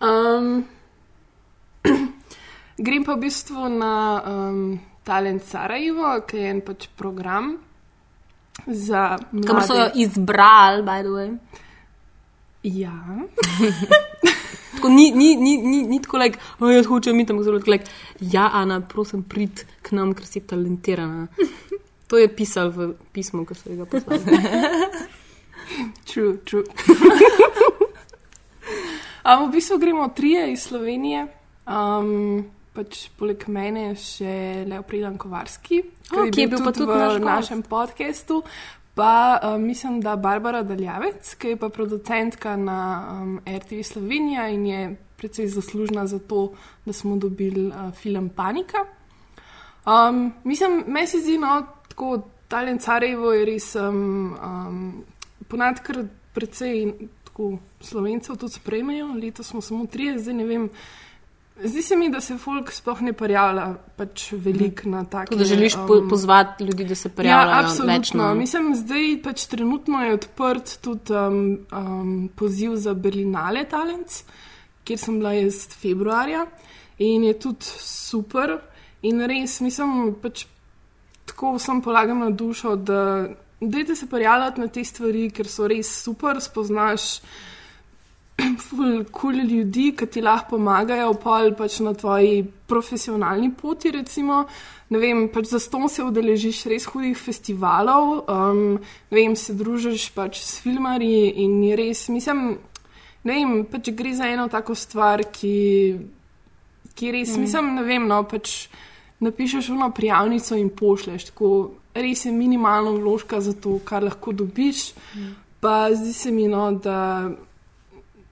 Um, 0.00 0.66
grem 2.86 3.04
pa 3.04 3.14
v 3.14 3.20
bistvu 3.20 3.68
na 3.68 4.22
um, 4.26 4.80
Talent 5.04 5.42
Sarajevo, 5.42 6.20
ki 6.26 6.36
je 6.36 6.50
en 6.50 6.60
pač 6.60 6.88
program 6.96 7.54
za. 8.66 9.18
Kamor 9.46 9.62
so 9.62 9.74
jo 9.74 9.90
izbrali, 9.94 10.82
by 10.82 11.02
the 11.02 11.08
way. 11.08 11.36
Ja. 12.62 12.92
Tako 14.74 14.88
ni, 14.88 15.10
ni, 15.10 15.36
ni, 15.36 15.56
ni, 15.56 15.82
ni 15.82 16.02
tako, 16.02 16.18
like, 16.18 16.38
oh, 16.60 16.70
jaz 16.72 16.86
hočem 16.86 17.20
iti 17.20 17.28
tam 17.28 17.42
zelo, 17.42 17.60
like, 17.66 17.84
ja, 18.20 18.50
Ana, 18.52 18.80
prosim, 18.80 19.22
prid 19.22 19.64
k 19.82 19.94
nam, 19.96 20.14
ker 20.14 20.26
si 20.26 20.40
talentirana. 20.40 21.26
To 22.12 22.18
je 22.20 22.28
pisal 22.28 22.68
v 22.68 22.92
pismu, 23.16 23.46
ki 23.48 23.54
so 23.56 23.72
ga 23.72 23.86
poslali. 23.88 24.20
True, 26.08 26.36
true. 26.44 26.68
um, 29.24 29.48
v 29.48 29.52
bistvu 29.56 29.78
gremo 29.80 30.08
trije 30.12 30.52
iz 30.52 30.68
Slovenije. 30.68 31.24
Um, 31.64 32.44
pač 32.74 33.08
poleg 33.18 33.44
mene 33.48 33.92
še 33.98 34.64
Leo 34.68 34.82
Pridan 34.86 35.18
Kovarski, 35.20 35.82
ki 36.10 36.40
je 36.42 36.48
bil 36.50 36.58
pa 36.64 36.72
tudi 36.74 36.90
v 36.90 36.98
naš 36.98 37.18
gost. 37.18 37.28
našem 37.28 37.62
podkastu. 37.62 38.42
Pa 38.94 39.40
um, 39.42 39.62
mislim, 39.66 39.98
da 40.00 40.14
Barbara 40.16 40.62
Daljavec, 40.62 41.32
ki 41.34 41.54
je 41.54 41.56
pa 41.58 41.68
producentka 41.68 42.54
na 42.56 42.78
um, 43.10 43.40
RTV 43.42 43.82
Slovenija 43.82 44.46
in 44.54 44.66
je 44.66 44.82
precej 45.18 45.48
zaslužna 45.50 46.06
za 46.06 46.18
to, 46.18 46.52
da 46.86 46.92
smo 46.92 47.16
dobili 47.16 47.66
uh, 47.66 47.90
film 47.94 48.28
Panika. 48.28 48.84
Um, 49.86 50.32
mislim, 50.44 50.84
meni 50.86 51.06
se 51.06 51.18
zdi, 51.18 51.38
no, 51.38 51.66
tako 51.88 52.22
Talent 52.48 52.82
Sarajevo 52.82 53.32
je 53.32 53.44
res 53.44 53.74
um, 53.74 54.36
um, 54.38 55.04
ponad 55.48 55.82
kar 55.82 56.04
precej 56.34 56.92
tako, 57.24 57.58
slovencev 57.80 58.36
tudi 58.36 58.52
sprejmejo. 58.52 59.08
Letos 59.22 59.50
smo 59.50 59.60
samo 59.60 59.86
trije, 59.86 60.18
zdaj 60.18 60.34
ne 60.34 60.44
vem. 60.44 60.68
Zdi 61.62 61.82
se 61.82 61.96
mi, 61.96 62.08
da 62.10 62.20
se 62.20 62.34
folk 62.38 62.72
sploh 62.74 63.00
ne 63.06 63.12
prijavlja 63.14 63.66
pač 63.96 64.32
veliko 64.32 64.88
na 64.90 65.04
take. 65.04 65.30
Tako 65.30 65.38
da 65.38 65.44
želiš 65.44 65.76
po, 65.86 66.00
pozvati 66.10 66.64
ljudi, 66.64 66.84
da 66.84 66.94
se 66.94 67.08
Ja, 67.08 67.14
prijavljajo 67.14 67.60
več 67.60 67.70
absolutno. 67.70 68.22
na 68.22 68.34
Mislim, 68.34 68.74
zdaj 68.74 69.06
pač 69.22 69.44
trenutno 69.46 70.02
je 70.02 70.16
odprt 70.16 70.78
tudi 70.82 71.14
um, 71.14 71.38
um, 71.70 72.28
poziv 72.34 72.74
za 72.76 72.94
Berlinale 72.94 73.64
Talents, 73.70 74.24
kjer 74.84 74.98
sem 74.98 75.20
bila 75.22 75.32
jaz 75.32 75.68
februarja 75.78 76.46
in 76.98 77.24
je 77.24 77.38
tudi 77.38 77.70
super. 77.86 78.58
In 79.06 79.22
res, 79.28 79.60
mislim, 79.60 80.14
pač 80.22 80.46
tako 81.30 81.54
vsem 81.54 81.80
polagam 81.84 82.18
na 82.18 82.30
dušo, 82.30 82.74
da 82.76 83.28
dajte 83.60 83.94
se 83.94 84.10
prijavljati 84.10 84.60
na 84.60 84.68
te 84.68 84.84
stvari, 84.84 85.28
ker 85.30 85.48
so 85.48 85.68
res 85.70 85.90
super, 86.02 86.40
spoznaš 86.42 87.20
ful 88.58 89.04
cool 89.14 89.38
ljudi, 89.46 89.92
ki 89.96 90.06
ti 90.06 90.22
lahko 90.22 90.56
pomagajo, 90.56 91.14
pol 91.22 91.52
pač 91.58 91.80
na 91.84 91.94
tvoji 91.94 92.42
profesionalni 92.66 93.52
poti, 93.54 93.92
recimo. 93.94 94.44
Ne 94.90 95.00
vem, 95.00 95.28
pač 95.32 95.48
za 95.52 95.58
ston 95.62 95.88
se 95.88 96.04
udeležiš 96.04 96.64
res 96.70 96.86
hudih 96.92 97.16
festivalov, 97.18 98.24
um, 98.28 98.78
ne 99.10 99.16
vem, 99.16 99.36
se 99.36 99.54
družiš 99.56 100.10
pač 100.14 100.42
s 100.44 100.58
filmarji 100.62 101.30
in 101.44 101.56
res, 101.78 102.08
mislim, 102.12 102.58
ne 103.24 103.38
vem, 103.38 103.54
pač 103.70 103.90
gre 103.96 104.12
za 104.14 104.28
eno 104.28 104.48
tako 104.52 104.76
stvar, 104.76 105.24
ki, 105.32 105.54
ki 106.94 107.14
res, 107.16 107.36
Mm. 107.36 107.40
mislim, 107.40 107.72
ne 107.74 107.82
vem, 107.82 108.06
no, 108.06 108.22
pač 108.28 108.68
napišeš 109.24 109.70
eno 109.72 109.88
prijavnico 109.90 110.56
in 110.56 110.68
pošleš, 110.68 111.30
tako 111.32 111.48
res 111.94 112.26
je 112.26 112.32
minimalno 112.32 112.92
vložka 112.98 113.40
za 113.40 113.54
to, 113.54 113.78
kar 113.84 114.04
lahko 114.04 114.32
dobiš. 114.32 114.92
Mm. 115.16 115.32
Pa 115.64 115.88
zdi 115.94 116.12
se 116.12 116.30
mi, 116.30 116.44
no, 116.48 116.70
da, 116.76 117.30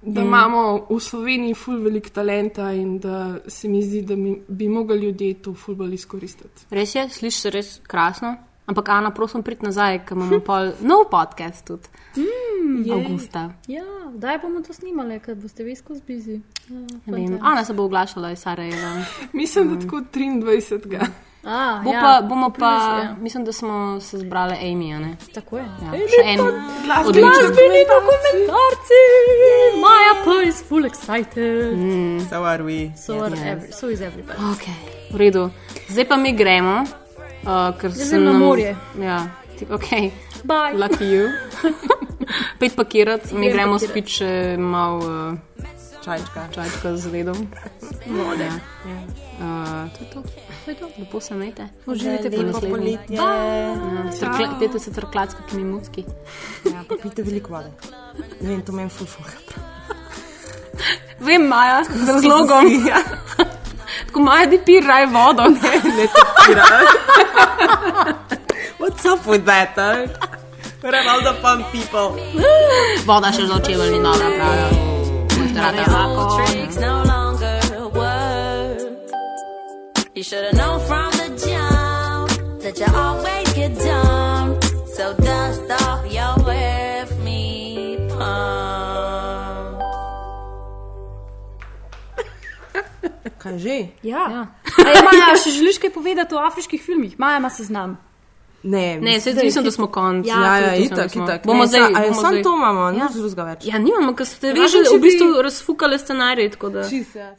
da 0.03 0.21
Mm. 0.21 0.27
imamo 0.27 0.87
v 0.91 1.01
Sloveniji 1.01 1.55
ful 1.55 1.83
velik 1.83 2.11
talenta 2.11 2.73
in 2.73 2.99
da 2.99 3.39
se 3.47 3.69
mi 3.69 3.83
zdi, 3.83 4.03
da 4.03 4.17
mi, 4.17 4.43
bi 4.49 4.69
mogli 4.69 4.99
ljudje 4.99 5.35
to 5.35 5.55
ful 5.55 5.75
bolj 5.75 5.95
izkoristiti. 5.95 6.67
Res 6.71 6.95
je, 6.95 7.09
slišiš 7.09 7.45
res 7.45 7.81
krasno. 7.87 8.37
Ampak, 8.67 8.89
Ana, 8.89 9.11
prosim, 9.11 9.43
prid 9.43 9.63
nazaj, 9.63 10.05
ker 10.07 10.17
imamo 10.17 10.39
pol 10.41 10.71
nov 10.91 11.09
podcast 11.11 11.67
tudi. 11.67 11.89
Mm, 12.17 12.85
jej. 12.87 12.95
Avgusta. 12.95 13.51
Ja, 13.67 13.83
kdaj 14.15 14.39
bomo 14.39 14.61
to 14.63 14.73
snimali, 14.73 15.19
ker 15.21 15.35
boste 15.35 15.65
vi 15.65 15.75
skozi 15.77 16.03
bizi? 16.07 16.39
Ja, 16.69 16.79
Ne 17.07 17.13
vem, 17.13 17.39
Ana 17.43 17.65
se 17.65 17.75
bo 17.75 17.85
oglašala 17.85 18.31
iz 18.31 18.39
Sarajeva. 18.39 18.93
Mislim, 19.33 19.75
da 19.75 19.81
tako 19.81 20.01
23. 20.15 21.07
A, 21.45 21.81
Bo 21.85 21.91
ja, 21.91 22.01
pa, 22.01 22.27
bomo 22.29 22.51
pa, 22.51 22.55
plus, 22.55 22.83
ja. 23.03 23.17
mislim, 23.21 23.45
da 23.45 23.53
smo 23.53 24.01
se 24.01 24.19
zbrali 24.19 24.55
Amy, 24.63 24.93
a 24.95 24.99
ne? 24.99 25.17
Tako 25.35 25.59
je. 25.59 25.65
Ja, 25.65 25.89
Amy 25.89 26.07
še 26.07 26.23
en. 26.25 26.39
Glasbeni 26.87 27.83
dokumentarci! 27.91 29.01
Maja 29.81 30.15
pa 30.25 30.49
is 30.49 30.63
full 30.63 30.85
excited. 30.87 31.75
Mm. 31.75 32.21
So 32.31 32.45
are 32.45 32.63
we. 32.63 32.93
So, 32.97 33.19
are 33.25 33.35
every, 33.35 33.73
so 33.73 33.89
is 33.91 34.01
everybody. 34.01 34.39
Okay, 34.53 34.77
v 35.11 35.17
redu. 35.19 35.51
Zdaj 35.89 36.09
pa 36.09 36.17
mi 36.17 36.33
gremo, 36.33 36.85
uh, 37.47 37.73
ker 37.81 37.91
Jaz 37.91 38.09
se 38.09 38.17
grem 38.17 38.25
na 38.25 38.33
morje. 38.33 38.77
Ja, 39.01 39.27
ti, 39.59 39.67
ok. 39.71 39.89
Bye. 40.45 40.75
Lucky 40.75 41.05
you. 41.05 41.29
Pet 42.59 42.77
pakirati, 42.77 43.35
mi 43.35 43.47
Grem 43.47 43.57
gremo 43.57 43.79
spet 43.79 44.09
še 44.09 44.57
malo 44.59 44.99
uh, 44.99 45.67
čajčka. 46.05 46.49
čajčka 46.55 46.97
z 46.97 47.13
ledom. 47.13 47.39
Vode. 48.07 48.49
Ja. 48.87 48.99
Uh, 49.39 49.91
to 49.93 50.05
je 50.05 50.11
to. 50.11 50.23
To 50.65 50.71
je 50.71 50.77
to. 50.77 50.87
Lepo 50.99 51.21
se 51.21 51.35
imejte. 51.35 51.69
Uživajte 51.87 52.31
naslednjič. 52.31 52.71
poletje. 52.71 53.17
Ja, 53.17 54.49
Pejte 54.59 54.79
se 54.79 54.93
trklatsko, 54.93 55.43
ki 55.51 55.57
mi 55.57 55.65
mucki. 55.65 56.05
Ja, 56.65 56.85
pa 56.89 56.95
pite 57.03 57.23
veliko 57.23 57.53
vode. 57.55 57.71
Ne 58.41 58.49
vem, 58.49 58.63
to 58.63 58.73
meni 58.73 58.91
ful 58.91 59.07
ful. 59.07 59.27
Vem, 61.23 61.47
Maja, 61.47 61.85
z 61.85 62.09
razlogom. 62.09 62.67
Ja. 64.03 64.07
Tako 64.07 64.21
Maja, 64.21 64.51
ti 64.51 64.59
pi 64.67 64.81
raj 64.81 65.07
vodo. 65.07 65.43
Ne, 65.43 65.71
ne 65.97 66.07
te 66.07 66.23
pira. 66.47 66.65
What's 68.79 69.05
up 69.05 69.27
with 69.27 69.45
that? 69.47 69.79
Uh? 69.79 70.09
We're 70.83 71.09
all 71.09 71.23
the 71.23 71.35
fun 71.41 71.65
people. 71.71 72.19
Voda 73.07 73.31
še 73.33 73.47
za 73.47 73.55
očevelj 73.55 73.91
ni 73.93 74.01
dobra, 74.03 74.29
pravijo. 74.39 74.69
Mojsterate. 75.39 75.85
Tricks 76.37 76.77
no 76.81 76.95
longer 77.05 77.61
work. 77.95 78.81
You 80.15 80.23
should 80.25 80.45
have 80.45 80.55
known 80.55 80.81
from 80.89 81.11
the 81.13 81.29
jump 81.47 82.61
that 82.63 82.79
you 82.79 82.87
always 82.95 83.32
Kaj 93.43 93.59
že? 93.59 93.77
Ja. 94.03 94.23
ja. 94.31 94.43
Ej, 94.79 95.03
Maja, 95.03 95.37
še 95.37 95.51
želiš 95.51 95.79
kaj 95.79 95.91
povedati 95.91 96.35
o 96.35 96.39
afriških 96.41 96.79
filmih? 96.81 97.19
Maja 97.19 97.39
ima 97.39 97.51
seznam. 97.51 97.99
Ne, 98.65 98.99
Ne, 98.99 99.21
se 99.21 99.35
mislim, 99.35 99.65
da 99.65 99.71
smo 99.73 99.87
konc. 99.89 100.27
Ja, 100.27 100.39
ja, 100.57 100.71
tudi 100.71 100.85
itak, 100.85 101.11
smo. 101.11 101.25
itak. 101.25 101.45
Bomo 101.45 101.61
Ne, 101.61 101.67
zdaj, 101.67 101.81
bomo 101.81 102.15
samo 102.15 102.29
zdaj. 102.29 102.43
to 102.43 102.53
imamo, 102.53 102.81
Ja. 102.83 102.91
nič 102.93 103.13
drugega 103.13 103.45
več. 103.45 103.65
Ja, 103.65 103.79
nimamo, 103.81 104.15
ker 104.15 104.27
ste 104.27 104.53
vi 104.53 104.69
že 104.69 104.79
v 104.89 105.01
bistvu 105.01 105.27
bi- 105.29 105.43
razfukali 105.43 105.99
scenarij, 105.99 106.51
tako 106.51 106.69
da. 106.71 106.85
Čisto, 106.85 107.19
ja. 107.19 107.35